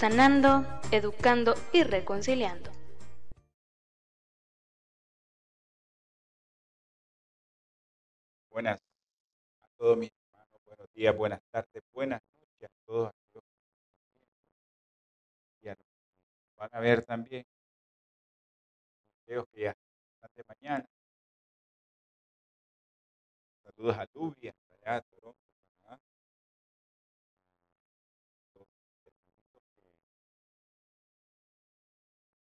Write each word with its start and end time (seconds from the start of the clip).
sanando, 0.00 0.64
educando 0.92 1.52
y 1.74 1.82
reconciliando. 1.82 2.70
Buenas 8.48 8.80
a 9.60 9.68
todos 9.76 9.98
mis 9.98 10.10
hermanos, 10.10 10.62
buenos 10.64 10.90
días, 10.94 11.14
buenas 11.14 11.42
tardes, 11.50 11.82
buenas 11.92 12.22
noches 12.40 12.70
a 12.70 12.86
todos 12.86 13.10
aquellos 13.10 13.44
que 15.60 15.66
ya 15.66 15.76
van 16.56 16.70
a 16.72 16.80
ver 16.80 17.04
también, 17.04 17.44
aquellos 19.22 19.46
que 19.48 19.60
ya 19.64 19.76
están 20.14 20.30
de 20.34 20.44
mañana. 20.48 20.86
Saludos 23.64 23.98
a 23.98 24.06
Lubia, 24.14 24.54
a 24.86 25.02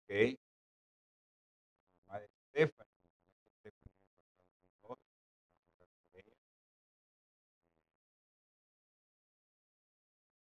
Ok. 0.08 0.38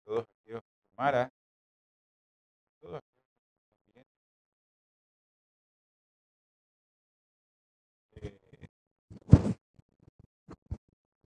Todos 0.04 0.26
aquellos, 0.42 0.62
todos 2.80 3.00
que 3.86 3.92
bien. 3.94 4.06
Eh, 8.16 8.38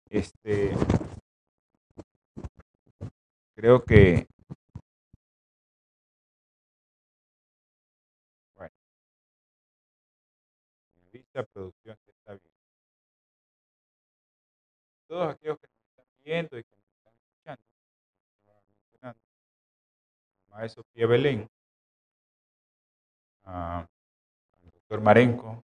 Este, 0.09 0.71
creo 3.55 3.83
que, 3.83 4.27
producción 11.43 11.97
que 12.05 12.11
está 12.11 12.33
bien. 12.33 12.53
Todos 15.07 15.33
aquellos 15.33 15.57
que 15.59 15.67
nos 15.67 15.79
están 15.89 16.05
viendo 16.23 16.57
y 16.59 16.63
que 16.63 16.75
nos 16.75 16.85
están 16.97 17.13
escuchando, 17.15 17.63
mencionando, 18.91 19.21
de 20.61 20.69
Sofía 20.69 21.07
Belén, 21.07 21.49
a- 23.43 23.79
al 24.63 24.71
doctor 24.71 25.01
Marenco, 25.01 25.63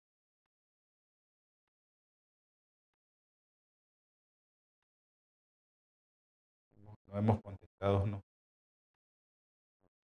no 7.06 7.18
hemos 7.18 7.40
contestado, 7.42 8.06
no. 8.06 8.22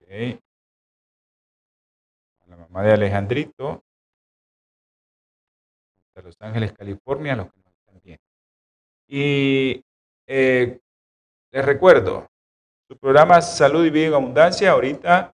Ok. 0.01 0.39
A 2.41 2.47
la 2.47 2.57
mamá 2.57 2.83
de 2.83 2.91
Alejandrito, 2.93 3.83
Los 6.23 6.41
Ángeles, 6.41 6.73
California, 6.73 7.35
los 7.35 7.51
que 7.51 7.59
nos 7.59 7.73
están 7.73 8.01
viendo. 8.03 8.23
Y 9.07 9.83
eh, 10.27 10.79
les 11.51 11.65
recuerdo, 11.65 12.27
su 12.87 12.97
programa 12.97 13.41
Salud 13.41 13.85
y 13.85 13.89
Vida 13.89 14.07
en 14.07 14.13
Abundancia 14.13 14.71
ahorita 14.71 15.33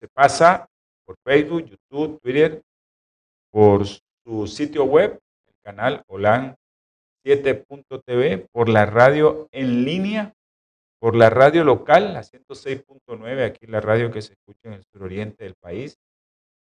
se 0.00 0.08
pasa 0.08 0.68
por 1.04 1.16
Facebook, 1.24 1.64
YouTube, 1.64 2.20
Twitter, 2.20 2.62
por 3.50 3.86
su 3.86 4.46
sitio 4.46 4.84
web, 4.84 5.18
el 5.46 5.54
canal 5.62 6.02
Olan 6.06 6.56
7.tv, 7.24 8.48
por 8.52 8.68
la 8.68 8.86
radio 8.86 9.48
en 9.52 9.84
línea, 9.84 10.34
por 11.00 11.16
la 11.16 11.30
radio 11.30 11.64
local, 11.64 12.14
la 12.14 12.22
106.9, 12.22 13.44
aquí 13.44 13.66
la 13.66 13.80
radio 13.80 14.10
que 14.10 14.22
se 14.22 14.34
escucha 14.34 14.60
en 14.64 14.74
el 14.74 14.84
suroriente 14.84 15.44
del 15.44 15.54
país. 15.54 15.98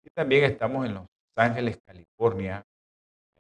Y 0.04 0.10
también 0.10 0.44
estamos 0.44 0.86
en 0.86 0.94
Los 0.94 1.06
Ángeles, 1.36 1.78
California, 1.84 2.64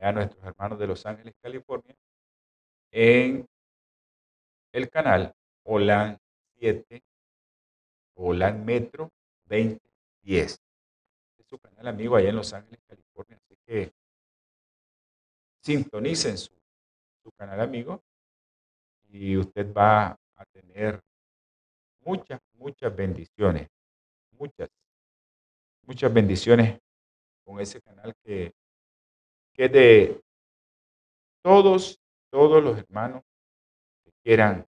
a 0.00 0.12
nuestros 0.12 0.42
hermanos 0.44 0.78
de 0.78 0.86
Los 0.86 1.04
Ángeles, 1.06 1.34
California, 1.40 1.94
en 2.90 3.46
el 4.72 4.90
canal 4.90 5.34
Olan 5.64 6.18
7, 6.58 7.02
Olan 8.14 8.64
Metro 8.64 9.10
2010. 9.46 10.60
Es 11.38 11.46
su 11.46 11.58
canal 11.58 11.88
amigo 11.88 12.16
allá 12.16 12.30
en 12.30 12.36
Los 12.36 12.52
Ángeles, 12.52 12.80
California, 12.86 13.36
así 13.36 13.56
que 13.66 13.92
sintonicen 15.62 16.38
su, 16.38 16.52
su 17.22 17.30
canal 17.32 17.60
amigo 17.60 18.02
y 19.08 19.36
usted 19.36 19.72
va 19.72 20.18
a 20.36 20.44
tener 20.52 21.00
muchas, 22.00 22.40
muchas 22.54 22.94
bendiciones, 22.94 23.68
muchas, 24.32 24.68
muchas 25.82 26.12
bendiciones 26.12 26.78
con 27.44 27.60
ese 27.60 27.80
canal 27.80 28.14
que, 28.24 28.52
que 29.58 29.68
de 29.68 30.22
todos, 31.42 32.00
todos 32.30 32.62
los 32.62 32.78
hermanos 32.78 33.24
que 34.04 34.12
quieran 34.22 34.64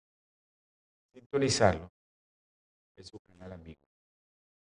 sintonizarlo. 1.12 1.92
Es 2.96 3.08
su 3.08 3.20
canal 3.22 3.54
amigo. 3.54 3.82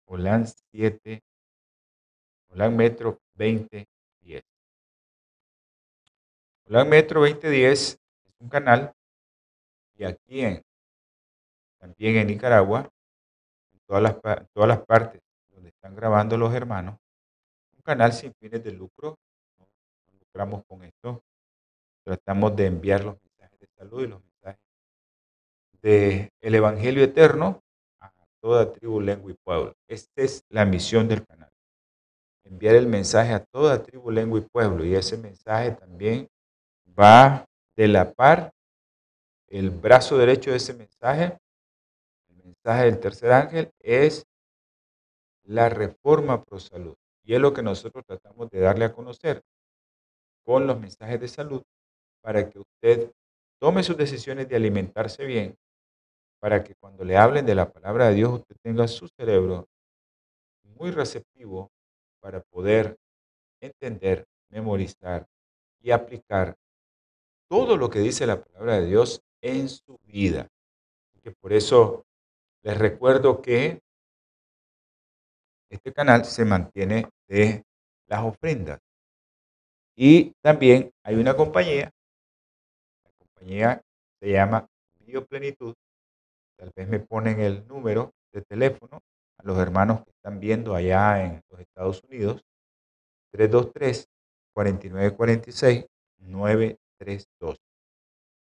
Olan 0.06 0.46
7, 0.46 1.20
Olan 2.50 2.76
Metro 2.76 3.18
2010. 3.34 4.44
Olan 6.66 6.88
Metro 6.88 7.20
2010 7.22 7.72
es 7.72 8.00
un 8.38 8.48
canal 8.48 8.94
y 9.96 10.04
aquí 10.04 10.42
en, 10.42 10.62
también 11.80 12.18
en 12.18 12.28
Nicaragua, 12.28 12.88
en 13.72 13.80
todas 13.88 14.02
las, 14.04 14.14
en 14.14 14.48
todas 14.54 14.68
las 14.68 14.86
partes 14.86 15.20
donde 15.48 15.70
están 15.70 15.96
grabando 15.96 16.38
los 16.38 16.54
hermanos, 16.54 17.00
un 17.76 17.82
canal 17.82 18.12
sin 18.12 18.32
fines 18.34 18.62
de 18.62 18.70
lucro. 18.70 19.18
Lucramos 20.34 20.64
con 20.66 20.82
esto. 20.82 21.22
Tratamos 22.02 22.56
de 22.56 22.66
enviar 22.66 23.04
los 23.04 23.16
mensajes 23.22 23.60
de 23.60 23.68
salud 23.78 24.02
y 24.02 24.08
los 24.08 24.20
mensajes 24.20 24.60
del 25.80 26.54
Evangelio 26.56 27.04
eterno 27.04 27.62
a 28.00 28.10
toda 28.40 28.72
tribu, 28.72 29.00
lengua 29.00 29.30
y 29.30 29.34
pueblo. 29.34 29.76
Esta 29.86 30.22
es 30.22 30.42
la 30.48 30.64
misión 30.64 31.06
del 31.06 31.24
canal. 31.24 31.52
Enviar 32.42 32.74
el 32.74 32.88
mensaje 32.88 33.32
a 33.32 33.44
toda 33.44 33.80
tribu, 33.80 34.10
lengua 34.10 34.40
y 34.40 34.42
pueblo. 34.42 34.84
Y 34.84 34.96
ese 34.96 35.16
mensaje 35.16 35.70
también 35.70 36.28
va 36.98 37.44
de 37.76 37.86
la 37.86 38.12
par. 38.12 38.52
El 39.46 39.70
brazo 39.70 40.18
derecho 40.18 40.50
de 40.50 40.56
ese 40.56 40.74
mensaje, 40.74 41.38
el 42.28 42.42
mensaje 42.42 42.86
del 42.86 42.98
tercer 42.98 43.30
ángel, 43.30 43.70
es 43.78 44.26
la 45.44 45.68
reforma 45.68 46.42
pro 46.42 46.58
salud. 46.58 46.96
Y 47.22 47.34
es 47.34 47.40
lo 47.40 47.54
que 47.54 47.62
nosotros 47.62 48.04
tratamos 48.04 48.50
de 48.50 48.58
darle 48.58 48.86
a 48.86 48.92
conocer 48.92 49.40
con 50.44 50.66
los 50.66 50.78
mensajes 50.78 51.20
de 51.20 51.28
salud 51.28 51.62
para 52.20 52.48
que 52.48 52.58
usted 52.58 53.12
tome 53.58 53.82
sus 53.82 53.96
decisiones 53.96 54.48
de 54.48 54.56
alimentarse 54.56 55.24
bien, 55.24 55.56
para 56.38 56.62
que 56.62 56.74
cuando 56.74 57.04
le 57.04 57.16
hablen 57.16 57.46
de 57.46 57.54
la 57.54 57.70
palabra 57.70 58.08
de 58.08 58.14
Dios 58.14 58.32
usted 58.32 58.56
tenga 58.62 58.86
su 58.86 59.08
cerebro 59.08 59.68
muy 60.62 60.90
receptivo 60.90 61.70
para 62.20 62.40
poder 62.40 62.96
entender, 63.60 64.26
memorizar 64.50 65.26
y 65.80 65.90
aplicar 65.90 66.56
todo 67.48 67.76
lo 67.76 67.90
que 67.90 68.00
dice 68.00 68.26
la 68.26 68.42
palabra 68.42 68.80
de 68.80 68.86
Dios 68.86 69.22
en 69.42 69.68
su 69.68 69.98
vida. 70.04 70.48
Que 71.22 71.30
por 71.30 71.52
eso 71.54 72.04
les 72.62 72.76
recuerdo 72.76 73.40
que 73.40 73.80
este 75.70 75.92
canal 75.92 76.24
se 76.24 76.44
mantiene 76.44 77.08
de 77.28 77.64
las 78.06 78.22
ofrendas. 78.24 78.80
Y 79.96 80.32
también 80.42 80.92
hay 81.02 81.16
una 81.16 81.36
compañía, 81.36 81.90
la 83.04 83.10
compañía 83.18 83.82
se 84.20 84.30
llama 84.30 84.66
Bioplenitud. 85.00 85.74
Tal 86.56 86.72
vez 86.74 86.88
me 86.88 87.00
ponen 87.00 87.40
el 87.40 87.66
número 87.66 88.12
de 88.32 88.42
teléfono 88.42 89.00
a 89.38 89.42
los 89.44 89.58
hermanos 89.58 90.04
que 90.04 90.10
están 90.10 90.40
viendo 90.40 90.74
allá 90.74 91.24
en 91.24 91.42
los 91.50 91.60
Estados 91.60 92.02
Unidos. 92.04 92.42
323 93.32 94.06
4946 94.54 95.86
932. 96.18 97.56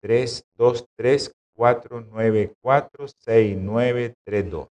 323 0.00 1.32
494 1.54 3.08
6932. 3.08 4.68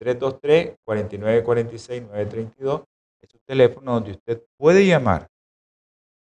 323-4946-932 0.00 2.84
es 3.20 3.34
un 3.34 3.40
teléfono 3.46 3.94
donde 3.94 4.12
usted 4.12 4.42
puede 4.56 4.86
llamar. 4.86 5.28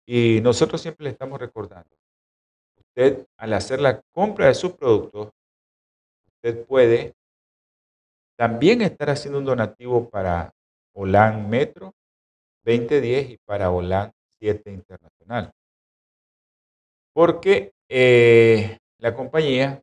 Y 0.07 0.41
nosotros 0.41 0.81
siempre 0.81 1.05
le 1.05 1.11
estamos 1.11 1.41
recordando, 1.41 1.91
usted 2.79 3.27
al 3.37 3.53
hacer 3.53 3.81
la 3.81 4.01
compra 4.13 4.47
de 4.47 4.55
sus 4.55 4.73
productos, 4.73 5.33
usted 6.37 6.65
puede 6.65 7.15
también 8.37 8.83
estar 8.83 9.11
haciendo 9.11 9.39
un 9.39 9.45
donativo 9.45 10.09
para 10.09 10.53
Holan 10.95 11.51
Metro 11.51 11.93
2010 12.65 13.31
y 13.31 13.39
para 13.39 13.71
Holan 13.71 14.13
7 14.39 14.71
Internacional. 14.71 15.53
Porque 17.13 17.73
eh, 17.89 18.79
la 18.99 19.15
compañía 19.15 19.83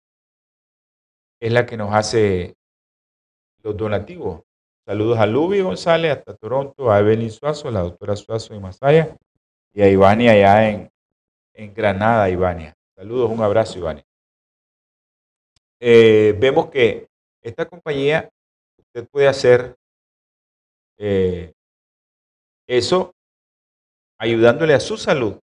es 1.39 1.51
la 1.51 1.65
que 1.65 1.75
nos 1.75 1.93
hace 1.93 2.55
los 3.61 3.75
donativos. 3.75 4.41
Saludos 4.85 5.17
a 5.17 5.25
Lubi 5.25 5.61
González, 5.61 6.11
hasta 6.11 6.35
Toronto, 6.35 6.91
a 6.91 6.99
Evelyn 6.99 7.31
Suazo, 7.31 7.71
la 7.71 7.81
doctora 7.81 8.15
Suazo 8.15 8.53
de 8.53 8.59
Masaya, 8.59 9.17
y 9.73 9.81
a 9.81 9.89
Ivania 9.89 10.31
allá 10.31 10.69
en, 10.69 11.73
Granada, 11.73 12.29
Ivania. 12.29 12.75
Saludos, 12.95 13.29
un 13.29 13.41
abrazo, 13.41 13.77
Ivania. 13.77 14.05
Eh, 15.79 16.35
vemos 16.39 16.69
que 16.69 17.07
esta 17.41 17.67
compañía, 17.67 18.29
usted 18.77 19.07
puede 19.09 19.27
hacer 19.27 19.75
eh, 20.97 21.53
eso 22.67 23.13
ayudándole 24.17 24.73
a 24.73 24.79
su 24.79 24.97
salud, 24.97 25.39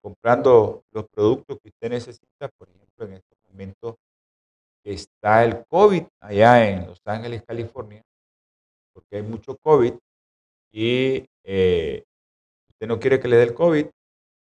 comprando 0.00 0.84
los 0.92 1.08
productos 1.08 1.58
que 1.60 1.68
usted 1.68 1.90
necesita, 1.90 2.48
por 2.56 2.68
ejemplo, 2.68 3.06
en 3.06 3.14
estos 3.14 3.38
momentos 3.48 3.96
está 4.84 5.44
el 5.44 5.66
COVID 5.66 6.04
allá 6.20 6.68
en 6.68 6.86
Los 6.86 7.00
Ángeles, 7.04 7.42
California, 7.44 8.02
porque 8.92 9.16
hay 9.16 9.22
mucho 9.22 9.56
COVID 9.58 9.94
y 10.72 11.26
eh, 11.44 12.04
usted 12.78 12.86
no 12.86 13.00
quiere 13.00 13.18
que 13.18 13.26
le 13.26 13.36
dé 13.36 13.42
el 13.42 13.54
COVID, 13.54 13.86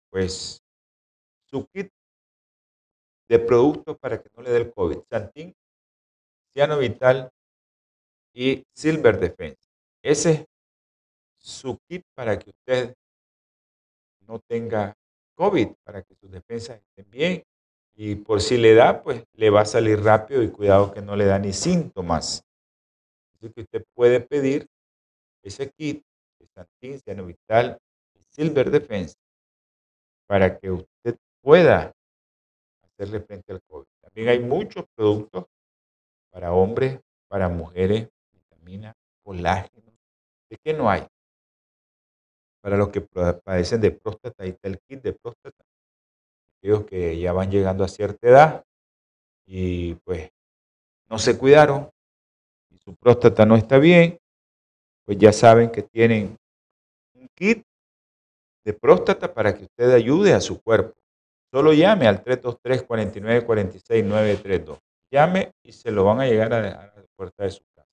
pues 0.08 0.62
su 1.50 1.66
kit 1.66 1.90
de 3.28 3.38
productos 3.38 3.98
para 3.98 4.22
que 4.22 4.30
no 4.34 4.42
le 4.42 4.50
dé 4.50 4.56
el 4.56 4.72
COVID, 4.72 5.00
Santín, 5.10 5.54
Ciano 6.50 6.78
Vital 6.78 7.30
y 8.32 8.64
Silver 8.74 9.20
Defense. 9.20 9.68
Ese 10.02 10.30
es 10.30 10.46
su 11.36 11.78
kit 11.86 12.06
para 12.14 12.38
que 12.38 12.48
usted 12.48 12.94
no 14.26 14.38
tenga 14.48 14.96
COVID, 15.34 15.68
para 15.84 16.02
que 16.02 16.14
sus 16.14 16.30
defensas 16.30 16.80
estén 16.80 17.10
bien 17.10 17.42
y 17.94 18.14
por 18.14 18.40
si 18.40 18.56
le 18.56 18.74
da, 18.74 19.02
pues 19.02 19.22
le 19.34 19.50
va 19.50 19.60
a 19.60 19.66
salir 19.66 20.00
rápido 20.02 20.42
y 20.42 20.50
cuidado 20.50 20.90
que 20.94 21.02
no 21.02 21.16
le 21.16 21.26
da 21.26 21.38
ni 21.38 21.52
síntomas. 21.52 22.42
Así 23.34 23.52
que 23.52 23.60
usted 23.60 23.84
puede 23.94 24.20
pedir 24.20 24.66
ese 25.42 25.70
kit 25.70 26.02
Santin, 26.54 27.26
Vital 27.26 27.78
y 27.78 27.91
Silver 28.32 28.70
Defense 28.70 29.14
para 30.26 30.58
que 30.58 30.70
usted 30.70 31.16
pueda 31.42 31.92
hacerle 32.82 33.20
frente 33.20 33.52
al 33.52 33.62
COVID. 33.62 33.86
También 34.00 34.28
hay 34.28 34.40
muchos 34.40 34.84
productos 34.94 35.46
para 36.30 36.52
hombres, 36.52 37.00
para 37.28 37.48
mujeres, 37.48 38.08
vitamina, 38.32 38.94
colágeno. 39.22 39.92
¿De 40.48 40.56
qué 40.58 40.72
no 40.72 40.90
hay? 40.90 41.06
Para 42.62 42.76
los 42.76 42.88
que 42.88 43.00
padecen 43.00 43.80
de 43.80 43.90
próstata, 43.90 44.42
ahí 44.44 44.50
está 44.50 44.68
el 44.68 44.78
kit 44.80 45.02
de 45.02 45.12
próstata 45.12 45.64
aquellos 46.62 46.84
que 46.84 47.18
ya 47.18 47.32
van 47.32 47.50
llegando 47.50 47.82
a 47.82 47.88
cierta 47.88 48.28
edad 48.28 48.64
y 49.44 49.96
pues 49.96 50.30
no 51.10 51.18
se 51.18 51.36
cuidaron 51.36 51.90
y 52.70 52.78
su 52.78 52.94
próstata 52.94 53.44
no 53.44 53.56
está 53.56 53.78
bien, 53.78 54.18
pues 55.04 55.18
ya 55.18 55.32
saben 55.32 55.70
que 55.70 55.82
tienen 55.82 56.36
un 57.14 57.28
kit 57.34 57.64
de 58.64 58.72
próstata 58.72 59.32
para 59.32 59.54
que 59.54 59.64
usted 59.64 59.92
ayude 59.92 60.32
a 60.32 60.40
su 60.40 60.60
cuerpo. 60.62 61.00
Solo 61.52 61.72
llame 61.72 62.06
al 62.08 62.22
323 62.22 62.82
49 62.84 63.44
46 63.44 64.04
932. 64.04 64.78
Llame 65.10 65.52
y 65.62 65.72
se 65.72 65.90
lo 65.90 66.04
van 66.04 66.20
a 66.20 66.26
llegar 66.26 66.52
a 66.54 66.62
dejar 66.62 66.90
a 66.90 67.00
la 67.00 67.06
puerta 67.14 67.44
de 67.44 67.50
su 67.50 67.62
casa. 67.74 67.88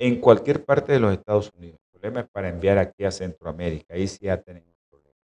En 0.00 0.20
cualquier 0.20 0.64
parte 0.64 0.92
de 0.92 1.00
los 1.00 1.12
Estados 1.12 1.52
Unidos. 1.54 1.78
El 1.84 2.00
problema 2.00 2.20
es 2.20 2.28
para 2.30 2.48
enviar 2.48 2.78
aquí 2.78 3.04
a 3.04 3.10
Centroamérica. 3.10 3.94
Ahí 3.94 4.08
sí 4.08 4.26
ya 4.26 4.40
tenemos 4.40 4.74
problemas. 4.90 5.22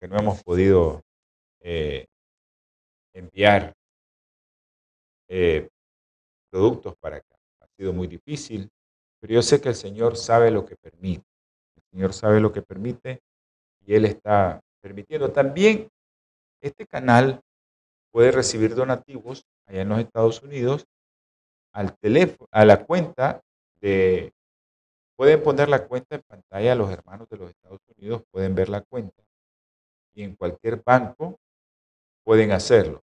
Que 0.00 0.08
no 0.08 0.18
hemos 0.18 0.42
podido 0.42 1.02
eh, 1.60 2.06
enviar 3.12 3.72
eh, 5.28 5.68
productos 6.50 6.94
para 7.00 7.16
acá. 7.16 7.36
Ha 7.60 7.66
sido 7.76 7.92
muy 7.92 8.06
difícil, 8.06 8.68
pero 9.20 9.34
yo 9.34 9.42
sé 9.42 9.60
que 9.60 9.68
el 9.68 9.74
Señor 9.74 10.16
sabe 10.16 10.50
lo 10.50 10.64
que 10.64 10.76
permite. 10.76 11.24
El 11.76 11.82
Señor 11.90 12.12
sabe 12.12 12.40
lo 12.40 12.52
que 12.52 12.62
permite 12.62 13.20
Él 13.96 14.04
está 14.04 14.60
permitiendo. 14.80 15.32
También 15.32 15.88
este 16.60 16.86
canal 16.86 17.40
puede 18.12 18.32
recibir 18.32 18.74
donativos 18.74 19.44
allá 19.66 19.82
en 19.82 19.88
los 19.88 20.00
Estados 20.00 20.42
Unidos 20.42 20.86
al 21.72 21.96
teléfono, 21.98 22.48
a 22.50 22.64
la 22.64 22.84
cuenta 22.84 23.42
de, 23.80 24.32
pueden 25.16 25.42
poner 25.42 25.68
la 25.68 25.86
cuenta 25.86 26.16
en 26.16 26.22
pantalla 26.22 26.74
los 26.74 26.90
hermanos 26.90 27.28
de 27.28 27.36
los 27.36 27.50
Estados 27.50 27.80
Unidos, 27.96 28.22
pueden 28.30 28.54
ver 28.54 28.68
la 28.68 28.80
cuenta 28.82 29.22
y 30.14 30.22
en 30.24 30.34
cualquier 30.34 30.82
banco 30.82 31.38
pueden 32.24 32.52
hacerlo. 32.52 33.02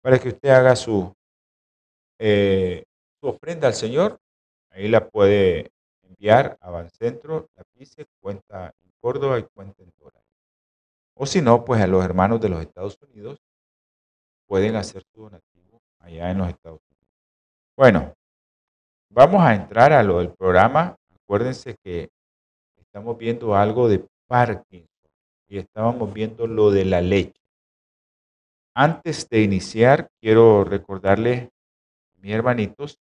Para 0.01 0.19
que 0.19 0.29
usted 0.29 0.49
haga 0.49 0.75
su, 0.75 1.13
eh, 2.19 2.83
su 3.19 3.27
ofrenda 3.27 3.67
al 3.67 3.73
Señor, 3.73 4.19
ahí 4.71 4.87
la 4.87 5.07
puede 5.09 5.71
enviar 6.03 6.57
a 6.61 6.69
Bancentro, 6.69 7.47
la 7.55 7.63
PICE, 7.73 8.05
cuenta 8.21 8.73
en 8.83 8.91
Córdoba 9.01 9.39
y 9.39 9.43
cuenta 9.43 9.83
en 9.83 9.91
dólares. 9.97 10.27
O 11.15 11.25
si 11.25 11.41
no, 11.41 11.65
pues 11.65 11.81
a 11.81 11.87
los 11.87 12.03
hermanos 12.03 12.39
de 12.39 12.49
los 12.49 12.61
Estados 12.61 12.97
Unidos 13.01 13.39
pueden 14.47 14.75
hacer 14.75 15.03
su 15.13 15.21
donativo 15.21 15.81
allá 15.99 16.31
en 16.31 16.37
los 16.37 16.49
Estados 16.49 16.79
Unidos. 16.89 17.15
Bueno, 17.77 18.13
vamos 19.09 19.41
a 19.41 19.53
entrar 19.53 19.93
a 19.93 20.01
lo 20.01 20.19
del 20.19 20.33
programa. 20.33 20.95
Acuérdense 21.23 21.75
que 21.83 22.09
estamos 22.77 23.17
viendo 23.17 23.55
algo 23.55 23.87
de 23.87 24.05
Parkinson 24.27 24.98
y 25.49 25.57
estábamos 25.57 26.13
viendo 26.13 26.47
lo 26.47 26.71
de 26.71 26.85
la 26.85 27.01
leche. 27.01 27.41
Antes 28.75 29.27
de 29.27 29.41
iniciar, 29.41 30.09
quiero 30.21 30.63
recordarles, 30.63 31.49
mis 32.17 32.33
hermanitos, 32.33 32.99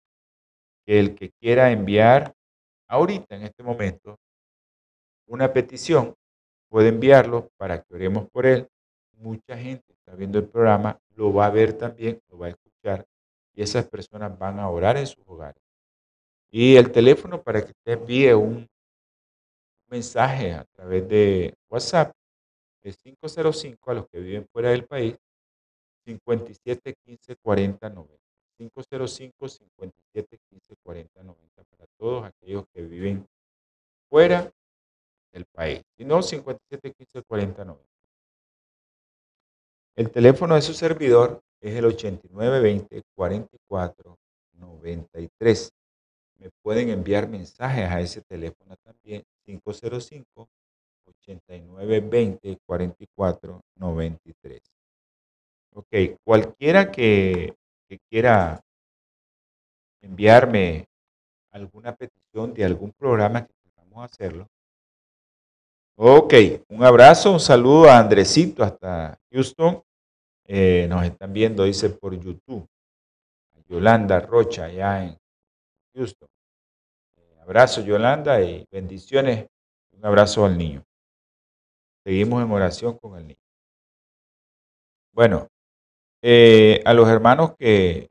que 0.85 0.99
el 0.99 1.15
que 1.15 1.31
quiera 1.31 1.71
enviar 1.71 2.35
ahorita, 2.87 3.35
en 3.35 3.43
este 3.43 3.63
momento, 3.63 4.19
una 5.25 5.51
petición, 5.53 6.13
puede 6.69 6.89
enviarlo 6.89 7.49
para 7.57 7.81
que 7.81 7.95
oremos 7.95 8.29
por 8.29 8.45
él. 8.45 8.67
Mucha 9.13 9.57
gente 9.57 9.93
está 9.93 10.13
viendo 10.15 10.37
el 10.37 10.47
programa 10.47 10.99
lo 11.15 11.33
va 11.33 11.45
a 11.45 11.49
ver 11.49 11.73
también, 11.73 12.21
lo 12.29 12.39
va 12.39 12.47
a 12.47 12.49
escuchar 12.49 13.05
y 13.53 13.61
esas 13.61 13.87
personas 13.87 14.37
van 14.37 14.59
a 14.59 14.69
orar 14.69 14.97
en 14.97 15.07
sus 15.07 15.23
hogares. 15.27 15.61
Y 16.51 16.75
el 16.75 16.91
teléfono 16.91 17.41
para 17.41 17.61
que 17.61 17.71
usted 17.71 17.93
envíe 17.93 18.33
un 18.33 18.67
mensaje 19.87 20.53
a 20.53 20.65
través 20.65 21.07
de 21.07 21.55
WhatsApp 21.69 22.13
es 22.83 22.97
505 22.97 23.91
a 23.91 23.93
los 23.93 24.07
que 24.09 24.19
viven 24.19 24.47
fuera 24.51 24.69
del 24.69 24.85
país 24.85 25.15
57 26.05 26.95
15 27.05 27.35
40 27.37 27.89
90. 27.89 28.23
505 28.57 29.49
57 29.49 30.37
15 30.49 30.75
40 30.83 31.23
90 31.23 31.63
para 31.63 31.87
todos 31.97 32.25
aquellos 32.25 32.65
que 32.73 32.81
viven 32.81 33.27
fuera 34.09 34.51
del 35.31 35.45
país. 35.45 35.81
Si 35.97 36.05
no, 36.05 36.21
57 36.21 36.93
15 36.93 37.23
40 37.23 37.65
90. 37.65 37.83
El 39.95 40.11
teléfono 40.11 40.55
de 40.55 40.61
su 40.61 40.73
servidor 40.73 41.41
es 41.61 41.75
el 41.75 41.85
8920 41.85 43.03
44 43.15 44.17
93. 44.53 45.71
Me 46.39 46.49
pueden 46.61 46.89
enviar 46.89 47.29
mensajes 47.29 47.89
a 47.89 48.01
ese 48.01 48.21
teléfono 48.21 48.75
también, 48.83 49.23
505 49.45 50.49
8920 51.07 52.57
44 52.65 53.61
93. 53.75 54.61
Ok, 55.75 56.19
cualquiera 56.23 56.91
que, 56.91 57.55
que 57.87 57.99
quiera 58.09 58.61
enviarme 60.01 60.85
alguna 61.51 61.95
petición 61.95 62.53
de 62.53 62.65
algún 62.65 62.91
programa 62.91 63.45
que 63.45 63.53
a 64.01 64.05
hacerlo. 64.05 64.47
Ok, 65.95 66.33
un 66.69 66.83
abrazo, 66.83 67.31
un 67.31 67.39
saludo 67.39 67.89
a 67.89 67.99
Andresito 67.99 68.63
hasta 68.63 69.17
Houston. 69.31 69.81
Eh, 70.45 70.87
nos 70.89 71.05
están 71.05 71.31
viendo, 71.31 71.63
dice, 71.63 71.89
por 71.89 72.19
YouTube. 72.19 72.67
Yolanda 73.69 74.19
Rocha, 74.19 74.65
allá 74.65 75.03
en 75.03 75.17
Houston. 75.95 76.27
Eh, 77.17 77.37
abrazo, 77.41 77.81
Yolanda, 77.81 78.41
y 78.41 78.65
bendiciones. 78.71 79.47
Un 79.91 80.05
abrazo 80.05 80.45
al 80.45 80.57
niño. 80.57 80.83
Seguimos 82.03 82.43
en 82.43 82.51
oración 82.51 82.97
con 82.97 83.17
el 83.17 83.27
niño. 83.27 83.39
Bueno, 85.13 85.47
eh, 86.21 86.81
a 86.85 86.93
los 86.93 87.07
hermanos 87.07 87.55
que, 87.57 88.09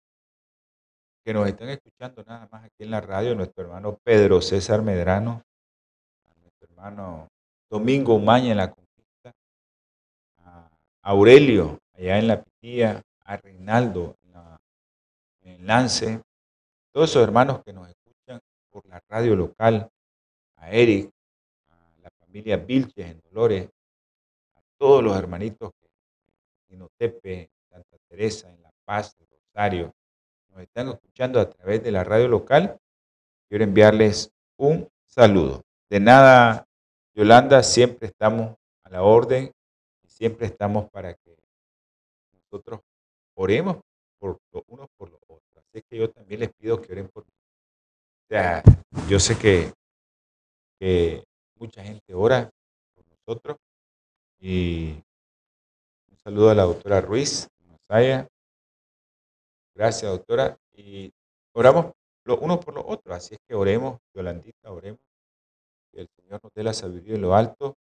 que 1.24 1.34
nos 1.34 1.46
están 1.46 1.68
escuchando 1.68 2.24
nada 2.24 2.48
más 2.50 2.64
aquí 2.64 2.84
en 2.84 2.90
la 2.90 3.00
radio, 3.00 3.34
nuestro 3.34 3.64
hermano 3.64 3.98
Pedro 4.02 4.40
César 4.40 4.82
Medrano, 4.82 5.42
a 6.24 6.40
nuestro 6.40 6.68
hermano 6.68 7.28
Domingo 7.70 8.14
Umaña 8.14 8.52
en 8.52 8.56
la 8.56 8.70
conquista, 8.70 9.32
a 10.38 10.70
Aurelio 11.02 11.78
allá 11.94 12.18
en 12.18 12.28
la 12.28 12.42
Pitía, 12.42 13.02
a 13.24 13.36
Reinaldo 13.36 14.16
en, 14.22 15.54
el 15.54 15.66
Lance, 15.66 16.22
todos 16.92 17.10
esos 17.10 17.22
hermanos 17.22 17.62
que 17.64 17.72
nos 17.72 17.88
escuchan 17.88 18.40
por 18.70 18.86
la 18.86 19.02
radio 19.08 19.34
local, 19.34 19.90
a 20.56 20.70
Eric, 20.70 21.10
a 21.68 22.00
la 22.02 22.10
familia 22.10 22.56
Vilches 22.56 23.10
en 23.10 23.20
Dolores, 23.20 23.68
todos 24.82 25.00
los 25.00 25.16
hermanitos 25.16 25.70
en 26.68 26.74
Inotepe, 26.74 27.48
Santa 27.70 27.96
Teresa, 28.08 28.50
en 28.50 28.60
La 28.62 28.72
Paz, 28.84 29.14
en 29.20 29.28
Rosario, 29.30 29.94
nos 30.48 30.60
están 30.60 30.88
escuchando 30.88 31.38
a 31.38 31.48
través 31.48 31.84
de 31.84 31.92
la 31.92 32.02
radio 32.02 32.26
local, 32.26 32.80
quiero 33.48 33.62
enviarles 33.62 34.32
un 34.56 34.88
saludo. 35.06 35.62
De 35.88 36.00
nada, 36.00 36.66
Yolanda, 37.14 37.62
siempre 37.62 38.08
estamos 38.08 38.56
a 38.82 38.90
la 38.90 39.04
orden 39.04 39.52
y 40.02 40.08
siempre 40.08 40.48
estamos 40.48 40.90
para 40.90 41.14
que 41.14 41.36
nosotros 42.32 42.80
oremos 43.34 43.76
por 44.18 44.40
los 44.50 44.64
unos 44.66 44.88
por 44.96 45.12
los 45.12 45.20
otros. 45.28 45.64
Así 45.64 45.84
que 45.88 45.96
yo 45.96 46.10
también 46.10 46.40
les 46.40 46.52
pido 46.54 46.82
que 46.82 46.90
oren 46.90 47.08
por 47.08 47.22
mí. 47.24 47.30
O 48.24 48.28
sea, 48.28 48.64
yo 49.08 49.20
sé 49.20 49.38
que 49.38 51.22
mucha 51.54 51.84
gente 51.84 52.14
ora 52.14 52.50
por 52.96 53.06
nosotros 53.06 53.58
y 54.42 55.02
un 56.10 56.18
saludo 56.18 56.50
a 56.50 56.54
la 56.54 56.64
doctora 56.64 57.00
Ruiz, 57.00 57.48
Masaya, 57.64 58.28
Gracias, 59.74 60.10
doctora. 60.10 60.58
Y 60.74 61.12
oramos 61.54 61.92
los 62.24 62.38
unos 62.40 62.58
por 62.64 62.74
los 62.74 62.84
otros. 62.86 63.16
Así 63.16 63.34
es 63.34 63.40
que 63.48 63.54
oremos, 63.54 64.00
Yolandita, 64.14 64.70
oremos. 64.70 65.00
Que 65.90 66.02
el 66.02 66.08
Señor 66.08 66.40
nos 66.42 66.52
dé 66.54 66.62
la 66.62 66.72
sabiduría 66.74 67.14
en 67.14 67.22
lo 67.22 67.34
alto 67.34 67.76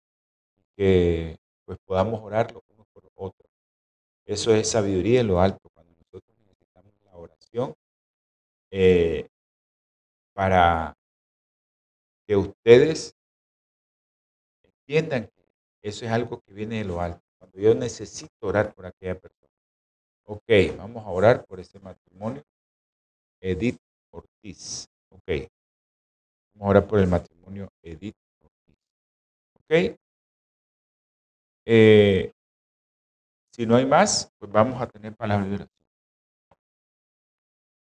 que 0.75 1.37
pues 1.65 1.77
podamos 1.85 2.21
orar 2.21 2.51
los 2.53 2.63
unos 2.69 2.87
por 2.93 3.03
los 3.03 3.11
otros. 3.15 3.49
Eso 4.25 4.53
es 4.53 4.69
sabiduría 4.69 5.21
en 5.21 5.27
lo 5.27 5.41
alto. 5.41 5.69
Cuando 5.73 5.93
nosotros 5.95 6.35
necesitamos 6.39 6.93
la 7.03 7.17
oración 7.17 7.73
eh, 8.71 9.27
para 10.33 10.95
que 12.25 12.35
ustedes 12.37 13.15
entiendan 14.63 15.27
que 15.27 15.40
eso 15.83 16.05
es 16.05 16.11
algo 16.11 16.41
que 16.41 16.53
viene 16.53 16.77
de 16.79 16.85
lo 16.85 17.01
alto. 17.01 17.21
Cuando 17.39 17.59
yo 17.59 17.73
necesito 17.73 18.47
orar 18.47 18.73
por 18.73 18.85
aquella 18.85 19.19
persona 19.19 19.41
Ok, 20.25 20.43
vamos 20.77 21.05
a 21.05 21.09
orar 21.09 21.45
por 21.45 21.59
ese 21.59 21.77
matrimonio. 21.79 22.41
Edith 23.41 23.77
Ortiz. 24.11 24.87
Ok. 25.09 25.49
Vamos 26.53 26.67
a 26.67 26.69
orar 26.69 26.87
por 26.87 26.99
el 26.99 27.07
matrimonio 27.07 27.67
Edith 27.83 28.15
Ortiz. 28.39 28.77
Ok. 29.55 29.99
Eh, 31.65 32.31
si 33.51 33.65
no 33.65 33.75
hay 33.75 33.85
más, 33.85 34.31
pues 34.39 34.49
vamos 34.49 34.81
a 34.81 34.87
tener 34.87 35.13
palabra 35.15 35.45
de 35.45 35.55
oración. 35.55 35.81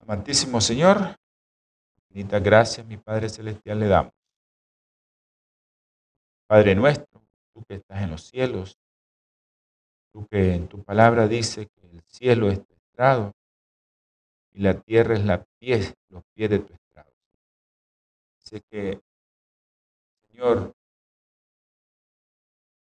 Amantísimo 0.02 0.60
Señor, 0.60 1.16
infinitas 2.10 2.44
gracias, 2.44 2.86
mi 2.86 2.98
Padre 2.98 3.30
Celestial, 3.30 3.80
le 3.80 3.88
damos. 3.88 4.14
Padre 6.48 6.76
nuestro, 6.76 7.15
tú 7.56 7.64
que 7.64 7.76
estás 7.76 8.04
en 8.04 8.12
los 8.12 8.24
cielos, 8.24 8.78
tú 10.12 10.28
que 10.28 10.56
en 10.56 10.68
tu 10.68 10.84
palabra 10.84 11.26
dice 11.28 11.68
que 11.68 11.88
el 11.88 12.02
cielo 12.02 12.50
es 12.52 12.64
tu 12.66 12.74
estrado 12.74 13.34
y 14.52 14.60
la 14.60 14.74
tierra 14.82 15.14
es 15.14 15.24
la 15.24 15.44
pie, 15.60 15.94
los 16.10 16.24
pies 16.34 16.50
de 16.50 16.60
tu 16.60 16.74
estrado. 16.74 17.12
Sé 18.40 18.62
que, 18.70 19.00
Señor, 20.28 20.74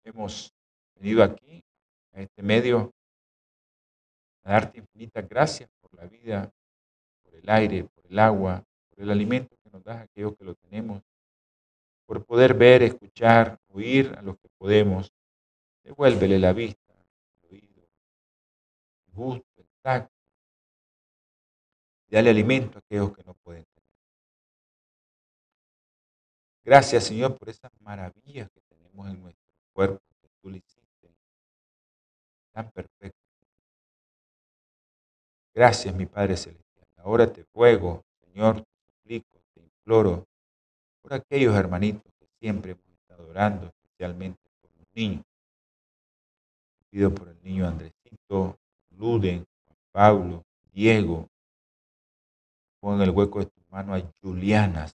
hemos 0.04 0.52
venido 0.96 1.24
aquí, 1.24 1.64
a 2.12 2.20
este 2.20 2.42
medio, 2.42 2.92
a 4.42 4.52
darte 4.52 4.78
infinitas 4.78 5.26
gracias 5.26 5.70
por 5.80 5.94
la 5.94 6.04
vida, 6.04 6.52
por 7.22 7.34
el 7.34 7.48
aire, 7.48 7.84
por 7.84 8.04
el 8.06 8.18
agua, 8.18 8.62
por 8.90 9.00
el 9.00 9.10
alimento 9.10 9.56
que 9.62 9.70
nos 9.70 9.82
das 9.82 9.98
a 9.98 10.02
aquellos 10.02 10.36
que 10.36 10.44
lo 10.44 10.54
tenemos, 10.54 11.02
por 12.10 12.24
poder 12.24 12.54
ver, 12.54 12.82
escuchar, 12.82 13.56
oír 13.68 14.12
a 14.18 14.22
los 14.22 14.36
que 14.36 14.48
podemos. 14.58 15.12
Devuélvele 15.84 16.40
la 16.40 16.52
vista 16.52 16.92
gusto, 19.12 19.46
el 19.58 19.68
tacto. 19.80 20.12
Dale 22.08 22.30
alimento 22.30 22.78
a 22.78 22.80
aquellos 22.80 23.12
que 23.16 23.22
no 23.22 23.34
pueden 23.34 23.64
tener. 23.64 23.90
Gracias, 26.64 27.04
Señor, 27.04 27.38
por 27.38 27.48
esas 27.48 27.70
maravillas 27.78 28.50
que 28.50 28.60
tenemos 28.62 29.08
en 29.08 29.22
nuestro 29.22 29.46
cuerpo 29.72 30.02
que 30.20 30.28
tú 30.42 30.50
le 30.50 30.58
hiciste 30.58 31.14
tan 32.52 32.72
perfecto. 32.72 33.20
Gracias, 35.54 35.94
mi 35.94 36.06
Padre 36.06 36.36
Celestial. 36.36 36.88
Ahora 36.96 37.32
te 37.32 37.46
ruego, 37.54 38.04
Señor, 38.24 38.64
te 38.64 38.66
suplico, 38.98 39.40
te 39.54 39.60
imploro 39.60 40.26
por 41.02 41.14
aquellos 41.14 41.54
hermanitos 41.54 42.12
que 42.18 42.26
siempre 42.40 42.72
hemos 42.72 42.84
estado 43.00 43.28
orando, 43.28 43.66
especialmente 43.66 44.40
por 44.60 44.70
los 44.78 44.86
niños. 44.94 45.24
Pido 46.90 47.14
por 47.14 47.28
el 47.28 47.42
niño 47.42 47.66
Andresito, 47.66 48.58
Luden, 48.96 49.44
Pablo, 49.92 50.44
Diego. 50.72 51.28
Pon 52.80 53.00
el 53.02 53.10
hueco 53.10 53.40
de 53.40 53.46
tu 53.46 53.60
mano 53.70 53.94
a 53.94 54.02
Juliana, 54.22 54.88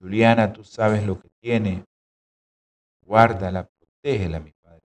Juliana, 0.00 0.52
tú 0.52 0.62
sabes 0.64 1.04
lo 1.04 1.20
que 1.20 1.28
tiene. 1.40 1.84
Guárdala, 3.02 3.66
protégela, 3.66 4.38
mi 4.38 4.52
Padre. 4.52 4.82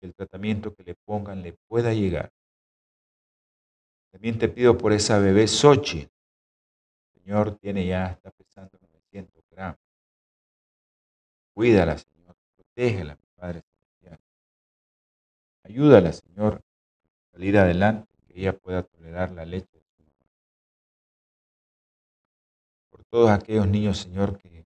Que 0.00 0.06
el 0.06 0.14
tratamiento 0.14 0.74
que 0.74 0.82
le 0.82 0.94
pongan 0.94 1.42
le 1.42 1.52
pueda 1.68 1.92
llegar. 1.92 2.32
También 4.10 4.38
te 4.38 4.48
pido 4.48 4.76
por 4.76 4.92
esa 4.92 5.18
bebé 5.18 5.46
Sochi. 5.46 6.08
Señor, 7.22 7.56
tiene 7.58 7.86
ya, 7.86 8.06
está 8.06 8.30
pesando 8.30 8.78
900 8.80 9.44
gramos. 9.50 9.78
Cuídala, 11.54 11.96
Señor. 11.98 12.34
Protégela, 12.56 13.14
mi 13.14 13.26
Padre. 13.36 13.62
Ayúdala, 15.64 16.12
Señor, 16.12 16.54
a 16.56 17.30
salir 17.30 17.56
adelante, 17.56 18.08
que 18.26 18.40
ella 18.40 18.52
pueda 18.58 18.82
tolerar 18.82 19.30
la 19.30 19.44
leche 19.44 19.70
de 19.72 19.84
su 19.96 20.02
mamá. 20.02 20.26
Por 22.90 23.04
todos 23.04 23.30
aquellos 23.30 23.68
niños, 23.68 23.98
Señor, 23.98 24.38
que 24.38 24.66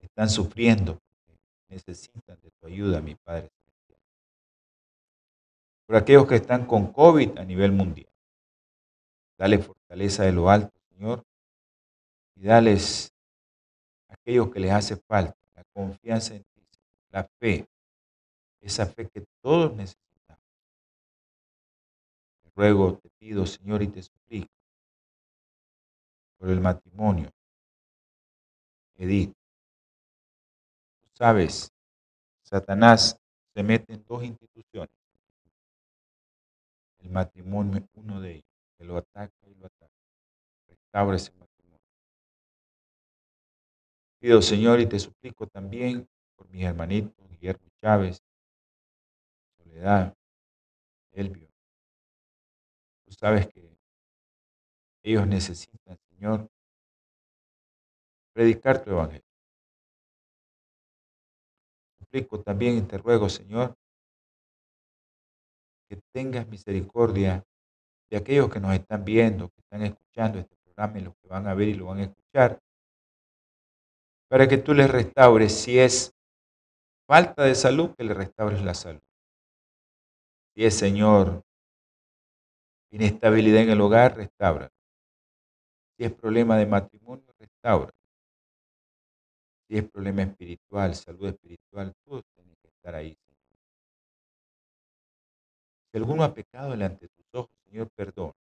están 0.00 0.30
sufriendo, 0.30 0.98
que 1.26 1.74
necesitan 1.74 2.40
de 2.40 2.50
tu 2.52 2.66
ayuda, 2.66 3.02
mi 3.02 3.14
Padre 3.14 3.50
Celestial. 3.50 4.00
Por 5.86 5.96
aquellos 5.96 6.26
que 6.26 6.36
están 6.36 6.64
con 6.64 6.92
COVID 6.92 7.38
a 7.38 7.44
nivel 7.44 7.72
mundial. 7.72 8.12
Dale 9.36 9.58
fortaleza 9.58 10.24
de 10.24 10.32
lo 10.32 10.48
alto, 10.48 10.77
Señor, 10.98 11.24
y 12.34 12.42
dales 12.42 13.14
aquellos 14.08 14.50
que 14.50 14.58
les 14.58 14.72
hace 14.72 14.96
falta, 14.96 15.38
la 15.54 15.62
confianza 15.72 16.34
en 16.34 16.42
ti, 16.42 16.66
la 17.10 17.22
fe, 17.38 17.68
esa 18.60 18.84
fe 18.84 19.08
que 19.08 19.24
todos 19.40 19.76
necesitamos. 19.76 20.42
Te 22.42 22.50
ruego, 22.56 22.98
te 22.98 23.10
pido, 23.10 23.46
Señor, 23.46 23.80
y 23.82 23.86
te 23.86 24.02
suplico 24.02 24.50
por 26.36 26.50
el 26.50 26.60
matrimonio. 26.60 27.30
Edith, 28.96 29.32
tú 31.00 31.08
sabes, 31.14 31.70
Satanás 32.42 33.16
se 33.54 33.62
mete 33.62 33.92
en 33.94 34.04
dos 34.04 34.24
instituciones. 34.24 34.90
El 36.98 37.10
matrimonio 37.10 37.78
es 37.78 37.84
uno 37.94 38.20
de 38.20 38.32
ellos, 38.32 38.44
que 38.76 38.84
lo 38.84 38.96
ataca 38.96 39.46
y 39.46 39.54
lo 39.54 39.66
ataca. 39.66 39.77
Restaura 40.98 41.16
ese 41.16 41.30
matrimonio. 41.30 41.78
Pido, 44.20 44.42
Señor, 44.42 44.80
y 44.80 44.88
te 44.88 44.98
suplico 44.98 45.46
también 45.46 46.08
por 46.34 46.48
mis 46.48 46.64
hermanitos, 46.64 47.14
Guillermo 47.28 47.68
Chávez, 47.80 48.20
Soledad, 49.58 50.12
Elvio. 51.12 51.48
Tú 53.04 53.12
sabes 53.12 53.46
que 53.46 53.78
ellos 55.04 55.24
necesitan, 55.28 55.96
Señor, 56.10 56.50
predicar 58.34 58.82
tu 58.82 58.90
evangelio. 58.90 59.22
Suplico 62.00 62.42
también 62.42 62.78
y 62.78 62.82
te 62.82 62.98
ruego, 62.98 63.28
Señor, 63.28 63.76
que 65.88 66.00
tengas 66.12 66.48
misericordia 66.48 67.44
de 68.10 68.16
aquellos 68.16 68.50
que 68.50 68.58
nos 68.58 68.74
están 68.74 69.04
viendo, 69.04 69.48
que 69.50 69.60
están 69.60 69.82
escuchando 69.82 70.40
este 70.40 70.57
y 70.94 71.00
los 71.00 71.16
que 71.16 71.28
van 71.28 71.48
a 71.48 71.54
ver 71.54 71.68
y 71.68 71.74
lo 71.74 71.86
van 71.86 71.98
a 71.98 72.04
escuchar, 72.04 72.60
para 74.28 74.46
que 74.46 74.58
tú 74.58 74.74
les 74.74 74.88
restaures 74.88 75.52
si 75.52 75.78
es 75.78 76.14
falta 77.06 77.42
de 77.42 77.54
salud, 77.54 77.94
que 77.96 78.04
le 78.04 78.14
restaures 78.14 78.62
la 78.62 78.74
salud. 78.74 79.02
Si 80.54 80.64
es, 80.64 80.78
Señor, 80.78 81.42
inestabilidad 82.92 83.62
en 83.62 83.70
el 83.70 83.80
hogar, 83.80 84.16
restaura. 84.16 84.70
Si 85.96 86.04
es 86.04 86.12
problema 86.12 86.56
de 86.56 86.66
matrimonio, 86.66 87.24
restaura. 87.38 87.92
Si 89.68 89.78
es 89.78 89.90
problema 89.90 90.22
espiritual, 90.22 90.94
salud 90.94 91.28
espiritual, 91.28 91.92
tú 92.04 92.22
tienes 92.36 92.56
que 92.58 92.68
estar 92.68 92.94
ahí, 92.94 93.14
Señor. 93.14 93.58
Si 95.90 95.98
alguno 95.98 96.22
ha 96.22 96.32
pecado 96.32 96.70
delante 96.70 97.06
de 97.06 97.08
tus 97.08 97.34
ojos, 97.34 97.50
Señor, 97.64 97.88
perdona. 97.96 98.34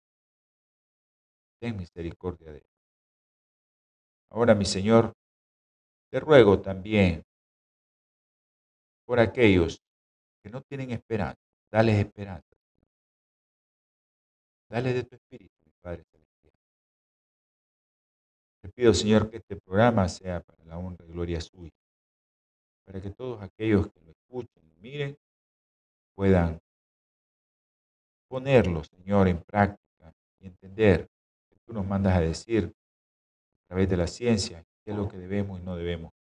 Ten 1.66 1.76
misericordia 1.76 2.52
de 2.52 2.58
él. 2.58 2.70
Ahora, 4.30 4.54
mi 4.54 4.64
Señor, 4.64 5.12
te 6.12 6.20
ruego 6.20 6.60
también 6.60 7.24
por 9.04 9.18
aquellos 9.18 9.82
que 10.44 10.48
no 10.48 10.60
tienen 10.60 10.92
esperanza. 10.92 11.42
Dales 11.68 11.98
esperanza. 11.98 12.54
Dale 14.68 14.92
de 14.92 15.02
tu 15.02 15.16
espíritu, 15.16 15.56
mi 15.64 15.72
Padre. 15.80 16.04
Te 18.62 18.68
pido, 18.68 18.94
Señor, 18.94 19.28
que 19.28 19.38
este 19.38 19.56
programa 19.56 20.08
sea 20.08 20.40
para 20.42 20.64
la 20.66 20.78
honra 20.78 21.04
y 21.04 21.08
gloria 21.08 21.40
suya. 21.40 21.74
Para 22.84 23.02
que 23.02 23.10
todos 23.10 23.42
aquellos 23.42 23.90
que 23.90 24.00
lo 24.02 24.12
escuchen 24.12 24.70
y 24.70 24.80
miren 24.80 25.18
puedan 26.14 26.60
ponerlo, 28.28 28.84
Señor, 28.84 29.26
en 29.26 29.42
práctica 29.42 30.12
y 30.38 30.46
entender 30.46 31.08
tú 31.66 31.72
nos 31.72 31.86
mandas 31.86 32.16
a 32.16 32.20
decir 32.20 32.72
a 33.64 33.68
través 33.68 33.88
de 33.88 33.96
la 33.96 34.06
ciencia 34.06 34.64
qué 34.84 34.92
es 34.92 34.96
lo 34.96 35.08
que 35.08 35.18
debemos 35.18 35.60
y 35.60 35.62
no 35.62 35.76
debemos. 35.76 36.12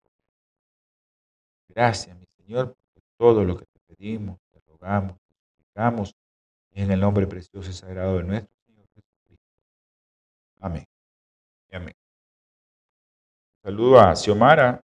Gracias, 1.69 2.17
mi 2.17 2.25
Señor, 2.37 2.75
por 2.93 3.03
todo 3.17 3.43
lo 3.43 3.57
que 3.57 3.65
te 3.65 3.79
pedimos, 3.87 4.39
te 4.51 4.59
rogamos, 4.67 5.17
te 5.27 5.33
suplicamos, 5.33 6.15
en 6.71 6.91
el 6.91 6.99
nombre 6.99 7.27
precioso 7.27 7.69
y 7.69 7.73
sagrado 7.73 8.17
de 8.17 8.23
nuestro 8.23 8.53
Señor 8.65 8.87
Jesucristo. 8.93 9.45
Amén. 10.59 10.85
amén. 11.71 11.93
Saludo 13.63 13.99
a 13.99 14.15
Xiomara 14.15 14.81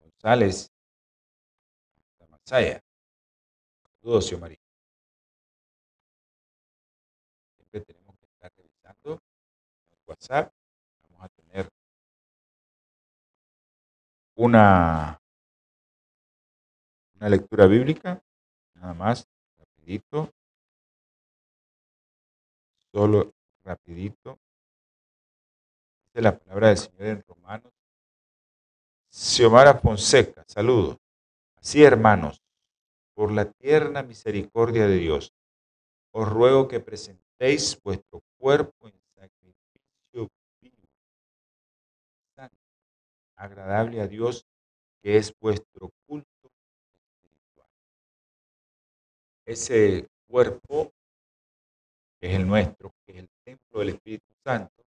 González 0.00 0.72
Masaya. 2.28 2.82
Saludos, 4.00 4.26
Xiomara. 4.26 4.56
Siempre 7.56 7.80
tenemos 7.82 8.16
que 8.18 8.26
estar 8.26 8.52
revisando 8.56 9.20
Vamos 10.28 10.50
a 11.20 11.28
tener 11.30 11.68
una, 14.36 15.20
una 17.14 17.28
lectura 17.28 17.66
bíblica, 17.66 18.22
nada 18.74 18.94
más, 18.94 19.26
rapidito, 19.58 20.30
solo 22.92 23.32
rapidito. 23.64 24.38
Dice 26.06 26.22
la 26.22 26.38
palabra 26.38 26.68
del 26.68 26.78
Señor 26.78 27.02
en 27.02 27.24
Romanos. 27.26 27.72
Xiomara 29.10 29.74
Fonseca, 29.74 30.44
saludos. 30.46 30.98
Así, 31.56 31.82
hermanos, 31.82 32.40
por 33.14 33.32
la 33.32 33.50
tierna 33.50 34.04
misericordia 34.04 34.86
de 34.86 34.98
Dios, 34.98 35.34
os 36.12 36.28
ruego 36.28 36.68
que 36.68 36.78
presentéis 36.78 37.80
vuestro 37.82 38.22
cuerpo 38.38 38.88
en 38.88 39.01
agradable 43.42 44.00
a 44.00 44.06
Dios, 44.06 44.46
que 45.02 45.16
es 45.16 45.34
vuestro 45.40 45.90
culto 46.06 46.48
espiritual. 47.20 47.68
Ese 49.44 50.08
cuerpo, 50.28 50.92
que 52.20 52.30
es 52.30 52.36
el 52.38 52.46
nuestro, 52.46 52.92
que 53.04 53.12
es 53.12 53.18
el 53.18 53.30
templo 53.44 53.80
del 53.80 53.88
Espíritu 53.90 54.32
Santo, 54.44 54.84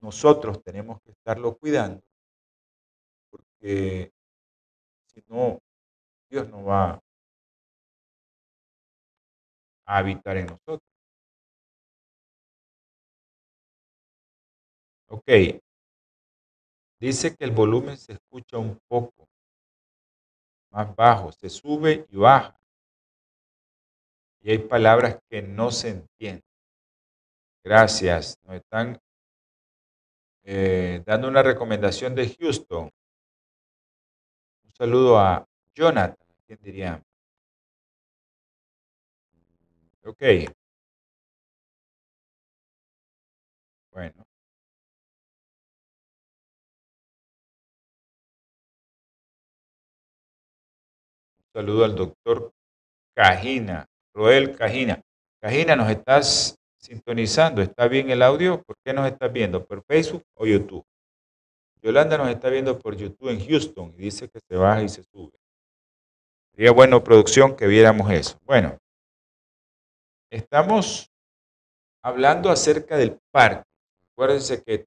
nosotros 0.00 0.60
tenemos 0.64 1.00
que 1.02 1.12
estarlo 1.12 1.56
cuidando, 1.56 2.02
porque 3.30 4.12
si 5.06 5.22
no, 5.28 5.60
Dios 6.28 6.48
no 6.48 6.64
va 6.64 7.00
a 9.86 9.98
habitar 9.98 10.36
en 10.38 10.46
nosotros. 10.46 10.91
Ok. 15.12 15.28
Dice 16.98 17.36
que 17.36 17.44
el 17.44 17.50
volumen 17.50 17.98
se 17.98 18.14
escucha 18.14 18.56
un 18.56 18.80
poco 18.88 19.28
más 20.70 20.96
bajo, 20.96 21.30
se 21.32 21.50
sube 21.50 22.06
y 22.08 22.16
baja. 22.16 22.58
Y 24.40 24.52
hay 24.52 24.58
palabras 24.58 25.18
que 25.28 25.42
no 25.42 25.70
se 25.70 25.90
entienden. 25.90 26.42
Gracias. 27.62 28.38
Nos 28.44 28.56
están 28.56 28.98
eh, 30.44 31.02
dando 31.04 31.28
una 31.28 31.42
recomendación 31.42 32.14
de 32.14 32.34
Houston. 32.34 32.90
Un 34.64 34.72
saludo 34.72 35.18
a 35.18 35.46
Jonathan. 35.74 36.16
¿Quién 36.46 36.58
diría? 36.62 37.02
Ok. 40.04 40.22
Bueno. 43.92 44.31
Saludo 51.52 51.84
al 51.84 51.94
doctor 51.94 52.52
Cajina, 53.14 53.86
Roel 54.14 54.56
Cajina. 54.56 55.02
Cajina, 55.40 55.76
nos 55.76 55.90
estás 55.90 56.56
sintonizando, 56.78 57.62
¿está 57.62 57.88
bien 57.88 58.10
el 58.10 58.22
audio? 58.22 58.62
¿Por 58.62 58.76
qué 58.84 58.92
nos 58.92 59.06
estás 59.06 59.32
viendo? 59.32 59.64
¿Por 59.64 59.84
Facebook 59.84 60.24
o 60.34 60.46
YouTube? 60.46 60.84
Yolanda 61.82 62.16
nos 62.16 62.28
está 62.28 62.48
viendo 62.48 62.78
por 62.78 62.96
YouTube 62.96 63.28
en 63.28 63.46
Houston 63.46 63.92
y 63.98 64.02
dice 64.02 64.28
que 64.28 64.40
se 64.40 64.56
baja 64.56 64.82
y 64.82 64.88
se 64.88 65.02
sube. 65.02 65.36
Sería 66.54 66.70
bueno, 66.70 67.02
producción, 67.02 67.56
que 67.56 67.66
viéramos 67.66 68.10
eso. 68.10 68.38
Bueno, 68.44 68.78
estamos 70.30 71.10
hablando 72.02 72.50
acerca 72.50 72.96
del 72.96 73.18
parque. 73.30 73.68
Acuérdense 74.12 74.62
que 74.62 74.86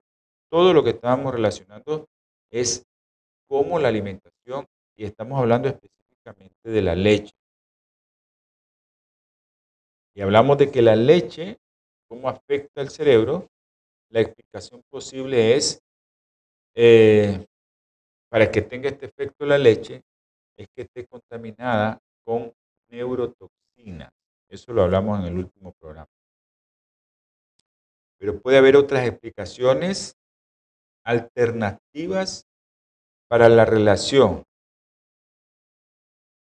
todo 0.49 0.73
lo 0.73 0.84
que 0.84 0.91
estábamos 0.91 1.34
relacionando 1.34 2.08
es 2.49 2.86
cómo 3.47 3.78
la 3.80 3.89
alimentación, 3.89 4.65
y 4.95 5.06
estamos 5.06 5.38
hablando 5.39 5.67
específicamente 5.67 6.05
de 6.64 6.82
la 6.82 6.96
leche. 6.96 7.34
Y 10.16 10.22
hablamos 10.22 10.58
de 10.58 10.72
que 10.72 10.82
la 10.82 10.96
leche, 10.96 11.60
cómo 12.08 12.30
afecta 12.30 12.82
al 12.82 12.90
cerebro, 12.90 13.50
la 14.10 14.22
explicación 14.22 14.82
posible 14.90 15.56
es, 15.56 15.82
eh, 16.74 17.46
para 18.30 18.50
que 18.50 18.62
tenga 18.62 18.90
este 18.90 19.06
efecto 19.06 19.46
la 19.46 19.58
leche, 19.58 20.02
es 20.58 20.68
que 20.74 20.84
esté 20.84 21.06
contaminada 21.06 22.00
con 22.24 22.54
neurotoxinas. 22.90 24.12
Eso 24.50 24.74
lo 24.74 24.84
hablamos 24.84 25.20
en 25.20 25.26
el 25.26 25.38
último 25.38 25.74
programa. 25.74 26.10
Pero 28.18 28.40
puede 28.40 28.58
haber 28.58 28.78
otras 28.78 29.06
explicaciones 29.06 30.16
alternativas 31.04 32.48
para 33.28 33.50
la 33.50 33.66
relación 33.66 34.46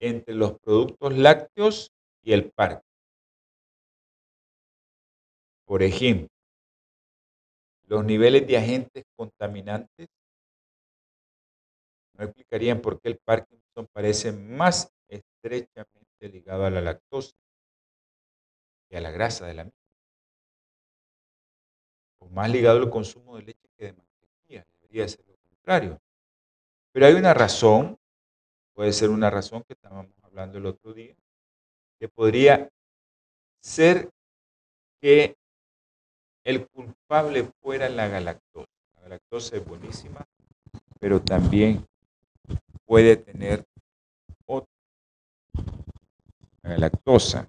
entre 0.08 0.34
los 0.34 0.58
productos 0.60 1.16
lácteos 1.16 1.90
y 2.22 2.32
el 2.32 2.50
parque. 2.50 2.86
Por 5.64 5.82
ejemplo, 5.82 6.28
los 7.86 8.04
niveles 8.04 8.46
de 8.46 8.58
agentes 8.58 9.04
contaminantes 9.16 10.08
no 12.14 12.24
explicarían 12.24 12.80
por 12.80 13.00
qué 13.00 13.08
el 13.08 13.18
Parkinson 13.18 13.86
parece 13.92 14.32
más 14.32 14.92
estrechamente 15.08 16.28
ligado 16.28 16.66
a 16.66 16.70
la 16.70 16.80
lactosa 16.80 17.32
que 18.88 18.96
a 18.96 19.00
la 19.00 19.10
grasa 19.10 19.46
de 19.46 19.54
la 19.54 19.64
misma. 19.64 19.78
O 22.20 22.28
más 22.28 22.50
ligado 22.50 22.78
al 22.78 22.90
consumo 22.90 23.36
de 23.36 23.42
leche 23.44 23.68
que 23.76 23.86
de 23.86 23.92
mantequilla. 23.94 24.66
Debería 24.80 25.08
ser 25.08 25.26
lo 25.26 25.36
contrario. 25.36 25.98
Pero 26.92 27.06
hay 27.06 27.14
una 27.14 27.34
razón, 27.34 27.98
puede 28.74 28.92
ser 28.92 29.10
una 29.10 29.30
razón 29.30 29.62
que 29.62 29.72
estábamos 29.74 30.12
hablando 30.22 30.58
el 30.58 30.66
otro 30.66 30.92
día, 30.92 31.14
que 31.98 32.08
podría 32.08 32.68
ser 33.60 34.10
que 35.00 35.36
el 36.44 36.66
culpable 36.68 37.50
fuera 37.62 37.88
la 37.88 38.08
galactosa. 38.08 38.68
La 38.96 39.02
galactosa 39.02 39.56
es 39.56 39.64
buenísima, 39.64 40.26
pero 40.98 41.22
también 41.22 41.86
puede 42.84 43.16
tener 43.16 43.64
otra. 44.44 44.68
La 46.62 46.70
galactosa. 46.70 47.48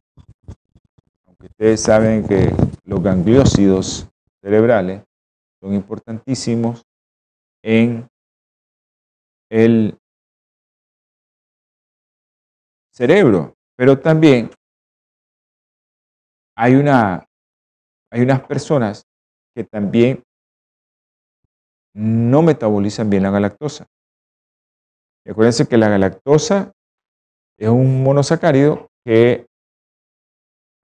Aunque 1.25 1.47
ustedes 1.47 1.81
saben 1.81 2.27
que 2.27 2.51
los 2.83 3.01
gangliósidos 3.01 4.07
cerebrales 4.41 5.03
son 5.59 5.73
importantísimos 5.73 6.83
en 7.63 8.07
el 9.49 9.97
cerebro, 12.95 13.55
pero 13.77 13.99
también 13.99 14.49
hay, 16.57 16.75
una, 16.75 17.25
hay 18.11 18.21
unas 18.21 18.41
personas 18.41 19.03
que 19.53 19.65
también 19.65 20.23
no 21.93 22.41
metabolizan 22.41 23.09
bien 23.09 23.23
la 23.23 23.31
galactosa. 23.31 23.85
Recuerden 25.25 25.67
que 25.67 25.77
la 25.77 25.89
galactosa 25.89 26.71
es 27.57 27.69
un 27.69 28.03
monosacárido 28.03 28.87
que 29.05 29.47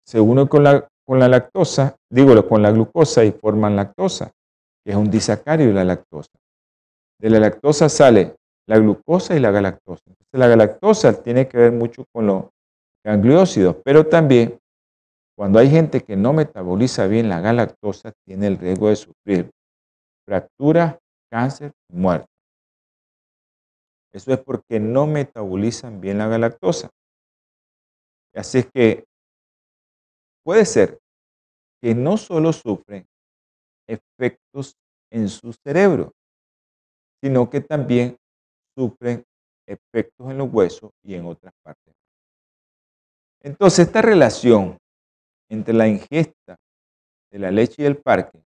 se 0.07 0.21
une 0.21 0.49
con 0.49 0.65
la, 0.65 0.89
con 1.07 1.19
la 1.19 1.29
lactosa, 1.29 1.97
digo, 2.11 2.49
con 2.49 2.63
la 2.63 2.71
glucosa 2.71 3.25
y 3.25 3.33
forman 3.33 3.77
lactosa, 3.77 4.33
que 4.85 4.93
es 4.93 4.97
un 4.97 5.11
disacárido 5.11 5.69
de 5.71 5.75
la 5.75 5.85
lactosa. 5.85 6.31
De 7.21 7.31
la 7.31 7.39
lactosa 7.39 7.89
sale 7.89 8.37
la 8.71 8.79
glucosa 8.79 9.35
y 9.35 9.41
la 9.41 9.51
galactosa. 9.51 10.05
Entonces, 10.07 10.39
la 10.39 10.47
galactosa 10.47 11.21
tiene 11.25 11.49
que 11.49 11.59
ver 11.59 11.73
mucho 11.73 12.05
con 12.13 12.29
los 12.29 12.45
gangliósidos, 13.05 13.75
pero 13.85 14.07
también 14.07 14.61
cuando 15.37 15.59
hay 15.59 15.69
gente 15.69 16.03
que 16.03 16.15
no 16.15 16.33
metaboliza 16.33 17.09
bien 17.09 17.29
la 17.29 17.41
galactosa, 17.41 18.13
tiene 18.25 18.47
el 18.47 18.59
riesgo 18.59 18.89
de 18.89 18.95
sufrir 18.95 19.51
fractura, 20.25 21.01
cáncer 21.33 21.73
y 21.89 21.97
muerte. 21.97 22.29
Eso 24.13 24.33
es 24.33 24.39
porque 24.39 24.79
no 24.79 25.05
metabolizan 25.05 26.01
bien 26.01 26.19
la 26.19 26.29
galactosa. 26.29 26.91
Así 28.33 28.59
es 28.59 28.71
que 28.73 29.05
puede 30.45 30.65
ser 30.65 30.97
que 31.83 31.97
no 31.97 32.17
solo 32.17 32.53
sufren 32.53 33.05
efectos 33.89 34.77
en 35.11 35.29
su 35.29 35.53
cerebro, 35.65 36.13
sino 37.21 37.51
que 37.51 37.61
también 37.61 38.20
sufren 38.75 39.25
efectos 39.67 40.31
en 40.31 40.39
los 40.39 40.53
huesos 40.53 40.91
y 41.03 41.15
en 41.15 41.27
otras 41.27 41.53
partes. 41.63 41.95
Entonces, 43.43 43.87
esta 43.87 44.03
relación 44.03 44.79
entre 45.49 45.75
la 45.75 45.89
ingesta 45.89 46.57
de 47.31 47.39
la 47.39 47.51
leche 47.51 47.83
y 47.83 47.87
el 47.87 47.97
parque, 47.97 48.43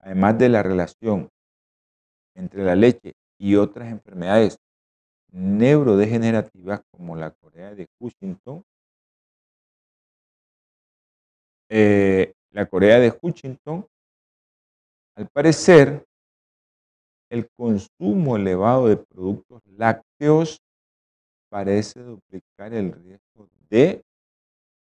además 0.00 0.38
de 0.38 0.48
la 0.48 0.62
relación 0.62 1.28
entre 2.34 2.64
la 2.64 2.74
leche 2.76 3.12
y 3.38 3.56
otras 3.56 3.88
enfermedades 3.88 4.58
neurodegenerativas 5.32 6.82
como 6.90 7.16
la 7.16 7.30
Corea 7.30 7.74
de 7.74 7.86
Hutchinson, 7.98 8.62
eh, 11.68 12.32
la 12.50 12.66
Corea 12.66 12.98
de 13.00 13.12
Hutchinson, 13.20 13.86
al 15.16 15.28
parecer, 15.28 16.05
el 17.30 17.48
consumo 17.56 18.36
elevado 18.36 18.88
de 18.88 18.96
productos 18.96 19.62
lácteos 19.66 20.60
parece 21.48 22.00
duplicar 22.00 22.72
el 22.74 22.92
riesgo 22.92 23.48
de 23.68 24.02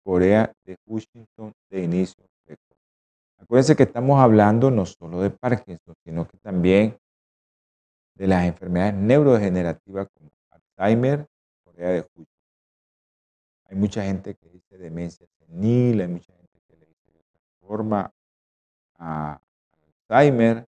Corea 0.05 0.53
de 0.65 0.77
Hutchinson 0.87 1.53
de 1.71 1.83
inicio. 1.83 2.25
Acuérdense 3.39 3.77
que 3.77 3.83
estamos 3.83 4.19
hablando 4.19 4.71
no 4.71 4.87
solo 4.87 5.21
de 5.21 5.31
Parkinson, 5.31 5.95
sino 6.05 6.27
que 6.27 6.39
también 6.39 6.99
de 8.15 8.27
las 8.27 8.45
enfermedades 8.47 8.95
neurodegenerativas 8.95 10.09
como 10.15 10.31
Alzheimer, 10.51 11.27
Corea 11.65 11.91
de 11.91 12.01
Hutchinson. 12.01 12.27
Hay 13.65 13.77
mucha 13.77 14.03
gente 14.05 14.35
que 14.35 14.49
dice 14.49 14.79
demencia 14.79 15.27
senil, 15.39 16.01
hay 16.01 16.09
mucha 16.09 16.33
gente 16.33 16.61
que 16.67 16.77
le 16.77 16.87
dice 16.87 17.13
de 17.13 17.19
otra 17.19 17.41
forma 17.61 18.13
a 18.99 19.41
Alzheimer 20.09 20.67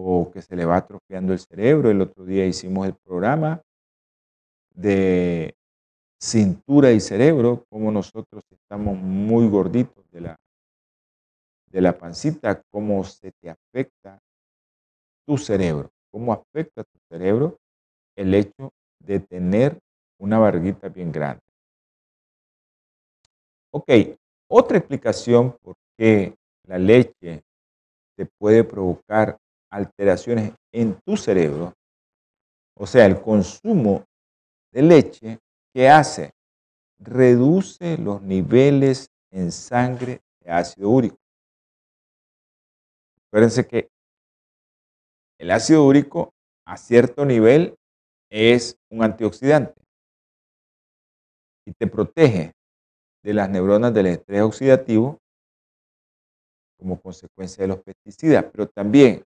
o 0.00 0.30
que 0.30 0.42
se 0.42 0.54
le 0.56 0.64
va 0.64 0.76
atrofiando 0.76 1.32
el 1.32 1.38
cerebro. 1.38 1.90
El 1.90 2.00
otro 2.00 2.24
día 2.24 2.46
hicimos 2.46 2.86
el 2.86 2.94
programa 2.94 3.60
de 4.74 5.54
cintura 6.20 6.92
y 6.92 7.00
cerebro, 7.00 7.64
como 7.68 7.90
nosotros 7.90 8.42
estamos 8.50 8.96
muy 8.98 9.48
gorditos 9.48 10.04
de 10.10 10.20
la, 10.20 10.36
de 11.66 11.80
la 11.80 11.96
pancita, 11.96 12.62
cómo 12.70 13.02
se 13.04 13.32
te 13.40 13.50
afecta 13.50 14.18
tu 15.26 15.36
cerebro 15.36 15.90
cómo 16.10 16.32
afecta 16.32 16.84
tu 16.84 16.98
cerebro 17.08 17.58
el 18.16 18.34
hecho 18.34 18.72
de 18.98 19.20
tener 19.20 19.78
una 20.18 20.38
barriguita 20.38 20.88
bien 20.88 21.12
grande. 21.12 21.42
Ok, 23.70 23.90
otra 24.50 24.78
explicación 24.78 25.56
por 25.62 25.76
qué 25.96 26.34
la 26.66 26.78
leche 26.78 27.42
te 28.16 28.26
puede 28.26 28.64
provocar 28.64 29.38
alteraciones 29.70 30.52
en 30.72 30.98
tu 31.04 31.16
cerebro, 31.16 31.74
o 32.76 32.86
sea, 32.86 33.06
el 33.06 33.20
consumo 33.20 34.04
de 34.72 34.82
leche, 34.82 35.38
¿qué 35.74 35.88
hace? 35.88 36.30
Reduce 37.00 37.98
los 37.98 38.22
niveles 38.22 39.08
en 39.30 39.52
sangre 39.52 40.20
de 40.40 40.50
ácido 40.50 40.90
úrico. 40.90 41.16
Acuérdense 43.26 43.66
que 43.66 43.88
el 45.38 45.50
ácido 45.50 45.84
úrico 45.84 46.32
a 46.66 46.76
cierto 46.76 47.24
nivel 47.24 47.74
es 48.30 48.76
un 48.90 49.02
antioxidante 49.02 49.80
y 51.66 51.72
te 51.72 51.86
protege 51.86 52.52
de 53.22 53.34
las 53.34 53.50
neuronas 53.50 53.92
del 53.92 54.06
estrés 54.06 54.42
oxidativo 54.42 55.18
como 56.78 57.00
consecuencia 57.00 57.62
de 57.62 57.68
los 57.68 57.82
pesticidas. 57.82 58.46
Pero 58.50 58.68
también, 58.68 59.22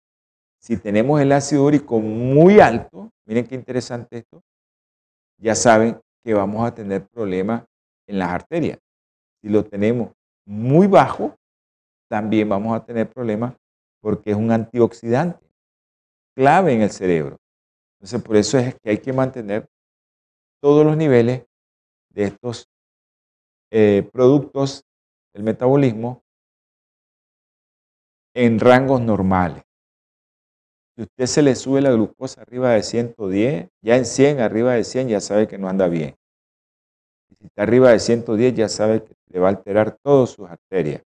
si 0.61 0.77
tenemos 0.77 1.21
el 1.21 1.33
ácido 1.33 1.65
úrico 1.65 2.01
muy 2.01 2.61
alto, 2.61 3.11
miren 3.27 3.47
qué 3.47 3.55
interesante 3.55 4.19
esto, 4.19 4.43
ya 5.39 5.55
saben 5.55 5.99
que 6.23 6.35
vamos 6.35 6.67
a 6.67 6.75
tener 6.75 7.07
problemas 7.09 7.65
en 8.07 8.19
las 8.19 8.29
arterias. 8.29 8.79
Si 9.41 9.49
lo 9.49 9.65
tenemos 9.65 10.13
muy 10.47 10.87
bajo, 10.87 11.35
también 12.11 12.49
vamos 12.49 12.77
a 12.77 12.85
tener 12.85 13.09
problemas 13.09 13.55
porque 14.01 14.33
es 14.33 14.37
un 14.37 14.51
antioxidante 14.51 15.47
clave 16.37 16.75
en 16.75 16.83
el 16.83 16.91
cerebro. 16.91 17.39
Entonces, 17.99 18.23
por 18.23 18.37
eso 18.37 18.59
es 18.59 18.75
que 18.81 18.91
hay 18.91 18.99
que 18.99 19.13
mantener 19.13 19.67
todos 20.61 20.85
los 20.85 20.97
niveles 20.97 21.47
de 22.11 22.25
estos 22.25 22.69
eh, 23.71 24.09
productos 24.13 24.85
del 25.33 25.43
metabolismo 25.43 26.23
en 28.35 28.59
rangos 28.59 29.01
normales. 29.01 29.63
Si 31.01 31.05
usted 31.05 31.25
se 31.25 31.41
le 31.41 31.55
sube 31.55 31.81
la 31.81 31.93
glucosa 31.93 32.43
arriba 32.43 32.73
de 32.73 32.83
110, 32.83 33.71
ya 33.81 33.97
en 33.97 34.05
100, 34.05 34.41
arriba 34.41 34.75
de 34.75 34.85
100, 34.85 35.09
ya 35.09 35.19
sabe 35.23 35.49
que 35.49 35.57
no 35.57 35.67
anda 35.67 35.89
bien. 35.89 36.15
Si 37.39 37.47
está 37.47 37.63
arriba 37.63 37.91
de 37.93 37.99
110, 37.99 38.55
ya 38.55 38.69
sabe 38.69 39.03
que 39.03 39.15
le 39.29 39.41
va 39.41 39.47
a 39.47 39.51
alterar 39.53 39.97
todas 40.03 40.29
sus 40.29 40.47
arterias. 40.47 41.03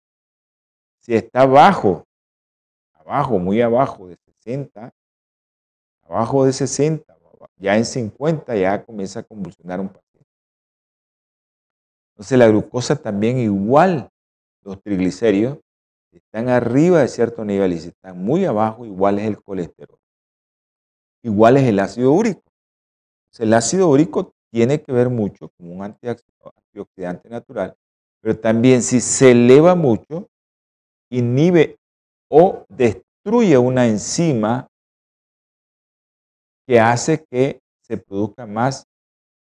Si 1.00 1.14
está 1.14 1.42
abajo, 1.42 2.08
abajo, 2.94 3.38
muy 3.38 3.62
abajo 3.62 4.08
de 4.08 4.18
60, 4.42 4.92
abajo 6.02 6.44
de 6.44 6.54
60, 6.54 7.16
ya 7.58 7.78
en 7.78 7.86
50 7.86 8.56
ya 8.56 8.84
comienza 8.84 9.20
a 9.20 9.24
convulsionar 9.24 9.80
un 9.80 9.90
paciente. 9.90 10.28
Entonces 12.14 12.40
la 12.40 12.48
glucosa 12.48 12.96
también 12.96 13.38
igual 13.38 14.10
los 14.64 14.82
triglicéridos 14.82 15.60
Si 16.14 16.20
están 16.20 16.48
arriba 16.48 17.00
de 17.00 17.08
cierto 17.08 17.44
nivel 17.44 17.74
y 17.74 17.80
si 17.80 17.88
están 17.88 18.24
muy 18.24 18.46
abajo, 18.46 18.86
igual 18.86 19.18
es 19.18 19.26
el 19.26 19.42
colesterol. 19.42 19.98
Igual 21.24 21.58
es 21.58 21.64
el 21.64 21.80
ácido 21.80 22.12
úrico. 22.12 22.44
el 23.40 23.52
ácido 23.52 23.90
úrico 23.90 24.32
tiene 24.52 24.80
que 24.80 24.92
ver 24.92 25.10
mucho 25.10 25.50
como 25.58 25.74
un 25.74 25.84
antioxidante 25.84 27.30
natural, 27.30 27.76
pero 28.22 28.40
también 28.40 28.84
si 28.84 29.02
se 29.02 29.32
eleva 29.32 29.74
mucho, 29.74 30.30
inhibe 31.10 31.80
o 32.30 32.64
destruye 32.70 33.58
una 33.58 33.88
enzima 33.88 34.68
que 36.68 36.80
hace 36.80 37.26
que 37.26 37.60
se 37.82 37.98
produzca 37.98 38.46
más 38.46 38.86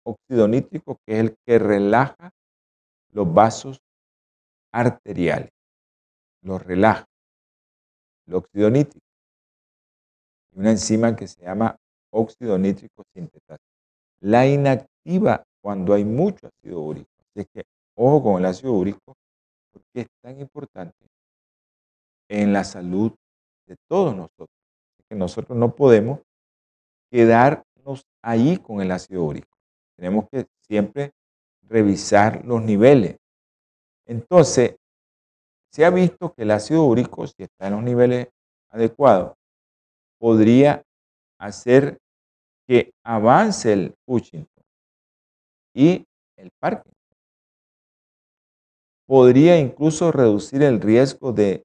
óxido 0.03 0.45
nítrico, 0.49 0.97
que 1.05 1.13
es 1.13 1.19
el 1.21 1.37
que 1.45 1.57
relaja 1.57 2.31
los 3.13 3.33
vasos 3.33 3.79
arteriales. 4.73 5.53
Los 6.41 6.63
relaja. 6.63 7.05
El 8.27 8.35
óxido 8.35 8.69
nítrico. 8.69 9.05
Una 10.55 10.71
enzima 10.71 11.15
que 11.15 11.27
se 11.27 11.41
llama 11.41 11.75
óxido 12.11 12.57
nítrico 12.57 13.03
sintetasa. 13.13 13.63
La 14.21 14.47
inactiva 14.47 15.43
cuando 15.61 15.93
hay 15.93 16.05
mucho 16.05 16.47
ácido 16.47 16.81
úrico. 16.81 17.09
Así 17.19 17.41
es 17.41 17.47
que 17.53 17.63
ojo 17.95 18.23
con 18.23 18.39
el 18.39 18.45
ácido 18.45 18.73
úrico 18.73 19.15
porque 19.71 20.01
es 20.01 20.07
tan 20.21 20.39
importante 20.39 20.95
en 22.29 22.53
la 22.53 22.63
salud 22.63 23.11
de 23.67 23.75
todos 23.87 24.15
nosotros. 24.15 24.49
que 25.07 25.15
nosotros 25.15 25.57
no 25.57 25.75
podemos 25.75 26.19
quedarnos 27.11 28.03
ahí 28.21 28.57
con 28.57 28.79
el 28.79 28.91
ácido 28.91 29.23
úrico. 29.23 29.49
Tenemos 29.97 30.25
que 30.29 30.45
siempre 30.67 31.11
revisar 31.63 32.45
los 32.45 32.61
niveles. 32.61 33.17
Entonces, 34.05 34.75
se 35.71 35.85
ha 35.85 35.89
visto 35.89 36.33
que 36.33 36.43
el 36.43 36.51
ácido 36.51 36.83
úrico, 36.85 37.25
si 37.27 37.43
está 37.43 37.67
en 37.67 37.73
los 37.73 37.83
niveles 37.83 38.27
adecuados, 38.69 39.35
podría 40.19 40.83
hacer 41.39 41.97
que 42.67 42.91
avance 43.03 43.73
el 43.73 43.95
Huntington 44.05 44.63
y 45.73 46.05
el 46.37 46.51
Parkinson. 46.59 46.93
Podría 49.07 49.57
incluso 49.57 50.11
reducir 50.11 50.61
el 50.61 50.79
riesgo 50.79 51.31
de 51.33 51.63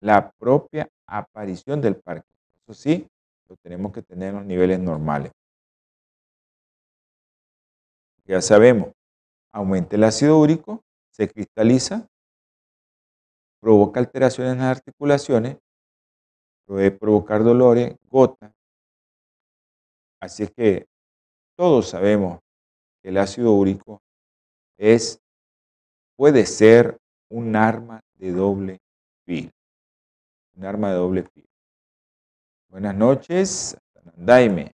la 0.00 0.32
propia 0.32 0.88
aparición 1.06 1.80
del 1.80 1.96
Parkinson. 1.96 2.30
Eso 2.62 2.74
sí, 2.74 3.06
lo 3.48 3.56
tenemos 3.56 3.92
que 3.92 4.02
tener 4.02 4.30
en 4.30 4.36
los 4.36 4.44
niveles 4.44 4.80
normales. 4.80 5.32
Ya 8.24 8.40
sabemos, 8.40 8.92
aumenta 9.52 9.96
el 9.96 10.04
ácido 10.04 10.38
úrico, 10.38 10.82
se 11.10 11.28
cristaliza, 11.28 12.06
provoca 13.60 14.00
alteraciones 14.00 14.54
en 14.54 14.58
las 14.58 14.78
articulaciones, 14.78 15.58
puede 16.66 16.90
provocar 16.90 17.44
dolores, 17.44 17.94
gota. 18.08 18.52
Así 20.20 20.44
es 20.44 20.50
que 20.52 20.86
todos 21.56 21.88
sabemos 21.88 22.40
que 23.02 23.10
el 23.10 23.18
ácido 23.18 23.52
úrico 23.52 24.00
es, 24.78 25.20
puede 26.16 26.46
ser 26.46 26.98
un 27.28 27.56
arma 27.56 28.00
de 28.14 28.32
doble 28.32 28.78
filo. 29.24 29.50
Un 30.56 30.64
arma 30.64 30.90
de 30.90 30.96
doble 30.96 31.22
filo. 31.24 31.48
Buenas 32.68 32.94
noches, 32.94 33.76
Nandaime, 34.04 34.72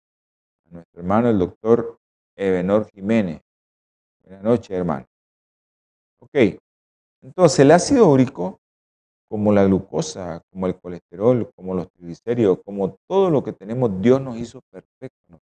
a 0.70 0.76
nuestro 0.76 1.02
hermano 1.02 1.30
el 1.30 1.40
doctor 1.40 2.00
Ebenor 2.36 2.90
Jiménez. 2.92 3.42
Buenas 4.24 4.44
noches, 4.44 4.72
hermano. 4.72 5.06
Ok, 6.20 6.58
entonces 7.22 7.60
el 7.60 7.72
ácido 7.72 8.08
úrico, 8.08 8.61
como 9.32 9.54
la 9.54 9.64
glucosa, 9.64 10.44
como 10.52 10.68
el 10.68 10.78
colesterol, 10.78 11.50
como 11.56 11.74
los 11.74 11.90
triglicéridos, 11.94 12.60
como 12.66 12.98
todo 13.08 13.30
lo 13.30 13.42
que 13.42 13.54
tenemos, 13.54 14.02
Dios 14.02 14.20
nos 14.20 14.36
hizo 14.36 14.60
perfecto. 14.70 15.40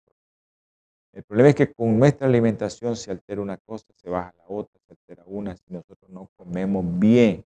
El 1.12 1.22
problema 1.22 1.50
es 1.50 1.54
que 1.54 1.72
con 1.72 1.96
nuestra 1.96 2.26
alimentación 2.26 2.96
se 2.96 3.12
altera 3.12 3.40
una 3.40 3.56
cosa, 3.58 3.86
se 3.94 4.10
baja 4.10 4.34
la 4.38 4.44
otra, 4.48 4.80
se 4.88 4.92
altera 4.92 5.22
una, 5.26 5.56
si 5.56 5.72
nosotros 5.72 6.10
no 6.10 6.28
comemos 6.36 6.84
bien, 6.98 7.44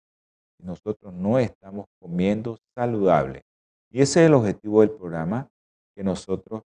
si 0.56 0.64
nosotros 0.64 1.12
no 1.12 1.38
estamos 1.38 1.84
comiendo 2.00 2.56
saludable. 2.74 3.44
Y 3.90 4.00
ese 4.00 4.22
es 4.22 4.26
el 4.28 4.34
objetivo 4.34 4.80
del 4.80 4.90
programa, 4.90 5.50
que 5.94 6.02
nosotros 6.02 6.62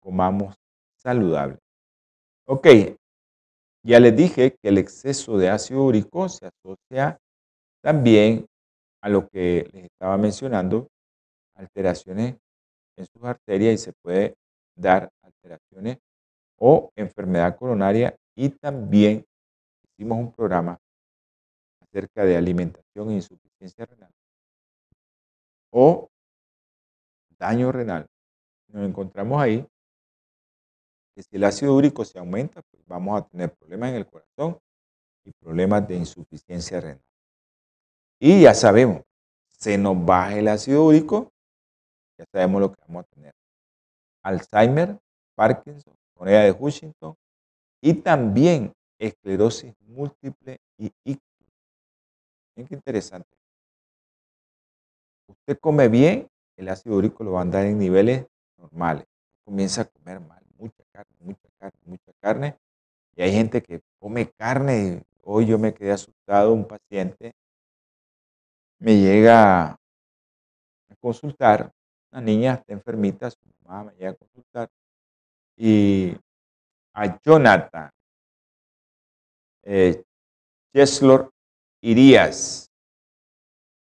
comamos 0.00 0.56
saludable. 0.94 1.58
Ok, 2.46 2.66
ya 3.82 4.00
les 4.00 4.16
dije 4.16 4.56
que 4.56 4.68
el 4.70 4.78
exceso 4.78 5.36
de 5.36 5.50
ácido 5.50 5.84
úrico 5.84 6.30
se 6.30 6.46
asocia 6.46 7.20
también 7.82 8.46
a 9.06 9.08
lo 9.08 9.28
que 9.28 9.70
les 9.72 9.84
estaba 9.84 10.18
mencionando, 10.18 10.88
alteraciones 11.54 12.38
en 12.96 13.06
sus 13.06 13.22
arterias 13.22 13.74
y 13.74 13.78
se 13.78 13.92
puede 13.92 14.34
dar 14.74 15.12
alteraciones 15.22 15.98
o 16.58 16.90
enfermedad 16.96 17.56
coronaria 17.56 18.16
y 18.34 18.48
también 18.48 19.24
hicimos 19.84 20.18
un 20.18 20.32
programa 20.32 20.80
acerca 21.82 22.24
de 22.24 22.36
alimentación 22.36 23.10
e 23.10 23.14
insuficiencia 23.14 23.86
renal 23.86 24.10
o 25.70 26.08
daño 27.38 27.70
renal. 27.70 28.08
Nos 28.72 28.88
encontramos 28.88 29.40
ahí 29.40 29.64
que 31.14 31.22
si 31.22 31.36
el 31.36 31.44
ácido 31.44 31.76
úrico 31.76 32.04
se 32.04 32.18
aumenta, 32.18 32.60
pues 32.60 32.84
vamos 32.88 33.22
a 33.22 33.24
tener 33.28 33.54
problemas 33.54 33.90
en 33.90 33.94
el 33.94 34.06
corazón 34.08 34.58
y 35.24 35.30
problemas 35.30 35.86
de 35.86 35.94
insuficiencia 35.94 36.80
renal. 36.80 37.06
Y 38.18 38.42
ya 38.42 38.54
sabemos, 38.54 39.02
se 39.48 39.76
nos 39.76 40.02
baja 40.04 40.38
el 40.38 40.48
ácido 40.48 40.84
úrico, 40.84 41.30
ya 42.18 42.24
sabemos 42.32 42.62
lo 42.62 42.72
que 42.72 42.80
vamos 42.86 43.04
a 43.04 43.14
tener. 43.14 43.34
Alzheimer, 44.22 44.98
Parkinson, 45.34 45.94
moneda 46.18 46.42
de 46.42 46.52
Huntington 46.52 47.14
y 47.82 47.94
también 47.94 48.72
esclerosis 48.98 49.74
múltiple 49.80 50.58
y 50.78 50.90
ictus. 51.04 51.48
Miren 52.54 52.68
qué 52.68 52.74
interesante. 52.74 53.28
Usted 55.28 55.58
come 55.60 55.88
bien, 55.88 56.26
el 56.56 56.68
ácido 56.70 56.96
úrico 56.96 57.22
lo 57.22 57.32
va 57.32 57.40
a 57.40 57.42
andar 57.42 57.66
en 57.66 57.78
niveles 57.78 58.26
normales. 58.56 59.04
Comienza 59.44 59.82
a 59.82 59.84
comer 59.84 60.20
mal, 60.20 60.42
mucha 60.56 60.82
carne, 60.90 61.16
mucha 61.20 61.48
carne, 61.58 61.78
mucha 61.84 62.12
carne. 62.20 62.56
Y 63.14 63.22
hay 63.22 63.32
gente 63.32 63.62
que 63.62 63.82
come 63.98 64.30
carne. 64.38 65.02
Hoy 65.22 65.46
yo 65.46 65.58
me 65.58 65.74
quedé 65.74 65.92
asustado, 65.92 66.54
un 66.54 66.66
paciente 66.66 67.34
me 68.78 68.96
llega 68.96 69.70
a 69.70 69.78
consultar, 71.00 71.72
una 72.12 72.20
niña 72.20 72.54
está 72.54 72.72
enfermita, 72.72 73.30
su 73.30 73.38
mamá 73.64 73.84
me 73.84 73.92
llega 73.92 74.10
a 74.10 74.14
consultar 74.14 74.68
y 75.56 76.16
a 76.94 77.18
Jonathan 77.20 77.90
eh, 79.62 80.02
Cheslor 80.72 81.30
Irías, 81.80 82.70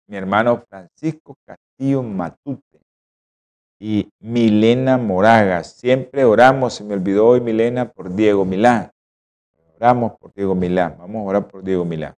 mi 0.07 0.17
hermano 0.17 0.63
Francisco 0.69 1.35
Castillo 1.45 2.03
Matute 2.03 2.79
y 3.79 4.09
Milena 4.19 4.97
Moraga. 4.97 5.63
Siempre 5.63 6.23
oramos, 6.23 6.75
se 6.75 6.83
me 6.83 6.93
olvidó 6.93 7.27
hoy 7.27 7.41
Milena, 7.41 7.91
por 7.91 8.13
Diego 8.13 8.45
Milán. 8.45 8.91
Oramos 9.75 10.13
por 10.19 10.33
Diego 10.33 10.55
Milán, 10.55 10.95
vamos 10.97 11.21
a 11.21 11.29
orar 11.29 11.47
por 11.47 11.63
Diego 11.63 11.83
Milán. 11.83 12.13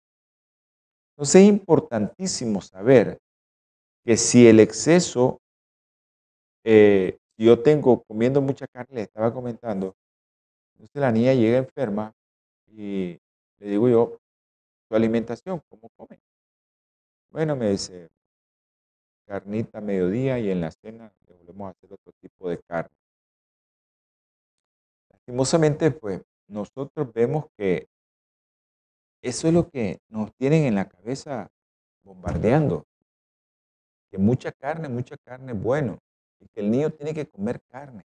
Entonces 1.15 1.43
es 1.43 1.49
importantísimo 1.49 2.61
saber 2.61 3.19
que 4.05 4.17
si 4.17 4.49
el 4.49 4.59
exceso, 4.59 5.41
eh, 6.65 7.19
yo 7.39 7.63
tengo 7.63 8.03
comiendo 8.03 8.41
mucha 8.41 8.67
carne, 8.67 8.97
le 8.97 9.03
estaba 9.03 9.33
comentando, 9.33 9.95
entonces 10.75 11.01
la 11.01 11.13
niña 11.13 11.35
llega 11.35 11.59
enferma 11.59 12.13
y 12.67 13.19
le 13.59 13.69
digo 13.69 13.89
yo, 13.89 14.19
su 14.89 14.97
alimentación, 14.97 15.63
¿cómo 15.69 15.89
come? 15.97 16.19
Bueno, 17.31 17.55
me 17.55 17.71
dice, 17.71 18.09
carnita 19.27 19.79
a 19.79 19.81
mediodía 19.81 20.39
y 20.39 20.51
en 20.51 20.61
la 20.61 20.71
cena 20.71 21.13
le 21.29 21.35
volvemos 21.35 21.69
a 21.69 21.71
hacer 21.71 21.93
otro 21.93 22.13
tipo 22.21 22.49
de 22.49 22.59
carne. 22.59 22.95
Lastimosamente, 25.11 25.91
pues 25.91 26.23
nosotros 26.49 27.13
vemos 27.13 27.47
que 27.57 27.89
eso 29.25 29.49
es 29.49 29.55
lo 29.55 29.71
que 29.71 30.01
nos 30.09 30.35
tienen 30.35 30.65
en 30.65 30.75
la 30.75 30.87
cabeza 30.87 31.51
bombardeando. 32.03 32.87
Que 34.11 34.19
mucha 34.19 34.53
carne, 34.53 34.89
mucha 34.91 35.17
carne 35.17 35.53
es 35.53 35.63
bueno. 35.63 35.99
Y 36.41 36.49
que 36.49 36.61
el 36.61 36.71
niño 36.71 36.91
tiene 36.91 37.15
que 37.15 37.27
comer 37.27 37.63
carne. 37.69 38.05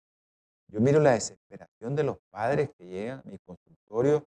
Yo 0.68 0.80
miro 0.80 1.02
la 1.02 1.12
desesperación 1.12 1.96
de 1.96 2.04
los 2.04 2.18
padres 2.30 2.70
que 2.78 2.86
llegan 2.86 3.20
a 3.20 3.30
mi 3.30 3.38
consultorio 3.40 4.26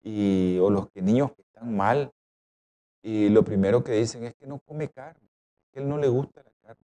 y, 0.00 0.58
o 0.60 0.70
los 0.70 0.88
que 0.90 1.02
niños 1.02 1.32
que 1.32 1.42
están 1.42 1.74
mal 1.74 2.12
y 3.02 3.28
lo 3.28 3.42
primero 3.42 3.82
que 3.82 3.92
dicen 3.92 4.22
es 4.22 4.34
que 4.36 4.46
no 4.46 4.60
come 4.60 4.88
carne, 4.88 5.28
que 5.72 5.80
él 5.80 5.88
no 5.88 5.98
le 5.98 6.06
gusta 6.06 6.44
la 6.44 6.52
carne. 6.62 6.86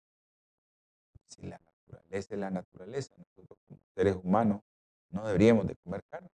Si 1.29 1.47
la 1.47 1.59
naturaleza 1.59 2.35
es 2.35 2.39
la 2.39 2.51
naturaleza, 2.51 3.15
nosotros 3.17 3.59
como 3.67 3.81
seres 3.95 4.17
humanos 4.17 4.61
no 5.09 5.27
deberíamos 5.27 5.67
de 5.67 5.75
comer 5.77 6.03
carne. 6.11 6.29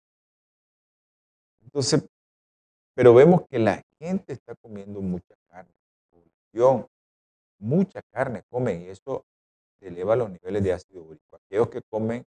Entonces, 1.61 2.03
pero 2.97 3.13
vemos 3.13 3.45
que 3.47 3.59
la 3.59 3.83
gente 3.99 4.33
está 4.33 4.55
comiendo 4.55 5.01
mucha 5.01 5.35
carne, 5.51 5.71
mucha 7.59 8.01
carne 8.11 8.41
comen 8.49 8.81
y 8.81 8.87
eso 8.87 9.23
eleva 9.81 10.15
los 10.15 10.31
niveles 10.31 10.63
de 10.63 10.73
ácido 10.73 11.03
úrico. 11.03 11.35
Aquellos 11.35 11.69
que 11.69 11.83
comen 11.91 12.25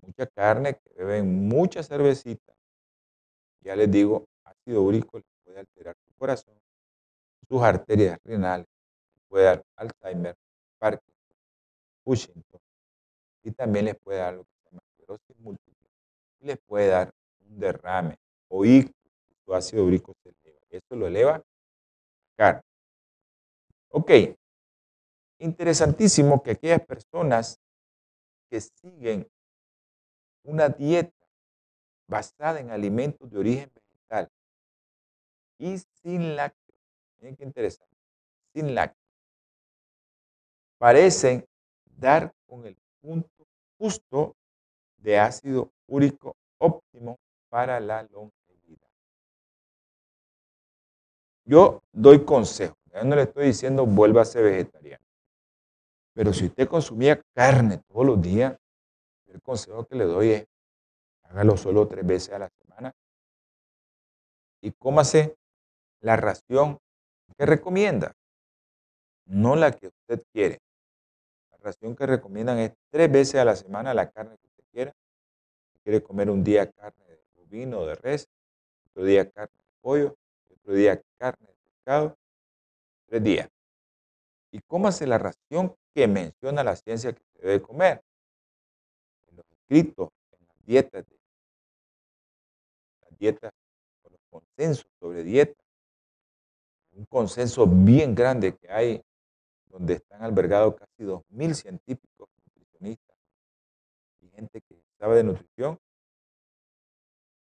mucha 0.00 0.26
carne, 0.26 0.74
que 0.74 0.92
beben 1.04 1.46
mucha 1.46 1.84
cervecita, 1.84 2.52
ya 3.60 3.76
les 3.76 3.88
digo, 3.88 4.26
ácido 4.42 4.82
úrico 4.82 5.18
les 5.18 5.26
puede 5.44 5.60
alterar 5.60 5.94
su 6.04 6.12
corazón, 6.18 6.58
sus 7.48 7.62
arterias 7.62 8.18
renales, 8.24 8.66
puede 9.28 9.44
dar 9.44 9.64
Alzheimer, 9.76 10.34
Parkinson, 10.80 11.36
Cushington, 12.02 12.60
y 13.44 13.52
también 13.52 13.84
les 13.84 13.96
puede 13.96 14.18
dar 14.18 14.34
lo 14.34 14.42
que 14.42 14.50
se 14.56 14.70
llama 14.70 14.82
esclerosis 14.90 15.38
múltiple, 15.38 15.88
y 16.40 16.46
les 16.46 16.58
puede 16.66 16.88
dar 16.88 17.14
un 17.48 17.60
derrame 17.60 18.16
o 18.48 18.64
ictus, 18.64 18.99
ácido 19.54 19.84
úrico 19.84 20.14
se 20.22 20.30
eleva. 20.30 20.60
Eso 20.70 20.96
lo 20.96 21.06
eleva 21.06 21.42
carne. 22.36 22.62
Ok, 23.92 24.10
interesantísimo 25.40 26.42
que 26.42 26.52
aquellas 26.52 26.84
personas 26.86 27.58
que 28.50 28.60
siguen 28.60 29.26
una 30.44 30.68
dieta 30.68 31.26
basada 32.08 32.60
en 32.60 32.70
alimentos 32.70 33.30
de 33.30 33.38
origen 33.38 33.70
vegetal 33.74 34.28
y 35.58 35.78
sin 36.02 36.36
lácteos, 36.36 36.78
miren 37.18 37.36
qué 37.36 37.44
interesante, 37.44 37.94
sin 38.54 38.74
lácteos, 38.74 39.00
parecen 40.78 41.46
dar 41.84 42.32
con 42.46 42.66
el 42.66 42.76
punto 43.00 43.46
justo 43.78 44.34
de 44.96 45.18
ácido 45.18 45.70
úrico 45.86 46.36
óptimo 46.58 47.18
para 47.50 47.78
la 47.80 48.02
longevidad. 48.04 48.39
Yo 51.50 51.82
doy 51.90 52.24
consejo, 52.24 52.76
yo 52.94 53.02
no 53.02 53.16
le 53.16 53.22
estoy 53.22 53.46
diciendo 53.46 53.84
vuélvase 53.84 54.40
vegetariano, 54.40 55.04
pero 56.14 56.32
si 56.32 56.44
usted 56.44 56.68
consumía 56.68 57.20
carne 57.34 57.82
todos 57.88 58.06
los 58.06 58.22
días, 58.22 58.56
el 59.26 59.42
consejo 59.42 59.84
que 59.84 59.96
le 59.96 60.04
doy 60.04 60.30
es 60.30 60.46
hágalo 61.24 61.56
solo 61.56 61.88
tres 61.88 62.06
veces 62.06 62.32
a 62.34 62.38
la 62.38 62.48
semana 62.50 62.92
y 64.60 64.70
cómase 64.70 65.34
la 66.00 66.16
ración 66.16 66.78
que 67.36 67.46
recomienda, 67.46 68.14
no 69.24 69.56
la 69.56 69.72
que 69.72 69.88
usted 69.88 70.22
quiere. 70.32 70.60
La 71.50 71.56
ración 71.56 71.96
que 71.96 72.06
recomiendan 72.06 72.60
es 72.60 72.74
tres 72.90 73.10
veces 73.10 73.40
a 73.40 73.44
la 73.44 73.56
semana 73.56 73.92
la 73.92 74.08
carne 74.08 74.36
que 74.38 74.46
usted 74.46 74.64
quiera. 74.70 74.92
Si 75.72 75.80
quiere 75.80 76.00
comer 76.00 76.30
un 76.30 76.44
día 76.44 76.70
carne 76.70 77.04
de 77.06 77.20
bovino 77.34 77.80
o 77.80 77.86
de 77.86 77.96
res, 77.96 78.28
otro 78.90 79.02
día 79.02 79.28
carne 79.28 79.56
de 79.56 79.80
pollo, 79.80 80.16
otro 80.48 80.74
día 80.74 81.02
carne 81.20 81.46
de 81.46 81.54
pescado, 81.54 82.18
tres 83.06 83.22
días. 83.22 83.48
Y 84.52 84.60
cómase 84.60 85.06
la 85.06 85.18
ración 85.18 85.76
que 85.94 86.08
menciona 86.08 86.64
la 86.64 86.74
ciencia 86.74 87.12
que 87.12 87.22
se 87.34 87.42
debe 87.42 87.62
comer. 87.62 88.02
En 89.28 89.36
los 89.36 89.46
escritos, 89.52 90.08
en 90.32 90.46
las 90.46 90.64
dietas, 90.64 91.04
las 93.02 93.18
dietas, 93.18 93.52
o 94.02 94.10
los 94.10 94.20
consensos 94.30 94.90
sobre 94.98 95.22
dieta, 95.22 95.62
un 96.92 97.04
consenso 97.04 97.66
bien 97.66 98.14
grande 98.14 98.56
que 98.56 98.70
hay, 98.70 99.02
donde 99.66 99.94
están 99.94 100.22
albergados 100.22 100.74
casi 100.74 101.04
2.000 101.04 101.54
científicos, 101.54 102.28
nutricionistas 102.44 103.16
y 104.20 104.28
gente 104.30 104.60
que 104.62 104.82
sabe 104.98 105.16
de 105.16 105.24
nutrición. 105.24 105.78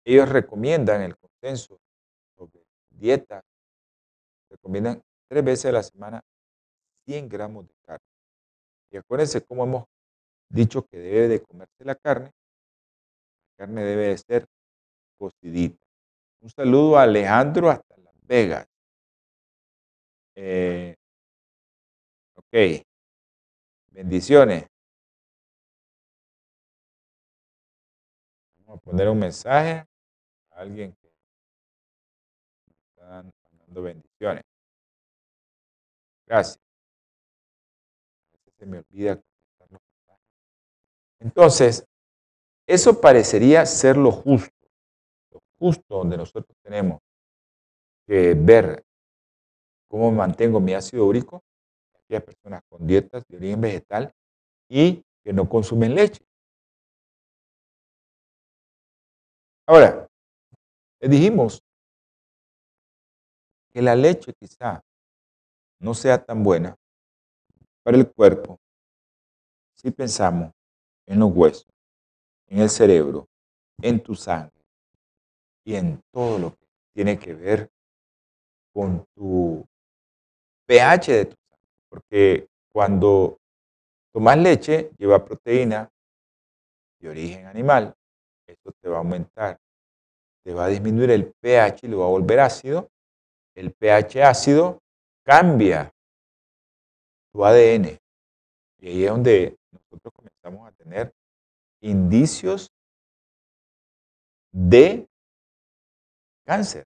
Ellos 0.04 0.28
recomiendan 0.28 1.02
el 1.02 1.16
consenso 1.16 1.80
sobre 2.36 2.64
dieta, 2.90 3.42
recomiendan 4.64 5.02
tres 5.28 5.44
veces 5.44 5.66
a 5.66 5.72
la 5.72 5.82
semana 5.82 6.24
100 7.06 7.28
gramos 7.28 7.68
de 7.68 7.74
carne. 7.82 8.06
Y 8.90 8.96
acuérdense 8.96 9.44
cómo 9.44 9.64
hemos 9.64 9.84
dicho 10.48 10.86
que 10.86 10.96
debe 10.96 11.28
de 11.28 11.42
comerse 11.42 11.84
la 11.84 11.94
carne. 11.94 12.30
La 13.50 13.66
carne 13.66 13.84
debe 13.84 14.06
de 14.08 14.16
ser 14.16 14.46
cocidita. 15.18 15.84
Un 16.40 16.48
saludo 16.48 16.96
a 16.96 17.02
Alejandro 17.02 17.68
hasta 17.68 17.94
Las 17.98 18.14
Vegas. 18.22 18.66
Eh, 20.34 20.94
ok. 22.36 22.86
Bendiciones. 23.90 24.66
Vamos 28.60 28.78
a 28.78 28.80
poner 28.82 29.10
un 29.10 29.18
mensaje 29.18 29.84
a 30.52 30.56
alguien 30.56 30.94
que 30.94 31.12
está 32.96 33.06
dando 33.06 33.82
bendiciones. 33.82 34.42
Gracias. 36.26 36.60
Se 38.58 38.66
me 38.66 38.78
olvida 38.78 39.20
Entonces, 41.20 41.86
eso 42.66 43.00
parecería 43.00 43.66
ser 43.66 43.96
lo 43.96 44.10
justo. 44.10 44.54
Lo 45.30 45.40
justo 45.58 45.96
donde 45.96 46.16
nosotros 46.16 46.56
tenemos 46.62 47.00
que 48.06 48.34
ver 48.34 48.84
cómo 49.88 50.10
mantengo 50.12 50.60
mi 50.60 50.74
ácido 50.74 51.06
úrico, 51.06 51.42
aquellas 51.94 52.24
personas 52.24 52.62
con 52.68 52.86
dietas 52.86 53.24
de 53.28 53.36
origen 53.36 53.60
vegetal 53.60 54.12
y 54.68 55.02
que 55.22 55.32
no 55.32 55.48
consumen 55.48 55.94
leche. 55.94 56.24
Ahora, 59.66 60.06
dijimos 61.00 61.62
que 63.72 63.82
la 63.82 63.96
leche 63.96 64.32
quizá 64.34 64.82
no 65.84 65.92
sea 65.92 66.24
tan 66.24 66.42
buena 66.42 66.74
para 67.82 67.98
el 67.98 68.10
cuerpo 68.10 68.58
si 69.74 69.90
pensamos 69.90 70.50
en 71.06 71.18
los 71.18 71.30
huesos, 71.30 71.68
en 72.48 72.60
el 72.60 72.70
cerebro, 72.70 73.28
en 73.82 74.02
tu 74.02 74.14
sangre 74.14 74.64
y 75.62 75.74
en 75.74 76.00
todo 76.10 76.38
lo 76.38 76.50
que 76.56 76.66
tiene 76.94 77.18
que 77.18 77.34
ver 77.34 77.70
con 78.72 79.04
tu 79.14 79.62
pH 80.66 81.12
de 81.12 81.24
tu 81.26 81.36
sangre. 81.50 81.68
Porque 81.90 82.48
cuando 82.72 83.36
tomas 84.10 84.38
leche, 84.38 84.90
lleva 84.96 85.22
proteína 85.22 85.90
de 86.98 87.08
origen 87.10 87.46
animal, 87.46 87.94
esto 88.46 88.72
te 88.80 88.88
va 88.88 88.96
a 88.96 89.00
aumentar, 89.00 89.60
te 90.44 90.54
va 90.54 90.64
a 90.64 90.68
disminuir 90.68 91.10
el 91.10 91.30
pH 91.42 91.84
y 91.86 91.88
lo 91.88 91.98
va 91.98 92.06
a 92.06 92.08
volver 92.10 92.40
ácido. 92.40 92.88
El 93.54 93.72
pH 93.72 94.22
ácido 94.22 94.80
cambia 95.24 95.92
tu 97.32 97.44
ADN. 97.44 97.98
Y 98.78 98.88
ahí 98.88 99.04
es 99.04 99.10
donde 99.10 99.58
nosotros 99.72 100.12
comenzamos 100.14 100.68
a 100.68 100.72
tener 100.72 101.12
indicios 101.80 102.70
de 104.52 105.08
cáncer. 106.44 106.84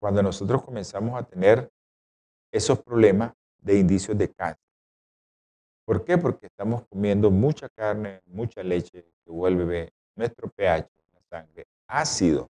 Cuando 0.00 0.22
nosotros 0.22 0.62
comenzamos 0.62 1.18
a 1.18 1.22
tener 1.22 1.70
esos 2.52 2.82
problemas 2.82 3.32
de 3.58 3.78
indicios 3.78 4.16
de 4.18 4.28
cáncer. 4.32 4.64
¿Por 5.84 6.04
qué? 6.04 6.18
Porque 6.18 6.46
estamos 6.46 6.86
comiendo 6.88 7.30
mucha 7.30 7.68
carne, 7.68 8.20
mucha 8.26 8.62
leche 8.62 9.04
que 9.24 9.30
vuelve 9.30 9.92
nuestro 10.16 10.48
pH 10.48 10.88
la 11.12 11.22
sangre 11.28 11.66
ácido. 11.86 12.48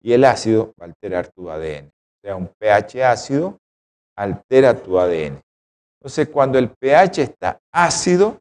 Y 0.00 0.12
el 0.12 0.24
ácido 0.24 0.74
va 0.80 0.86
a 0.86 0.88
alterar 0.88 1.28
tu 1.28 1.50
ADN. 1.50 1.91
Sea, 2.22 2.36
un 2.36 2.46
pH 2.46 3.04
ácido 3.04 3.58
altera 4.16 4.80
tu 4.80 4.98
ADN. 4.98 5.42
Entonces, 5.98 6.28
cuando 6.28 6.58
el 6.58 6.70
pH 6.70 7.22
está 7.22 7.60
ácido, 7.72 8.40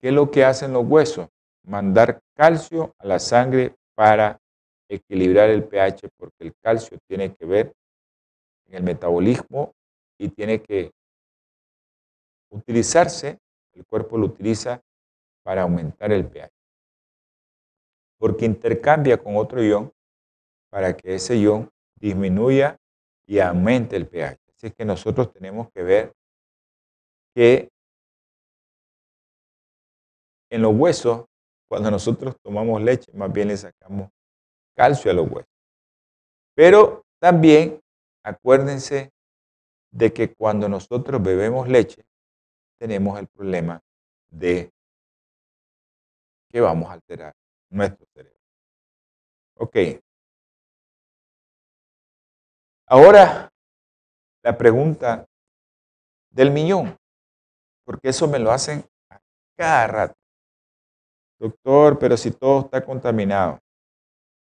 ¿qué 0.00 0.08
es 0.08 0.14
lo 0.14 0.30
que 0.30 0.44
hacen 0.44 0.72
los 0.72 0.86
huesos? 0.86 1.28
Mandar 1.66 2.20
calcio 2.34 2.94
a 2.98 3.06
la 3.06 3.18
sangre 3.18 3.74
para 3.96 4.40
equilibrar 4.88 5.50
el 5.50 5.64
pH, 5.64 6.08
porque 6.16 6.44
el 6.44 6.54
calcio 6.62 6.98
tiene 7.08 7.34
que 7.34 7.44
ver 7.46 7.72
en 8.66 8.74
el 8.76 8.82
metabolismo 8.82 9.74
y 10.18 10.28
tiene 10.28 10.62
que 10.62 10.92
utilizarse, 12.50 13.38
el 13.72 13.84
cuerpo 13.86 14.18
lo 14.18 14.26
utiliza 14.26 14.80
para 15.42 15.62
aumentar 15.62 16.12
el 16.12 16.26
pH. 16.26 16.52
Porque 18.18 18.44
intercambia 18.44 19.18
con 19.18 19.36
otro 19.36 19.62
ion 19.62 19.92
para 20.70 20.96
que 20.96 21.14
ese 21.14 21.36
ion 21.38 21.70
disminuya 22.00 22.76
y 23.26 23.38
aumente 23.38 23.96
el 23.96 24.08
pH. 24.08 24.40
Así 24.56 24.70
que 24.72 24.84
nosotros 24.84 25.32
tenemos 25.32 25.70
que 25.70 25.82
ver 25.82 26.12
que 27.34 27.70
en 30.50 30.62
los 30.62 30.74
huesos, 30.74 31.26
cuando 31.68 31.90
nosotros 31.90 32.36
tomamos 32.42 32.82
leche, 32.82 33.12
más 33.12 33.32
bien 33.32 33.48
le 33.48 33.56
sacamos 33.56 34.10
calcio 34.76 35.10
a 35.10 35.14
los 35.14 35.30
huesos. 35.30 35.50
Pero 36.54 37.04
también 37.20 37.80
acuérdense 38.24 39.12
de 39.92 40.12
que 40.12 40.34
cuando 40.34 40.68
nosotros 40.68 41.22
bebemos 41.22 41.68
leche, 41.68 42.04
tenemos 42.78 43.18
el 43.18 43.28
problema 43.28 43.80
de 44.30 44.72
que 46.50 46.60
vamos 46.60 46.90
a 46.90 46.94
alterar 46.94 47.34
nuestro 47.70 48.06
cerebro. 48.14 48.38
Ok. 49.56 49.76
Ahora, 52.92 53.48
la 54.42 54.58
pregunta 54.58 55.24
del 56.28 56.50
millón, 56.50 56.96
porque 57.84 58.08
eso 58.08 58.26
me 58.26 58.40
lo 58.40 58.50
hacen 58.50 58.84
a 59.10 59.20
cada 59.56 59.86
rato. 59.86 60.14
Doctor, 61.38 62.00
pero 62.00 62.16
si 62.16 62.32
todo 62.32 62.62
está 62.62 62.84
contaminado. 62.84 63.60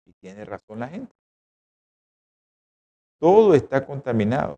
Y 0.05 0.13
tiene 0.13 0.45
razón 0.45 0.79
la 0.79 0.87
gente. 0.87 1.11
Todo 3.19 3.53
está 3.53 3.85
contaminado. 3.85 4.55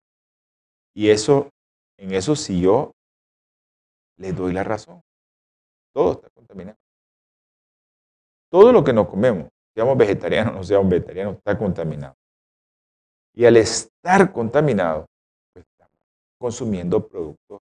Y 0.94 1.10
eso, 1.10 1.50
en 1.98 2.14
eso 2.14 2.36
sí 2.36 2.62
yo 2.62 2.92
le 4.18 4.34
doy 4.34 4.54
la 4.54 4.64
razón. 4.64 5.02
Todo 5.96 6.12
está 6.12 6.30
contaminado. 6.30 6.78
Todo 8.52 8.72
lo 8.72 8.84
que 8.84 8.94
nos 8.94 9.08
comemos, 9.08 9.50
seamos 9.74 9.98
vegetarianos 9.98 10.54
o 10.54 10.58
no 10.58 10.64
seamos 10.64 10.90
vegetarianos, 10.90 11.38
está 11.38 11.58
contaminado. 11.58 12.19
Y 13.40 13.46
al 13.46 13.56
estar 13.56 14.34
contaminado, 14.34 15.06
pues, 15.54 15.66
estamos 15.66 15.96
consumiendo 16.38 17.08
productos 17.08 17.62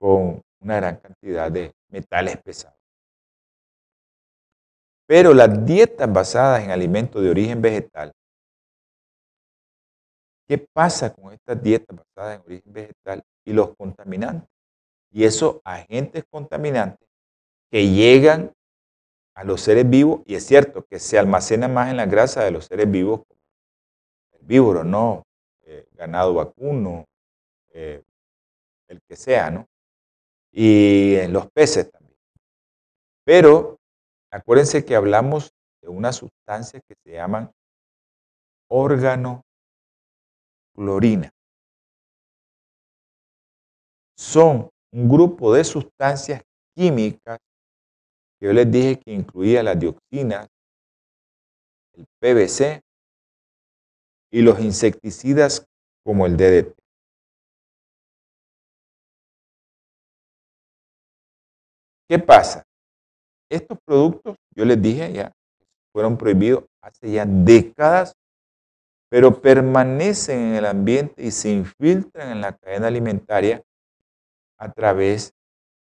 con 0.00 0.42
una 0.60 0.76
gran 0.78 0.96
cantidad 0.96 1.52
de 1.52 1.72
metales 1.92 2.42
pesados. 2.42 2.76
Pero 5.06 5.32
las 5.32 5.64
dietas 5.64 6.12
basadas 6.12 6.64
en 6.64 6.72
alimentos 6.72 7.22
de 7.22 7.30
origen 7.30 7.62
vegetal, 7.62 8.10
¿qué 10.48 10.58
pasa 10.58 11.14
con 11.14 11.32
estas 11.32 11.62
dietas 11.62 11.96
basadas 11.96 12.40
en 12.40 12.44
origen 12.44 12.72
vegetal 12.72 13.22
y 13.46 13.52
los 13.52 13.76
contaminantes? 13.76 14.50
Y 15.12 15.22
esos 15.22 15.60
agentes 15.62 16.24
contaminantes 16.28 17.06
que 17.70 17.86
llegan 17.86 18.52
a 19.36 19.44
los 19.44 19.60
seres 19.60 19.88
vivos, 19.88 20.22
y 20.26 20.34
es 20.34 20.44
cierto 20.44 20.84
que 20.84 20.98
se 20.98 21.16
almacenan 21.16 21.72
más 21.72 21.92
en 21.92 21.96
la 21.96 22.06
grasa 22.06 22.42
de 22.42 22.50
los 22.50 22.64
seres 22.64 22.90
vivos, 22.90 23.20
herbívoros, 24.42 24.84
¿no? 24.84 25.22
Eh, 25.62 25.86
ganado 25.92 26.34
vacuno, 26.34 27.04
eh, 27.70 28.02
el 28.88 29.00
que 29.08 29.16
sea, 29.16 29.50
¿no? 29.50 29.66
Y 30.52 31.14
en 31.16 31.32
los 31.32 31.50
peces 31.50 31.90
también. 31.90 32.18
Pero 33.24 33.78
Acuérdense 34.32 34.82
que 34.82 34.96
hablamos 34.96 35.52
de 35.82 35.88
unas 35.90 36.16
sustancias 36.16 36.82
que 36.88 36.94
se 37.04 37.12
llaman 37.12 37.52
organoclorina. 38.70 39.44
Son 44.16 44.70
un 44.90 45.08
grupo 45.08 45.52
de 45.52 45.64
sustancias 45.64 46.42
químicas 46.74 47.38
que 48.40 48.46
yo 48.46 48.54
les 48.54 48.70
dije 48.70 48.98
que 49.00 49.12
incluía 49.12 49.62
la 49.62 49.74
dioxina, 49.74 50.48
el 51.92 52.06
PVC 52.18 52.80
y 54.32 54.40
los 54.40 54.58
insecticidas 54.60 55.66
como 56.04 56.26
el 56.26 56.36
DDT. 56.36 56.74
¿Qué 62.08 62.18
pasa? 62.18 62.64
Estos 63.50 63.78
productos, 63.84 64.36
yo 64.56 64.64
les 64.64 64.80
dije 64.80 65.12
ya, 65.12 65.32
fueron 65.92 66.16
prohibidos 66.16 66.64
hace 66.82 67.12
ya 67.12 67.26
décadas, 67.26 68.14
pero 69.10 69.40
permanecen 69.40 70.38
en 70.38 70.54
el 70.56 70.66
ambiente 70.66 71.22
y 71.22 71.30
se 71.30 71.50
infiltran 71.50 72.32
en 72.32 72.40
la 72.40 72.56
cadena 72.56 72.88
alimentaria 72.88 73.62
a 74.58 74.72
través 74.72 75.32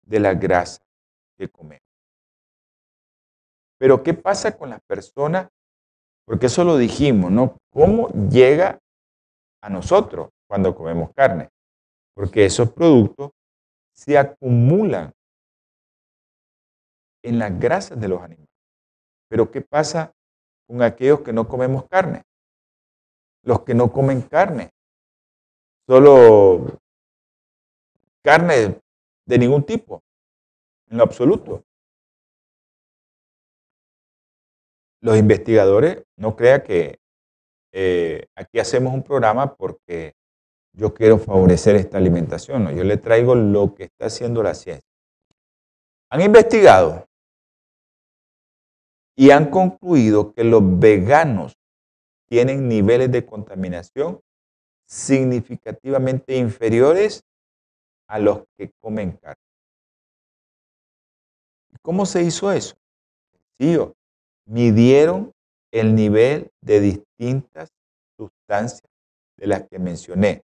de 0.05 0.19
la 0.19 0.35
grasa 0.35 0.81
que 1.37 1.49
comemos. 1.49 1.81
Pero 3.79 4.03
¿qué 4.03 4.13
pasa 4.13 4.55
con 4.55 4.69
las 4.69 4.81
personas? 4.87 5.49
Porque 6.27 6.47
eso 6.47 6.65
lo 6.65 6.77
dijimos, 6.77 7.31
¿no? 7.31 7.57
¿Cómo 7.71 8.09
llega 8.29 8.79
a 9.61 9.69
nosotros 9.69 10.29
cuando 10.45 10.75
comemos 10.75 11.11
carne? 11.15 11.49
Porque 12.13 12.45
esos 12.45 12.69
productos 12.73 13.31
se 13.93 14.17
acumulan 14.17 15.13
en 17.23 17.39
las 17.39 17.57
grasas 17.57 17.99
de 17.99 18.09
los 18.09 18.21
animales. 18.21 18.49
Pero 19.29 19.49
¿qué 19.49 19.61
pasa 19.61 20.13
con 20.67 20.81
aquellos 20.81 21.21
que 21.21 21.31
no 21.31 21.47
comemos 21.47 21.87
carne? 21.87 22.23
Los 23.43 23.61
que 23.61 23.73
no 23.73 23.89
comen 23.89 24.21
carne. 24.21 24.71
Solo 25.87 26.77
carne 28.21 28.81
de 29.25 29.37
ningún 29.37 29.63
tipo, 29.63 30.03
en 30.89 30.97
lo 30.97 31.03
absoluto. 31.03 31.63
Los 35.01 35.17
investigadores 35.17 36.03
no 36.17 36.35
crean 36.35 36.63
que 36.63 36.99
eh, 37.71 38.25
aquí 38.35 38.59
hacemos 38.59 38.93
un 38.93 39.03
programa 39.03 39.55
porque 39.55 40.13
yo 40.73 40.93
quiero 40.93 41.17
favorecer 41.17 41.75
esta 41.75 41.97
alimentación. 41.97 42.63
¿no? 42.63 42.71
Yo 42.71 42.83
le 42.83 42.97
traigo 42.97 43.35
lo 43.35 43.75
que 43.75 43.83
está 43.85 44.07
haciendo 44.07 44.41
la 44.43 44.53
ciencia. 44.53 44.87
Han 46.09 46.21
investigado 46.21 47.07
y 49.15 49.31
han 49.31 49.49
concluido 49.49 50.33
que 50.33 50.43
los 50.43 50.61
veganos 50.79 51.57
tienen 52.29 52.67
niveles 52.67 53.11
de 53.11 53.25
contaminación 53.25 54.21
significativamente 54.87 56.37
inferiores 56.37 57.23
a 58.07 58.19
los 58.19 58.43
que 58.57 58.71
comen 58.79 59.11
carne. 59.17 59.41
¿Cómo 61.81 62.05
se 62.05 62.23
hizo 62.23 62.51
eso? 62.51 62.75
Sencillo. 63.57 63.95
Midieron 64.47 65.31
el 65.73 65.93
nivel 65.93 66.49
de 66.61 66.79
distintas 66.79 67.69
sustancias 68.17 68.89
de 69.37 69.47
las 69.47 69.67
que 69.67 69.77
mencioné. 69.77 70.41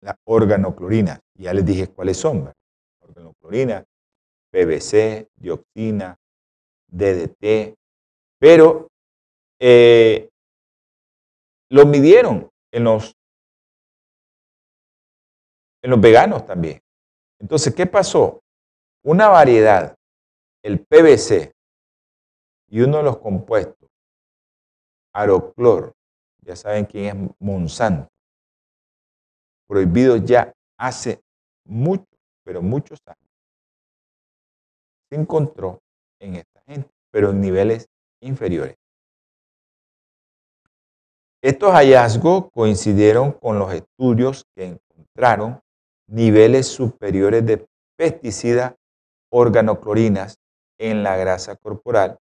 La 0.00 0.16
organoclorina, 0.24 1.20
ya 1.38 1.52
les 1.52 1.64
dije 1.64 1.88
cuáles 1.88 2.16
son. 2.16 2.50
Organoclorina, 3.00 3.84
PVC, 4.50 5.28
dioxina, 5.36 6.16
DDT, 6.88 7.74
pero 8.40 8.88
eh, 9.60 10.28
lo 11.70 11.86
midieron 11.86 12.50
en 12.72 12.84
los, 12.84 13.14
en 15.82 15.90
los 15.90 16.00
veganos 16.00 16.46
también. 16.46 16.80
Entonces, 17.38 17.74
¿qué 17.74 17.86
pasó? 17.86 18.40
Una 19.04 19.28
variedad, 19.28 19.94
el 20.62 20.84
PVC 20.84 21.51
y 22.72 22.80
uno 22.80 22.96
de 22.96 23.02
los 23.02 23.18
compuestos, 23.18 23.90
Aroclor, 25.14 25.92
ya 26.40 26.56
saben 26.56 26.86
quién 26.86 27.04
es 27.04 27.30
Monsanto, 27.38 28.08
prohibido 29.68 30.16
ya 30.16 30.54
hace 30.78 31.22
mucho, 31.66 32.06
pero 32.42 32.62
muchos 32.62 32.98
años, 33.04 33.30
se 35.10 35.20
encontró 35.20 35.82
en 36.18 36.36
esta 36.36 36.62
gente, 36.62 36.88
pero 37.10 37.30
en 37.32 37.42
niveles 37.42 37.90
inferiores. 38.22 38.78
Estos 41.42 41.72
hallazgos 41.72 42.50
coincidieron 42.52 43.32
con 43.32 43.58
los 43.58 43.70
estudios 43.74 44.46
que 44.54 44.64
encontraron 44.64 45.60
niveles 46.06 46.68
superiores 46.68 47.44
de 47.44 47.66
pesticidas 47.98 48.74
organoclorinas 49.30 50.38
en 50.78 51.02
la 51.02 51.18
grasa 51.18 51.54
corporal 51.56 52.18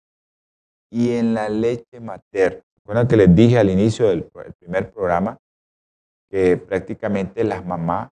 y 0.89 1.11
en 1.15 1.33
la 1.33 1.49
leche 1.49 1.99
materna. 1.99 2.63
Recuerdan 2.77 3.07
que 3.07 3.17
les 3.17 3.35
dije 3.35 3.59
al 3.59 3.69
inicio 3.69 4.07
del 4.07 4.23
primer 4.59 4.91
programa 4.91 5.37
que 6.29 6.57
prácticamente 6.57 7.43
las 7.43 7.65
mamás 7.65 8.09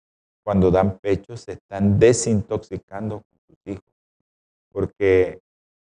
cuando 0.45 0.71
dan 0.71 0.99
pecho 0.99 1.37
se 1.37 1.53
están 1.53 1.99
desintoxicando 1.99 3.23
con 3.23 3.39
sus 3.47 3.57
hijos 3.67 3.91
porque 4.73 5.41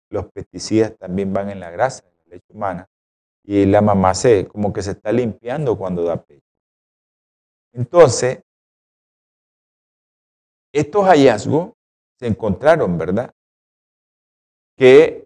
los 0.09 0.31
pesticidas 0.31 0.95
también 0.97 1.33
van 1.33 1.49
en 1.49 1.59
la 1.59 1.71
grasa, 1.71 2.03
en 2.07 2.17
la 2.17 2.35
leche 2.35 2.53
humana, 2.53 2.87
y 3.43 3.65
la 3.65 3.81
mamá 3.81 4.13
se, 4.13 4.47
como 4.47 4.71
que 4.71 4.81
se 4.81 4.91
está 4.91 5.11
limpiando 5.11 5.77
cuando 5.77 6.03
da 6.03 6.23
pecho. 6.23 6.41
Entonces, 7.73 8.41
estos 10.71 11.05
hallazgos 11.05 11.73
se 12.17 12.27
encontraron, 12.27 12.97
¿verdad? 12.97 13.31
Que 14.77 15.24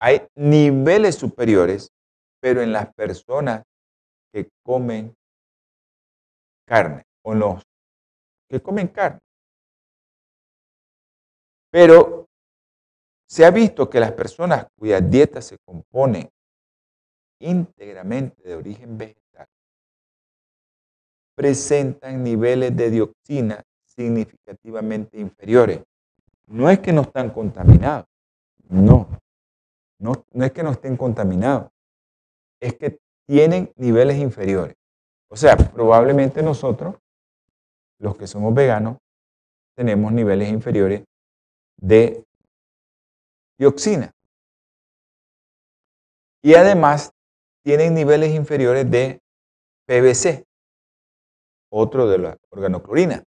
hay 0.00 0.26
niveles 0.34 1.16
superiores, 1.16 1.90
pero 2.40 2.62
en 2.62 2.72
las 2.72 2.92
personas 2.94 3.64
que 4.32 4.48
comen 4.64 5.14
carne, 6.66 7.02
o 7.24 7.34
los 7.34 7.62
que 8.48 8.60
comen 8.60 8.88
carne. 8.88 9.20
Pero 11.70 12.26
se 13.28 13.44
ha 13.44 13.50
visto 13.50 13.90
que 13.90 14.00
las 14.00 14.12
personas 14.12 14.66
cuya 14.78 15.00
dieta 15.00 15.42
se 15.42 15.58
compone 15.66 16.30
íntegramente 17.40 18.42
de 18.42 18.54
origen 18.54 18.96
vegetal 18.96 19.18
presentan 21.38 22.24
niveles 22.24 22.76
de 22.76 22.90
dioxina 22.90 23.62
significativamente 23.84 25.20
inferiores. 25.20 25.84
No 26.48 26.68
es 26.68 26.80
que 26.80 26.92
no 26.92 27.02
están 27.02 27.30
contaminados, 27.30 28.06
no, 28.68 29.08
no, 29.98 30.24
no 30.32 30.44
es 30.44 30.52
que 30.52 30.62
no 30.62 30.70
estén 30.70 30.96
contaminados, 30.96 31.70
es 32.60 32.74
que 32.74 32.98
tienen 33.26 33.72
niveles 33.76 34.18
inferiores. 34.18 34.76
O 35.30 35.36
sea, 35.36 35.56
probablemente 35.56 36.42
nosotros, 36.42 36.96
los 38.00 38.16
que 38.16 38.26
somos 38.26 38.54
veganos, 38.54 38.98
tenemos 39.76 40.12
niveles 40.12 40.48
inferiores 40.48 41.04
de 41.76 42.24
dioxina. 43.58 44.10
Y 46.42 46.54
además 46.54 47.12
tienen 47.62 47.94
niveles 47.94 48.34
inferiores 48.34 48.90
de 48.90 49.20
PVC, 49.86 50.44
otro 51.70 52.08
de 52.08 52.18
la 52.18 52.36
organoclorina. 52.50 53.22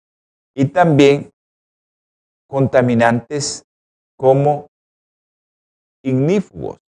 Y 0.54 0.66
también 0.66 1.30
contaminantes 2.48 3.64
como 4.16 4.69
ignífugos 6.02 6.80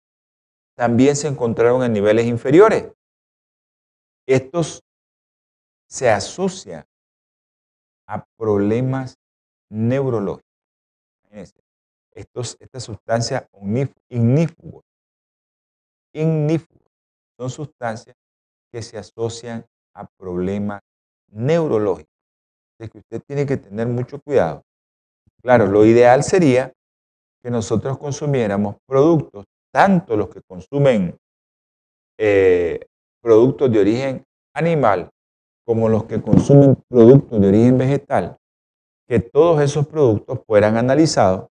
también 0.76 1.16
se 1.16 1.28
encontraron 1.28 1.84
en 1.84 1.93
niveles 1.93 2.26
inferiores. 2.26 2.91
Estos 4.28 4.84
se 5.88 6.09
asocian 6.09 6.86
a 8.07 8.26
problemas 8.38 9.18
neurológicos. 9.70 10.49
Estos, 12.14 12.57
estas 12.59 12.84
sustancias 12.84 13.47
ignífugos, 14.09 14.84
ignífugos 16.14 16.91
son 17.38 17.49
sustancias 17.49 18.16
que 18.72 18.82
se 18.82 18.97
asocian 18.97 19.66
a 19.93 20.05
problemas 20.18 20.82
neurológicos. 21.28 22.12
Es 22.80 22.89
que 22.89 22.99
usted 22.99 23.22
tiene 23.26 23.45
que 23.45 23.57
tener 23.57 23.88
mucho 23.88 24.20
cuidado. 24.22 24.64
Claro, 25.41 25.68
lo 25.68 25.86
ideal 25.86 26.24
sería 26.24 26.74
que 27.42 27.50
nosotros 27.50 27.98
consumiéramos 27.98 28.76
productos, 28.88 29.46
tanto 29.74 30.16
los 30.16 30.30
que 30.30 30.42
consumen 30.42 31.18
eh, 32.20 32.80
productos 33.22 33.72
de 33.72 33.80
origen 33.80 34.24
animal 34.54 35.10
como 35.66 35.89
los 35.89 36.04
que 36.06 36.22
consumen 36.22 36.76
productos 36.89 37.39
de 37.39 37.48
origen 37.48 37.78
vegetal, 37.78 38.38
que 39.08 39.20
todos 39.20 39.62
esos 39.62 39.88
productos 39.88 40.39
fueran 40.46 40.78
analizados 40.78 41.48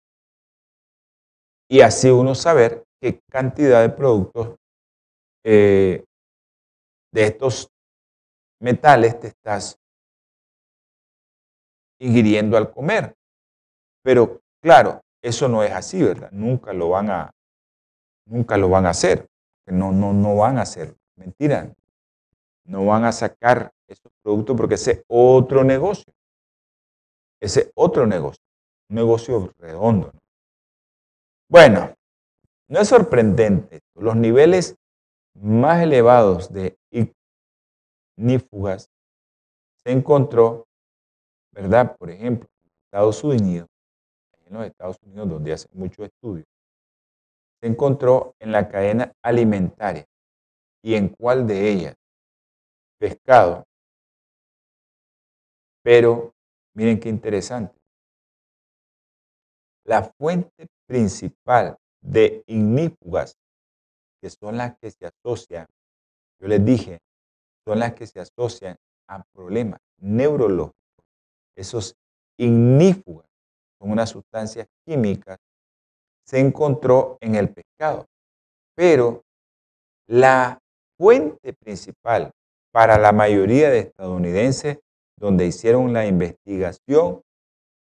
y 1.70 1.82
así 1.82 2.10
uno 2.10 2.36
saber 2.36 2.84
qué 3.02 3.20
cantidad 3.30 3.82
de 3.82 3.90
productos 3.90 4.56
eh, 5.44 6.04
de 7.14 7.24
estos 7.24 7.70
metales 8.62 9.20
te 9.20 9.28
estás 9.28 9.78
ingiriendo 12.00 12.58
al 12.58 12.72
comer. 12.72 13.16
Pero 14.04 14.42
claro, 14.62 15.02
eso 15.26 15.48
no 15.50 15.64
es 15.64 15.72
así, 15.72 16.04
¿verdad? 16.04 16.30
Nunca 16.32 16.72
lo 16.72 16.90
van 16.90 17.10
a, 17.10 17.32
nunca 18.28 18.58
lo 18.58 18.70
van 18.70 18.86
a 18.86 18.92
hacer. 18.92 19.28
No, 19.66 19.92
no, 19.92 20.14
no 20.14 20.36
van 20.36 20.60
a 20.60 20.62
hacer. 20.62 20.96
Mentira. 21.16 21.74
No 22.66 22.86
van 22.86 23.06
a 23.06 23.12
sacar 23.12 23.72
esos 23.88 24.12
productos 24.22 24.56
porque 24.56 24.76
ese 24.76 24.92
es 24.92 25.04
otro 25.08 25.64
negocio. 25.64 26.14
Ese 27.42 27.72
otro 27.76 28.06
negocio. 28.06 28.44
Un 28.90 28.96
negocio 28.98 29.54
redondo. 29.58 30.12
Bueno, 31.50 31.96
no 32.68 32.80
es 32.80 32.88
sorprendente. 32.88 33.82
Los 33.96 34.16
niveles 34.16 34.76
más 35.34 35.82
elevados 35.82 36.54
de 36.54 36.78
ignífugas 38.18 38.90
se 39.84 39.92
encontró, 39.92 40.68
¿verdad? 41.52 41.96
Por 41.98 42.12
ejemplo, 42.12 42.48
en 42.64 42.72
Estados 42.86 43.24
Unidos, 43.24 43.68
en 44.46 44.54
los 44.54 44.66
Estados 44.66 44.98
Unidos, 45.04 45.30
donde 45.30 45.54
hacen 45.54 45.72
muchos 45.74 46.06
estudios, 46.06 46.46
se 47.62 47.68
encontró 47.68 48.36
en 48.40 48.52
la 48.52 48.68
cadena 48.68 49.12
alimentaria. 49.22 50.06
¿Y 50.84 50.96
en 50.96 51.10
cuál 51.10 51.48
de 51.48 51.72
ellas? 51.72 51.96
Pescado. 53.00 53.66
Pero 55.84 56.34
miren 56.76 57.00
qué 57.00 57.10
interesante. 57.10 57.76
La 59.86 60.04
fuente 60.04 60.68
principal 60.88 61.78
de 62.02 62.44
ignífugas, 62.48 63.36
que 64.22 64.30
son 64.30 64.58
las 64.58 64.78
que 64.78 64.92
se 64.92 65.08
asocian, 65.08 65.68
yo 66.40 66.48
les 66.48 66.64
dije, 66.64 67.00
son 67.66 67.80
las 67.80 67.94
que 67.94 68.06
se 68.06 68.20
asocian 68.20 68.76
a 69.08 69.24
problemas 69.34 69.80
neurológicos. 69.98 70.76
Esos 71.56 71.96
ignífugas 72.38 73.28
son 73.80 73.92
unas 73.92 74.10
sustancias 74.10 74.68
químicas, 74.86 75.38
se 76.26 76.40
encontró 76.40 77.18
en 77.22 77.36
el 77.36 77.50
pescado. 77.54 78.08
Pero 78.76 79.24
la 80.08 80.60
fuente 80.98 81.54
principal 81.54 82.32
para 82.72 82.98
la 82.98 83.12
mayoría 83.12 83.70
de 83.70 83.80
estadounidenses 83.80 84.80
donde 85.18 85.46
hicieron 85.46 85.94
la 85.94 86.06
investigación 86.06 87.22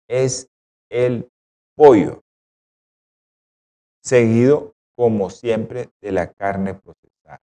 es 0.09 0.49
el 0.89 1.29
pollo 1.75 2.21
seguido 4.03 4.73
como 4.95 5.29
siempre 5.29 5.89
de 6.01 6.11
la 6.11 6.31
carne 6.33 6.73
procesada. 6.73 7.39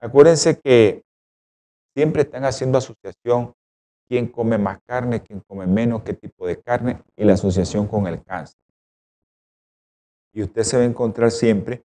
Acuérdense 0.00 0.58
que 0.58 1.02
siempre 1.94 2.22
están 2.22 2.44
haciendo 2.44 2.78
asociación 2.78 3.52
quién 4.08 4.28
come 4.28 4.58
más 4.58 4.80
carne, 4.82 5.22
quién 5.22 5.40
come 5.40 5.66
menos, 5.66 6.02
qué 6.02 6.14
tipo 6.14 6.46
de 6.46 6.60
carne 6.60 7.02
y 7.16 7.24
la 7.24 7.34
asociación 7.34 7.86
con 7.86 8.06
el 8.06 8.22
cáncer. 8.22 8.58
Y 10.32 10.42
usted 10.42 10.62
se 10.62 10.76
va 10.76 10.82
a 10.82 10.86
encontrar 10.86 11.30
siempre 11.30 11.84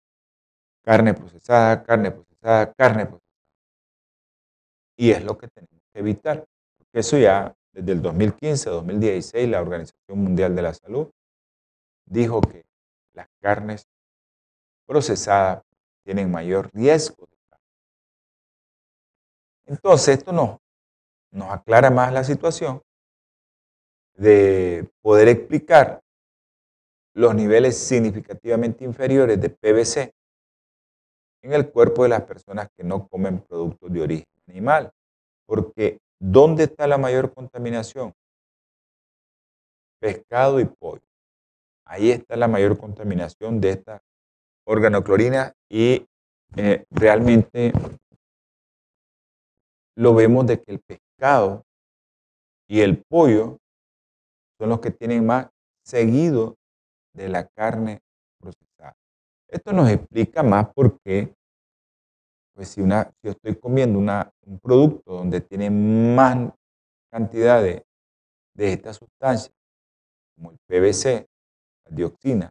carne 0.82 1.14
procesada, 1.14 1.82
carne 1.82 2.12
procesada, 2.12 2.72
carne 2.72 3.06
procesada. 3.06 3.26
Y 4.96 5.10
es 5.10 5.24
lo 5.24 5.36
que 5.36 5.48
tenemos 5.48 5.82
que 5.92 6.00
evitar. 6.00 6.46
Porque 6.78 7.00
eso 7.00 7.18
ya 7.18 7.54
desde 7.72 7.92
el 7.92 8.02
2015, 8.02 8.70
2016, 8.70 9.48
la 9.48 9.60
Organización 9.60 10.18
Mundial 10.18 10.54
de 10.54 10.62
la 10.62 10.72
Salud 10.72 11.10
dijo 12.06 12.40
que 12.40 12.64
las 13.12 13.28
carnes 13.40 13.86
procesadas 14.86 15.62
tienen 16.04 16.30
mayor 16.30 16.70
riesgo. 16.72 17.28
Entonces, 19.66 20.18
esto 20.18 20.32
nos, 20.32 20.58
nos 21.36 21.52
aclara 21.52 21.90
más 21.90 22.12
la 22.12 22.24
situación 22.24 22.82
de 24.14 24.90
poder 25.02 25.28
explicar 25.28 26.00
los 27.14 27.34
niveles 27.34 27.76
significativamente 27.76 28.84
inferiores 28.84 29.40
de 29.40 29.50
PVC 29.50 30.14
en 31.42 31.52
el 31.52 31.70
cuerpo 31.70 32.02
de 32.02 32.08
las 32.08 32.22
personas 32.22 32.68
que 32.76 32.82
no 32.84 33.06
comen 33.06 33.40
productos 33.40 33.92
de 33.92 34.00
origen 34.00 34.26
animal. 34.48 34.90
Porque, 35.46 35.98
¿dónde 36.18 36.64
está 36.64 36.86
la 36.86 36.98
mayor 36.98 37.32
contaminación? 37.32 38.14
Pescado 40.00 40.58
y 40.58 40.64
pollo. 40.64 41.02
Ahí 41.84 42.10
está 42.10 42.36
la 42.36 42.48
mayor 42.48 42.78
contaminación 42.78 43.60
de 43.60 43.70
esta 43.70 44.02
organoclorina 44.66 45.52
y 45.68 46.06
eh, 46.56 46.84
realmente 46.90 47.72
lo 49.96 50.14
vemos 50.14 50.46
de 50.46 50.60
que 50.60 50.72
el 50.72 50.80
pescado 50.80 51.05
y 52.68 52.80
el 52.80 53.02
pollo 53.04 53.58
son 54.58 54.68
los 54.70 54.80
que 54.80 54.90
tienen 54.90 55.24
más 55.24 55.48
seguido 55.84 56.56
de 57.14 57.28
la 57.28 57.46
carne 57.48 58.00
procesada. 58.38 58.94
Esto 59.48 59.72
nos 59.72 59.88
explica 59.90 60.42
más 60.42 60.72
por 60.74 60.98
qué, 61.00 61.34
pues 62.54 62.68
si, 62.68 62.80
una, 62.80 63.04
si 63.04 63.28
yo 63.28 63.30
estoy 63.32 63.56
comiendo 63.56 63.98
una, 63.98 64.30
un 64.46 64.58
producto 64.58 65.12
donde 65.12 65.40
tiene 65.40 65.70
más 65.70 66.52
cantidad 67.10 67.62
de, 67.62 67.84
de 68.54 68.72
esta 68.72 68.92
sustancia, 68.92 69.52
como 70.34 70.50
el 70.52 70.58
PVC, 70.66 71.26
la 71.84 71.96
dioxina 71.96 72.50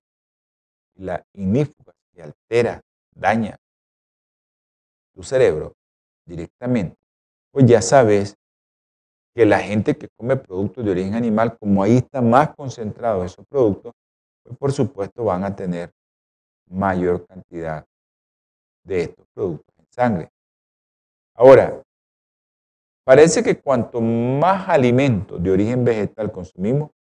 la 0.98 1.22
ignífuga 1.34 1.94
que 2.14 2.24
altera, 2.24 2.82
daña 3.14 3.58
tu 5.14 5.24
cerebro 5.24 5.74
directamente, 6.26 6.96
pues 7.52 7.66
ya 7.66 7.82
sabes 7.82 8.36
que 9.36 9.46
la 9.46 9.60
gente 9.60 9.98
que 9.98 10.08
come 10.18 10.38
productos 10.38 10.86
de 10.86 10.92
origen 10.92 11.14
animal, 11.14 11.58
como 11.60 11.84
ahí 11.84 11.98
está 11.98 12.22
más 12.22 12.56
concentrado 12.56 13.26
esos 13.26 13.46
productos, 13.46 13.94
pues 14.44 14.58
por 14.58 14.72
supuesto 14.72 15.26
van 15.26 15.44
a 15.44 15.54
tener 15.54 15.92
mayor 16.70 17.26
cantidad 17.28 17.86
de 18.86 19.02
estos 19.02 19.26
productos 19.34 19.76
en 19.78 19.86
sangre. 19.90 20.30
Ahora, 21.36 21.84
parece 23.04 23.44
que 23.44 23.60
cuanto 23.60 24.00
más 24.00 24.70
alimentos 24.70 25.44
de 25.44 25.52
origen 25.52 25.84
vegetal 25.84 26.32
consumimos, 26.32 26.92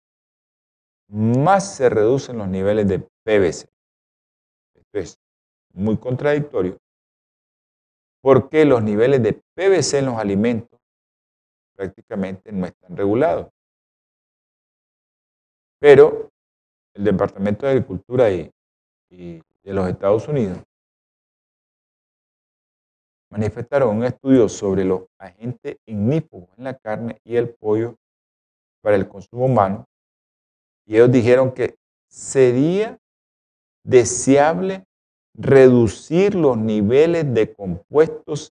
más 1.09 1.76
se 1.76 1.89
reducen 1.89 2.39
los 2.39 2.49
niveles 2.49 2.89
de 2.89 2.99
PVC. 2.99 3.68
Esto 4.74 4.99
es 4.99 5.16
muy 5.72 5.97
contradictorio 5.99 6.78
porque 8.24 8.64
los 8.64 8.82
niveles 8.82 9.22
de 9.22 9.35
PVC 9.55 9.99
en 9.99 10.07
los 10.07 10.16
alimentos 10.16 10.74
prácticamente 11.75 12.53
no 12.53 12.66
están 12.66 12.97
regulados. 12.97 13.49
Pero 15.81 16.31
el 16.95 17.05
Departamento 17.05 17.66
de 17.66 17.72
Agricultura 17.72 18.31
y, 18.31 18.51
de 19.11 19.72
los 19.72 19.89
Estados 19.89 20.27
Unidos 20.29 20.59
manifestaron 23.31 23.97
un 23.97 24.05
estudio 24.05 24.49
sobre 24.49 24.85
los 24.85 25.05
agentes 25.18 25.77
ignífugos 25.87 26.51
en 26.59 26.64
la 26.64 26.75
carne 26.77 27.20
y 27.25 27.37
el 27.37 27.55
pollo 27.55 27.97
para 28.83 28.97
el 28.97 29.09
consumo 29.09 29.47
humano 29.47 29.87
y 30.87 30.97
ellos 30.97 31.11
dijeron 31.11 31.53
que 31.53 31.77
sería 32.09 32.99
deseable 33.85 34.85
reducir 35.35 36.35
los 36.35 36.57
niveles 36.57 37.33
de 37.33 37.53
compuestos 37.55 38.53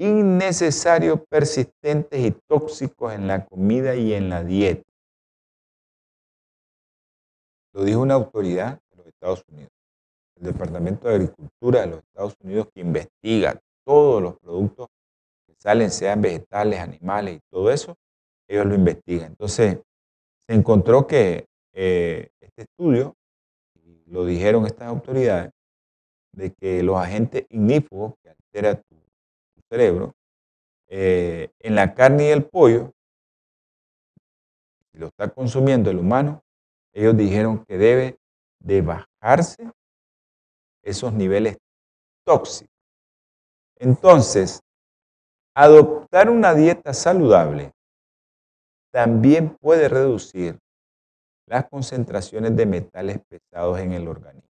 innecesarios, 0.00 1.20
persistentes 1.28 2.18
y 2.18 2.30
tóxicos 2.48 3.12
en 3.12 3.28
la 3.28 3.44
comida 3.44 3.94
y 3.94 4.14
en 4.14 4.30
la 4.30 4.42
dieta. 4.42 4.82
Lo 7.74 7.84
dijo 7.84 8.00
una 8.00 8.14
autoridad 8.14 8.80
de 8.90 8.96
los 8.96 9.06
Estados 9.06 9.44
Unidos, 9.48 9.70
el 10.36 10.44
Departamento 10.44 11.06
de 11.06 11.14
Agricultura 11.16 11.82
de 11.82 11.86
los 11.88 11.98
Estados 11.98 12.34
Unidos 12.42 12.68
que 12.74 12.80
investiga 12.80 13.60
todos 13.84 14.22
los 14.22 14.38
productos 14.38 14.88
que 15.46 15.54
salen, 15.58 15.90
sean 15.90 16.22
vegetales, 16.22 16.80
animales 16.80 17.36
y 17.36 17.40
todo 17.50 17.70
eso, 17.70 17.94
ellos 18.48 18.64
lo 18.64 18.74
investigan. 18.74 19.32
Entonces, 19.32 19.80
se 20.46 20.54
encontró 20.54 21.06
que 21.06 21.46
eh, 21.74 22.30
este 22.40 22.62
estudio, 22.62 23.14
lo 24.06 24.24
dijeron 24.24 24.64
estas 24.64 24.88
autoridades, 24.88 25.52
de 26.32 26.52
que 26.54 26.82
los 26.82 26.96
agentes 26.96 27.44
ignífugos 27.50 28.14
que 28.22 28.30
alteran 28.30 28.82
tu, 28.88 28.99
cerebro, 29.70 30.14
eh, 30.88 31.50
en 31.60 31.74
la 31.74 31.94
carne 31.94 32.28
y 32.28 32.30
el 32.30 32.44
pollo, 32.44 32.92
lo 34.92 35.06
está 35.06 35.28
consumiendo 35.28 35.90
el 35.90 35.98
humano, 35.98 36.42
ellos 36.92 37.16
dijeron 37.16 37.64
que 37.64 37.78
debe 37.78 38.18
de 38.58 38.82
bajarse 38.82 39.70
esos 40.82 41.12
niveles 41.12 41.58
tóxicos. 42.24 42.74
Entonces, 43.76 44.60
adoptar 45.54 46.28
una 46.28 46.54
dieta 46.54 46.92
saludable 46.92 47.72
también 48.92 49.56
puede 49.56 49.88
reducir 49.88 50.58
las 51.46 51.68
concentraciones 51.68 52.56
de 52.56 52.66
metales 52.66 53.20
pesados 53.28 53.78
en 53.78 53.92
el 53.92 54.08
organismo. 54.08 54.48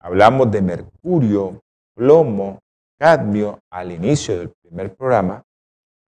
Hablamos 0.00 0.50
de 0.50 0.60
mercurio, 0.60 1.63
plomo, 1.94 2.60
cadmio 2.98 3.60
al 3.70 3.92
inicio 3.92 4.38
del 4.38 4.50
primer 4.62 4.94
programa. 4.94 5.42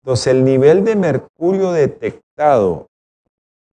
Entonces, 0.03 0.27
el 0.27 0.43
nivel 0.43 0.83
de 0.83 0.95
mercurio 0.95 1.71
detectado 1.71 2.87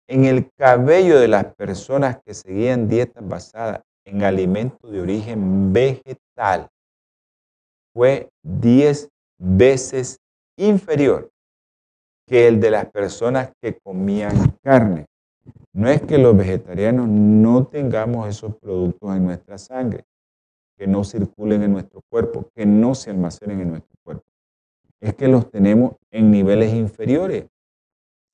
en 0.10 0.26
el 0.26 0.49
cabello 0.58 1.20
de 1.20 1.28
las 1.28 1.53
personas 1.55 2.20
que 2.26 2.34
seguían 2.34 2.88
dietas 2.88 3.28
basadas 3.28 3.82
en 4.05 4.24
alimentos 4.24 4.89
de 4.89 5.01
origen 5.01 5.74
vegetal 5.74 6.70
fue 7.93 8.30
10 8.43 9.10
veces 9.38 10.20
inferior 10.58 11.30
que 12.28 12.47
el 12.47 12.60
de 12.60 12.72
las 12.72 12.86
personas 12.91 13.51
que 13.62 13.78
comían 13.80 14.58
carne. 14.64 15.05
No 15.74 15.89
es 15.89 16.01
que 16.01 16.18
los 16.18 16.36
vegetarianos 16.36 17.08
no 17.08 17.68
tengamos 17.68 18.28
esos 18.28 18.55
productos 18.58 19.16
en 19.16 19.26
nuestra 19.26 19.58
sangre, 19.58 20.03
que 20.78 20.88
no 20.88 21.03
circulen 21.03 21.63
en 21.63 21.73
nuestro 21.73 22.01
cuerpo, 22.09 22.49
que 22.55 22.65
no 22.65 22.93
se 22.93 23.09
almacenen 23.09 23.61
en 23.61 23.69
nuestro 23.69 23.95
cuerpo. 24.03 24.23
Es 25.01 25.15
que 25.15 25.28
los 25.28 25.49
tenemos 25.49 25.95
en 26.11 26.32
niveles 26.32 26.73
inferiores. 26.73 27.47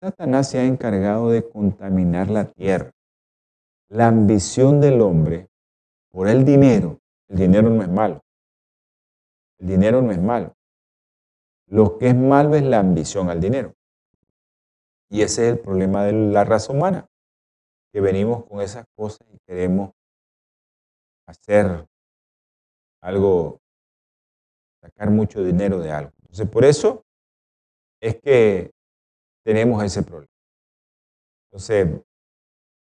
Satanás 0.01 0.49
se 0.49 0.59
ha 0.59 0.65
encargado 0.65 1.29
de 1.29 1.47
contaminar 1.47 2.29
la 2.29 2.45
tierra. 2.45 2.91
La 3.89 4.07
ambición 4.07 4.81
del 4.81 5.01
hombre 5.01 5.47
por 6.11 6.27
el 6.27 6.43
dinero, 6.43 6.99
el 7.29 7.37
dinero 7.37 7.69
no 7.69 7.81
es 7.81 7.89
malo. 7.89 8.21
El 9.59 9.67
dinero 9.67 10.01
no 10.01 10.11
es 10.11 10.21
malo. 10.21 10.53
Lo 11.67 11.97
que 11.97 12.09
es 12.09 12.15
malo 12.15 12.55
es 12.55 12.63
la 12.63 12.79
ambición 12.79 13.29
al 13.29 13.39
dinero. 13.39 13.73
Y 15.09 15.21
ese 15.21 15.47
es 15.47 15.53
el 15.53 15.59
problema 15.59 16.03
de 16.03 16.11
la 16.11 16.43
raza 16.43 16.73
humana, 16.73 17.07
que 17.91 18.01
venimos 18.01 18.45
con 18.45 18.61
esas 18.61 18.85
cosas 18.95 19.25
y 19.31 19.37
queremos 19.45 19.91
hacer 21.25 21.87
algo, 23.04 23.60
sacar 24.82 25.10
mucho 25.10 25.43
dinero 25.43 25.80
de 25.80 25.91
algo. 25.91 26.12
Entonces, 26.22 26.49
por 26.49 26.66
eso 26.66 27.06
es 28.01 28.20
que 28.22 28.72
tenemos 29.43 29.84
ese 29.84 30.04
problema. 30.04 30.32
Entonces, 31.47 32.01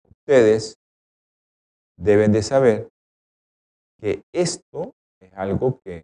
ustedes 0.10 0.78
deben 1.98 2.32
de 2.32 2.44
saber 2.44 2.90
que 4.00 4.24
esto 4.32 4.96
es 5.20 5.34
algo 5.34 5.82
que 5.82 6.04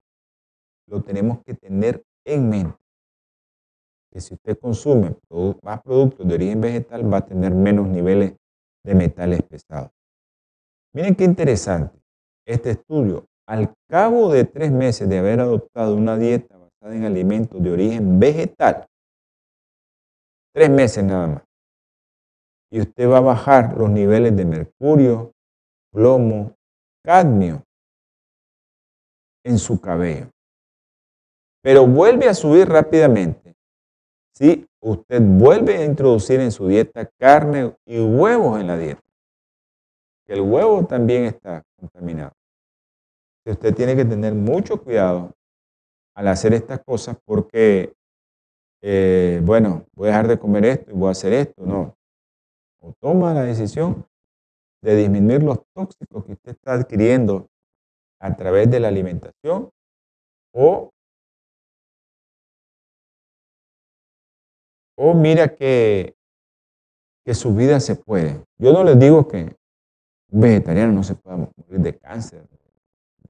lo 0.87 1.01
tenemos 1.01 1.43
que 1.43 1.53
tener 1.53 2.03
en 2.25 2.49
mente 2.49 2.79
que 4.11 4.21
si 4.21 4.33
usted 4.33 4.57
consume 4.59 5.15
más 5.61 5.81
productos 5.81 6.27
de 6.27 6.33
origen 6.33 6.61
vegetal 6.61 7.11
va 7.11 7.17
a 7.17 7.25
tener 7.25 7.53
menos 7.53 7.87
niveles 7.87 8.35
de 8.83 8.95
metales 8.95 9.41
pesados. 9.43 9.91
Miren 10.93 11.15
qué 11.15 11.25
interesante 11.25 11.99
este 12.45 12.71
estudio. 12.71 13.28
Al 13.49 13.73
cabo 13.89 14.31
de 14.31 14.45
tres 14.45 14.71
meses 14.71 15.09
de 15.09 15.17
haber 15.17 15.39
adoptado 15.39 15.95
una 15.95 16.15
dieta 16.17 16.55
basada 16.55 16.95
en 16.95 17.03
alimentos 17.03 17.59
de 17.63 17.71
origen 17.71 18.19
vegetal, 18.19 18.85
tres 20.53 20.69
meses 20.69 21.03
nada 21.03 21.25
más, 21.25 21.43
y 22.71 22.79
usted 22.79 23.09
va 23.09 23.17
a 23.17 23.21
bajar 23.21 23.75
los 23.75 23.89
niveles 23.89 24.37
de 24.37 24.45
mercurio, 24.45 25.31
plomo, 25.91 26.53
cadmio 27.03 27.63
en 29.43 29.57
su 29.57 29.81
cabello. 29.81 30.29
Pero 31.63 31.87
vuelve 31.87 32.29
a 32.29 32.35
subir 32.35 32.69
rápidamente 32.69 33.55
si 34.35 34.63
usted 34.79 35.23
vuelve 35.23 35.77
a 35.77 35.85
introducir 35.85 36.39
en 36.39 36.51
su 36.51 36.67
dieta 36.67 37.09
carne 37.19 37.75
y 37.87 37.99
huevos 37.99 38.59
en 38.59 38.67
la 38.67 38.77
dieta. 38.77 39.01
El 40.27 40.41
huevo 40.41 40.85
también 40.85 41.23
está 41.23 41.63
contaminado. 41.79 42.38
Usted 43.45 43.73
tiene 43.73 43.95
que 43.95 44.05
tener 44.05 44.33
mucho 44.33 44.81
cuidado 44.83 45.31
al 46.15 46.27
hacer 46.27 46.53
estas 46.53 46.81
cosas 46.83 47.17
porque, 47.25 47.93
eh, 48.81 49.41
bueno, 49.43 49.85
voy 49.95 50.07
a 50.07 50.11
dejar 50.11 50.27
de 50.27 50.39
comer 50.39 50.65
esto 50.65 50.91
y 50.91 50.93
voy 50.93 51.07
a 51.09 51.11
hacer 51.11 51.33
esto. 51.33 51.65
No. 51.65 51.95
O 52.81 52.93
toma 53.01 53.33
la 53.33 53.43
decisión 53.43 54.05
de 54.81 54.95
disminuir 54.95 55.43
los 55.43 55.59
tóxicos 55.73 56.25
que 56.25 56.33
usted 56.33 56.51
está 56.51 56.73
adquiriendo 56.73 57.47
a 58.21 58.35
través 58.35 58.69
de 58.69 58.79
la 58.79 58.89
alimentación 58.89 59.69
o 60.53 60.91
oh, 64.97 65.13
mira 65.13 65.55
que, 65.55 66.15
que 67.25 67.33
su 67.33 67.55
vida 67.55 67.79
se 67.79 67.95
puede. 67.95 68.43
Yo 68.57 68.73
no 68.73 68.83
les 68.83 68.99
digo 68.99 69.27
que 69.27 69.55
un 70.31 70.41
vegetariano 70.41 70.91
no 70.91 71.03
se 71.03 71.15
pueda 71.15 71.37
morir 71.37 71.79
de 71.79 71.97
cáncer, 71.97 72.45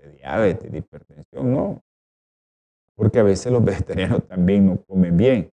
diabetes, 0.09 0.71
de 0.71 0.77
hipertensión, 0.79 1.51
no. 1.51 1.81
Porque 2.95 3.19
a 3.19 3.23
veces 3.23 3.51
los 3.51 3.63
vegetarianos 3.63 4.27
también 4.27 4.65
no 4.65 4.81
comen 4.81 5.15
bien. 5.15 5.51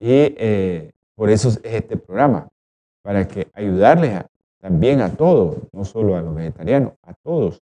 Y 0.00 0.34
eh, 0.36 0.92
por 1.14 1.30
eso 1.30 1.48
es 1.48 1.60
este 1.62 1.96
programa, 1.96 2.48
para 3.02 3.26
que 3.28 3.48
ayudarles 3.54 4.24
también 4.60 5.00
a 5.00 5.14
todos, 5.14 5.58
no 5.72 5.84
solo 5.84 6.16
a 6.16 6.22
los 6.22 6.34
vegetarianos, 6.34 6.94
a 7.02 7.14
todos, 7.14 7.62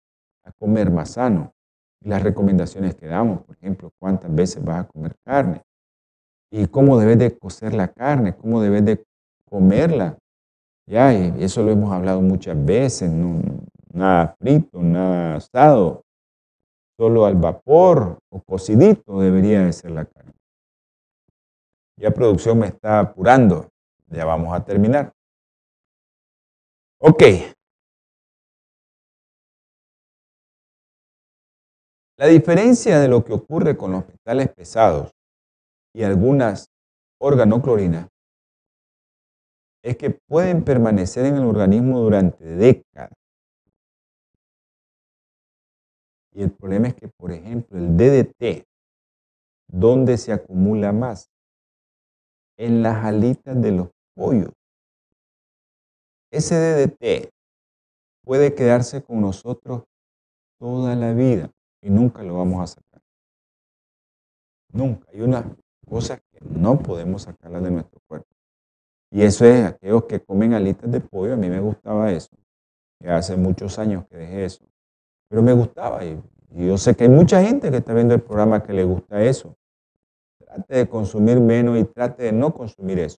a 0.44 0.52
comer 0.52 0.90
más 0.90 1.12
sano. 1.12 1.54
Las 2.00 2.22
recomendaciones 2.22 2.94
que 2.94 3.06
damos, 3.06 3.42
por 3.42 3.56
ejemplo, 3.56 3.92
cuántas 3.98 4.34
veces 4.34 4.62
vas 4.62 4.84
a 4.84 4.88
comer 4.88 5.16
carne, 5.24 5.62
y 6.50 6.66
cómo 6.66 6.98
debes 6.98 7.18
de 7.18 7.38
cocer 7.38 7.72
la 7.72 7.88
carne, 7.88 8.36
cómo 8.36 8.60
debes 8.60 8.84
de 8.84 9.04
comerla. 9.48 10.18
Ya, 10.86 11.14
y 11.14 11.42
eso 11.42 11.62
lo 11.62 11.70
hemos 11.70 11.92
hablado 11.92 12.20
muchas 12.20 12.62
veces, 12.62 13.10
no, 13.10 13.40
nada 13.95 14.34
frito, 14.38 14.80
nada 14.80 15.36
asado, 15.36 16.03
solo 16.99 17.26
al 17.26 17.36
vapor 17.36 18.18
o 18.30 18.43
cocidito 18.43 19.20
debería 19.20 19.61
de 19.61 19.72
ser 19.72 19.90
la 19.93 20.05
carne. 20.05 20.32
Ya 21.99 22.11
producción 22.11 22.59
me 22.59 22.66
está 22.66 23.01
apurando, 23.01 23.68
ya 24.09 24.24
vamos 24.24 24.55
a 24.55 24.64
terminar. 24.64 25.12
Ok. 27.01 27.22
La 32.18 32.26
diferencia 32.26 33.01
de 33.01 33.09
lo 33.09 33.24
que 33.24 33.32
ocurre 33.32 33.76
con 33.76 33.93
los 33.93 34.07
metales 34.07 34.49
pesados 34.55 35.11
y 35.95 36.05
algunas 36.05 36.68
organoclorinas 37.20 38.09
es 39.82 39.97
que 39.97 40.11
pueden 40.11 40.62
permanecer 40.64 41.26
en 41.26 41.36
el 41.36 41.45
organismo 41.45 41.99
durante 42.01 42.45
décadas. 42.45 43.11
Y 46.35 46.43
el 46.43 46.51
problema 46.51 46.89
es 46.89 46.95
que, 46.95 47.09
por 47.09 47.33
ejemplo, 47.33 47.78
el 47.78 47.97
DDT, 47.97 48.66
¿dónde 49.68 50.16
se 50.16 50.33
acumula 50.33 50.93
más? 50.93 51.30
En 52.57 52.83
las 52.83 53.05
alitas 53.05 53.61
de 53.61 53.72
los 53.72 53.89
pollos. 54.14 54.53
Ese 56.30 56.55
DDT 56.55 57.30
puede 58.24 58.55
quedarse 58.55 59.03
con 59.03 59.20
nosotros 59.20 59.85
toda 60.59 60.95
la 60.97 61.12
vida. 61.12 61.51
y 61.85 61.91
nunca 61.91 62.22
lo 62.22 62.39
vamos 62.39 62.62
a 62.62 62.66
sacar. 62.68 63.03
Nunca. 64.72 65.11
Hay 65.12 65.20
unas 65.20 65.45
cosas 65.85 66.20
que 66.30 66.39
no 66.45 66.78
podemos 66.78 67.22
sacarlas 67.22 67.64
de 67.64 67.72
nuestro 67.72 68.01
cuerpo. 68.07 68.28
Y 69.11 69.22
eso 69.22 69.45
es 69.45 69.64
aquellos 69.64 70.05
que 70.05 70.20
comen 70.20 70.55
alitas 70.55 70.91
de 70.93 71.01
pollo. 71.01 71.35
A 71.35 71.37
mí 71.37 71.49
me 71.51 71.59
gustaba 71.59 72.12
eso. 72.12 72.30
Ya 73.01 73.16
hace 73.16 73.37
muchos 73.37 73.80
años 73.80 74.07
que 74.07 74.16
dejé 74.16 74.45
eso. 74.45 74.64
Pero 75.33 75.41
me 75.43 75.55
gustaba. 75.55 76.05
Y, 76.05 76.22
yo 76.51 76.76
sé 76.76 76.95
que 76.95 77.05
hay 77.05 77.09
mucha 77.09 77.43
gente 77.43 77.70
que 77.70 77.78
está 77.78 77.95
viendo 77.95 78.12
el 78.12 78.20
programa 78.20 78.62
que 78.62 78.74
le 78.74 78.85
gusta 78.85 79.22
eso. 79.22 79.57
Trate 80.39 80.76
de 80.76 80.87
consumir 80.87 81.41
menos 81.41 81.78
y 81.78 81.85
trate 81.85 82.24
de 82.24 82.33
no 82.33 82.53
consumir 82.53 82.99
eso. 82.99 83.16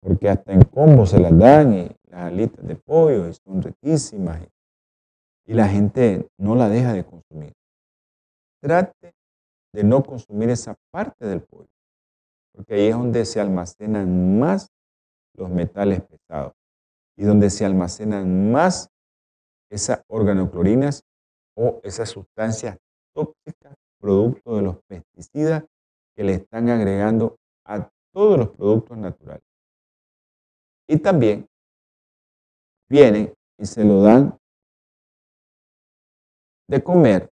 Porque 0.00 0.30
hasta 0.30 0.54
en 0.54 0.62
combo 0.62 1.04
se 1.04 1.20
las 1.20 1.36
dan 1.36 1.74
y 1.74 1.90
las 2.06 2.22
alitas 2.22 2.66
de 2.66 2.76
pollo 2.76 3.28
y 3.28 3.34
son 3.34 3.60
riquísimas. 3.60 4.40
Y 5.44 5.52
la 5.52 5.68
gente 5.68 6.30
no 6.38 6.54
la 6.54 6.70
deja 6.70 6.94
de 6.94 7.04
consumir. 7.04 7.52
Trate 8.62 9.12
de 9.74 9.84
no 9.84 10.02
consumir 10.02 10.48
esa 10.48 10.74
parte 10.90 11.26
del 11.26 11.42
pollo. 11.42 11.68
Porque 12.54 12.72
ahí 12.72 12.86
es 12.86 12.96
donde 12.96 13.26
se 13.26 13.38
almacenan 13.38 14.38
más 14.38 14.70
los 15.34 15.50
metales 15.50 16.00
pesados 16.00 16.54
y 17.18 17.24
donde 17.24 17.50
se 17.50 17.66
almacenan 17.66 18.50
más 18.50 18.88
esas 19.72 20.02
organoclorinas 20.08 21.02
o 21.56 21.80
esas 21.82 22.10
sustancias 22.10 22.78
tóxicas 23.14 23.74
producto 23.98 24.56
de 24.56 24.62
los 24.62 24.76
pesticidas 24.84 25.64
que 26.16 26.24
le 26.24 26.34
están 26.34 26.68
agregando 26.68 27.36
a 27.64 27.88
todos 28.12 28.38
los 28.38 28.50
productos 28.50 28.98
naturales. 28.98 29.44
Y 30.88 30.98
también 30.98 31.46
vienen 32.90 33.32
y 33.58 33.64
se 33.64 33.84
lo 33.84 34.02
dan 34.02 34.36
de 36.68 36.82
comer 36.82 37.30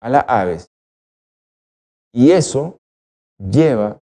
a 0.00 0.10
las 0.10 0.24
aves. 0.28 0.70
Y 2.12 2.30
eso 2.30 2.78
lleva 3.38 3.98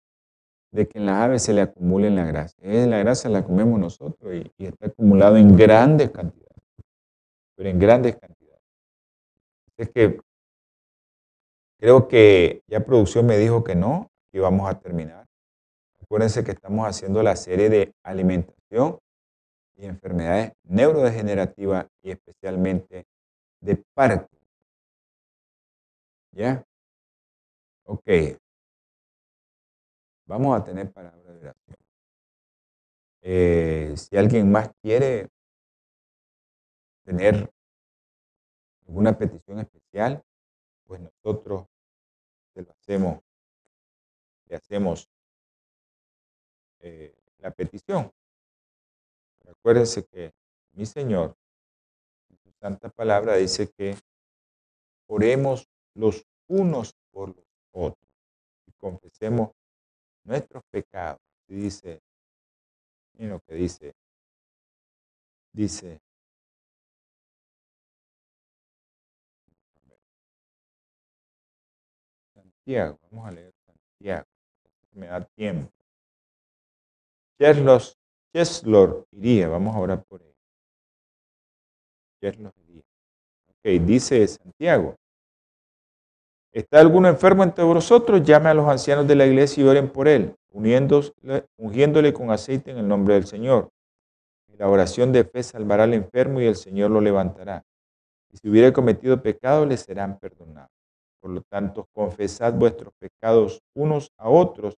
de 0.72 0.88
que 0.88 0.98
en 0.98 1.06
las 1.06 1.16
aves 1.22 1.42
se 1.42 1.52
le 1.52 1.60
acumule 1.60 2.10
la 2.10 2.24
grasa. 2.24 2.56
la 2.62 2.98
grasa 2.98 3.28
la 3.28 3.44
comemos 3.44 3.78
nosotros 3.78 4.34
y, 4.34 4.50
y 4.56 4.66
está 4.66 4.86
acumulado 4.86 5.36
en 5.36 5.56
grandes 5.56 6.10
cantidades. 6.10 6.43
Pero 7.56 7.68
en 7.68 7.78
grandes 7.78 8.16
cantidades. 8.16 8.62
Es 9.76 9.90
que 9.90 10.20
creo 11.78 12.08
que 12.08 12.62
ya 12.66 12.84
producción 12.84 13.26
me 13.26 13.38
dijo 13.38 13.64
que 13.64 13.74
no, 13.74 14.10
que 14.32 14.40
vamos 14.40 14.68
a 14.68 14.78
terminar. 14.78 15.26
Acuérdense 16.00 16.44
que 16.44 16.52
estamos 16.52 16.86
haciendo 16.86 17.22
la 17.22 17.36
serie 17.36 17.68
de 17.70 17.92
alimentación 18.02 18.98
y 19.76 19.86
enfermedades 19.86 20.52
neurodegenerativas 20.64 21.86
y 22.02 22.10
especialmente 22.10 23.06
de 23.60 23.82
parto. 23.94 24.28
¿Ya? 26.32 26.64
Ok. 27.84 28.08
Vamos 30.26 30.60
a 30.60 30.64
tener 30.64 30.90
palabra 30.92 31.32
de 31.32 31.38
oración. 31.38 31.76
Eh, 33.22 33.94
si 33.96 34.16
alguien 34.16 34.50
más 34.50 34.70
quiere 34.82 35.28
tener 37.04 37.52
alguna 38.86 39.16
petición 39.16 39.60
especial, 39.60 40.22
pues 40.84 41.00
nosotros 41.00 41.66
se 42.54 42.62
lo 42.62 42.72
hacemos, 42.72 43.22
le 44.46 44.56
hacemos 44.56 45.08
eh, 46.80 47.14
la 47.38 47.50
petición. 47.50 48.12
Acuérdense 49.48 50.04
que 50.06 50.32
mi 50.72 50.86
Señor, 50.86 51.36
en 52.30 52.38
su 52.38 52.52
santa 52.52 52.88
palabra, 52.88 53.36
dice 53.36 53.70
que 53.70 53.96
oremos 55.06 55.68
los 55.94 56.26
unos 56.46 56.94
por 57.10 57.34
los 57.34 57.46
otros 57.72 58.08
y 58.66 58.72
confesemos 58.72 59.50
nuestros 60.24 60.62
pecados. 60.70 61.20
Y 61.48 61.56
dice, 61.56 62.00
y 63.14 63.26
lo 63.26 63.40
que 63.40 63.54
dice, 63.54 63.94
dice, 65.52 66.00
Santiago, 72.64 72.98
vamos 73.10 73.28
a 73.28 73.30
leer 73.30 73.52
Santiago, 73.66 74.26
me 74.92 75.06
da 75.06 75.20
tiempo. 75.36 75.70
Cheslor, 77.38 77.82
Cheslor 78.32 79.06
iría, 79.10 79.48
vamos 79.48 79.76
a 79.76 79.80
orar 79.80 80.02
por 80.04 80.22
él. 80.22 80.34
Cheslor 82.22 82.54
iría. 82.66 82.82
Ok, 83.50 83.84
dice 83.84 84.26
Santiago, 84.26 84.96
¿Está 86.54 86.78
alguno 86.78 87.08
enfermo 87.08 87.42
entre 87.42 87.64
vosotros? 87.64 88.22
Llame 88.22 88.48
a 88.48 88.54
los 88.54 88.68
ancianos 88.68 89.08
de 89.08 89.16
la 89.16 89.26
iglesia 89.26 89.62
y 89.62 89.66
oren 89.66 89.90
por 89.90 90.06
él, 90.06 90.36
ungiéndole 90.52 92.12
con 92.14 92.30
aceite 92.30 92.70
en 92.70 92.78
el 92.78 92.86
nombre 92.86 93.14
del 93.14 93.26
Señor. 93.26 93.70
la 94.56 94.68
oración 94.68 95.12
de 95.12 95.24
fe 95.24 95.42
salvará 95.42 95.82
al 95.82 95.94
enfermo 95.94 96.40
y 96.40 96.46
el 96.46 96.54
Señor 96.54 96.92
lo 96.92 97.00
levantará. 97.00 97.64
Y 98.30 98.36
si 98.36 98.48
hubiera 98.48 98.72
cometido 98.72 99.20
pecado, 99.20 99.66
le 99.66 99.76
serán 99.76 100.16
perdonados. 100.20 100.70
Por 101.24 101.30
lo 101.30 101.40
tanto, 101.40 101.88
confesad 101.94 102.52
vuestros 102.52 102.92
pecados 102.98 103.62
unos 103.74 104.12
a 104.18 104.28
otros 104.28 104.74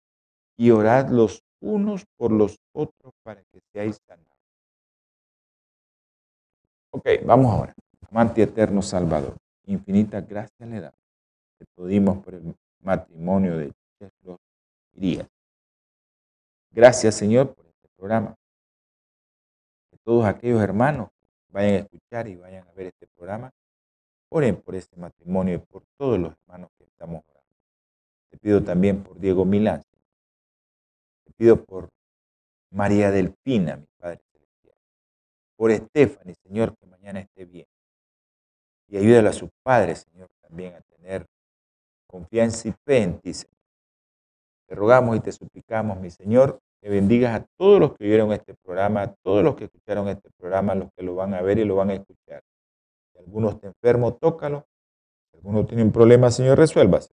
y 0.56 0.70
orad 0.70 1.08
los 1.08 1.42
unos 1.60 2.04
por 2.16 2.30
los 2.30 2.56
otros 2.72 3.12
para 3.24 3.42
que 3.42 3.58
seáis 3.72 3.98
sanados. 4.06 4.38
Ok, 6.92 7.08
vamos 7.24 7.52
ahora. 7.52 7.74
Amante 8.08 8.42
eterno 8.42 8.80
Salvador, 8.80 9.34
infinitas 9.64 10.24
gracias 10.28 10.68
le 10.68 10.82
damos 10.82 11.00
te 11.58 11.64
pedimos 11.74 12.18
por 12.18 12.34
el 12.34 12.54
matrimonio 12.78 13.58
de 13.58 13.72
Cheslo 13.98 14.38
Irías. 14.92 15.26
Gracias, 16.70 17.16
Señor, 17.16 17.52
por 17.56 17.66
este 17.66 17.88
programa. 17.96 18.36
Que 19.90 19.98
todos 20.04 20.24
aquellos 20.24 20.62
hermanos 20.62 21.08
vayan 21.48 21.74
a 21.74 21.78
escuchar 21.78 22.28
y 22.28 22.36
vayan 22.36 22.68
a 22.68 22.72
ver 22.72 22.86
este 22.86 23.08
programa, 23.16 23.50
oren 24.28 24.56
por 24.56 24.74
este 24.74 24.96
matrimonio 24.96 25.54
y 25.54 25.58
por 25.58 25.84
todos 25.96 26.18
los 26.18 26.32
hermanos 26.32 26.70
que 26.78 26.84
estamos 26.84 27.22
orando. 27.26 27.54
Te 28.30 28.38
pido 28.38 28.62
también 28.62 29.02
por 29.02 29.18
Diego 29.18 29.44
Milán. 29.44 29.82
Te 31.24 31.32
pido 31.32 31.64
por 31.64 31.88
María 32.70 33.10
Delfina, 33.10 33.76
mi 33.76 33.86
Padre 33.98 34.20
Celestial. 34.32 34.76
Por 35.56 35.70
Estefany, 35.70 36.34
Señor, 36.34 36.76
que 36.76 36.86
mañana 36.86 37.20
esté 37.20 37.44
bien. 37.44 37.66
Y 38.88 38.96
ayúdale 38.98 39.28
a 39.28 39.32
su 39.32 39.48
Padre, 39.62 39.96
Señor, 39.96 40.28
también 40.40 40.74
a 40.74 40.80
tener 40.80 41.26
confianza 42.06 42.68
y 42.68 42.72
fe 42.84 43.02
en 43.02 43.20
ti, 43.20 43.34
Señor. 43.34 43.56
Te 44.68 44.74
rogamos 44.74 45.16
y 45.16 45.20
te 45.20 45.32
suplicamos, 45.32 45.98
mi 46.00 46.10
Señor, 46.10 46.60
que 46.80 46.88
bendigas 46.88 47.40
a 47.40 47.46
todos 47.56 47.80
los 47.80 47.96
que 47.96 48.04
vieron 48.04 48.32
este 48.32 48.54
programa, 48.54 49.02
a 49.02 49.14
todos 49.22 49.42
los 49.42 49.56
que 49.56 49.64
escucharon 49.64 50.08
este 50.08 50.28
programa, 50.36 50.72
a 50.72 50.76
los 50.76 50.88
que 50.96 51.02
lo 51.02 51.14
van 51.14 51.34
a 51.34 51.42
ver 51.42 51.58
y 51.58 51.64
lo 51.64 51.76
van 51.76 51.90
a 51.90 51.94
escuchar. 51.94 52.42
Si 53.16 53.22
alguno 53.22 53.50
está 53.50 53.68
enfermo, 53.68 54.14
tócalo. 54.14 54.66
Si 55.30 55.36
alguno 55.38 55.64
tiene 55.64 55.82
un 55.82 55.92
problema, 55.92 56.30
Señor, 56.30 56.58
resuélvase. 56.58 57.10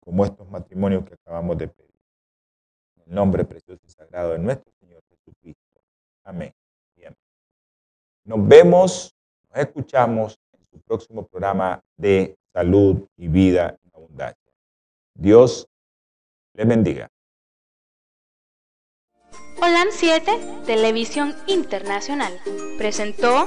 Como 0.00 0.24
estos 0.24 0.48
matrimonios 0.48 1.04
que 1.04 1.14
acabamos 1.14 1.58
de 1.58 1.68
pedir. 1.68 1.94
En 2.96 3.02
el 3.08 3.14
nombre 3.14 3.44
precioso 3.44 3.80
y 3.86 3.90
sagrado 3.90 4.32
de 4.32 4.38
nuestro 4.38 4.72
Señor 4.80 5.02
Jesucristo. 5.08 5.80
Amén. 6.24 6.52
amén. 6.96 7.16
Nos 8.24 8.48
vemos, 8.48 9.14
nos 9.50 9.58
escuchamos 9.58 10.38
en 10.52 10.66
su 10.66 10.80
próximo 10.80 11.26
programa 11.26 11.82
de 11.96 12.36
salud 12.52 13.06
y 13.16 13.28
vida 13.28 13.78
en 13.84 13.90
abundancia. 13.94 14.52
Dios 15.14 15.68
les 16.54 16.66
bendiga. 16.66 17.08
Holan 19.60 19.88
7, 19.90 20.62
Televisión 20.66 21.34
Internacional, 21.46 22.32
presentó 22.78 23.46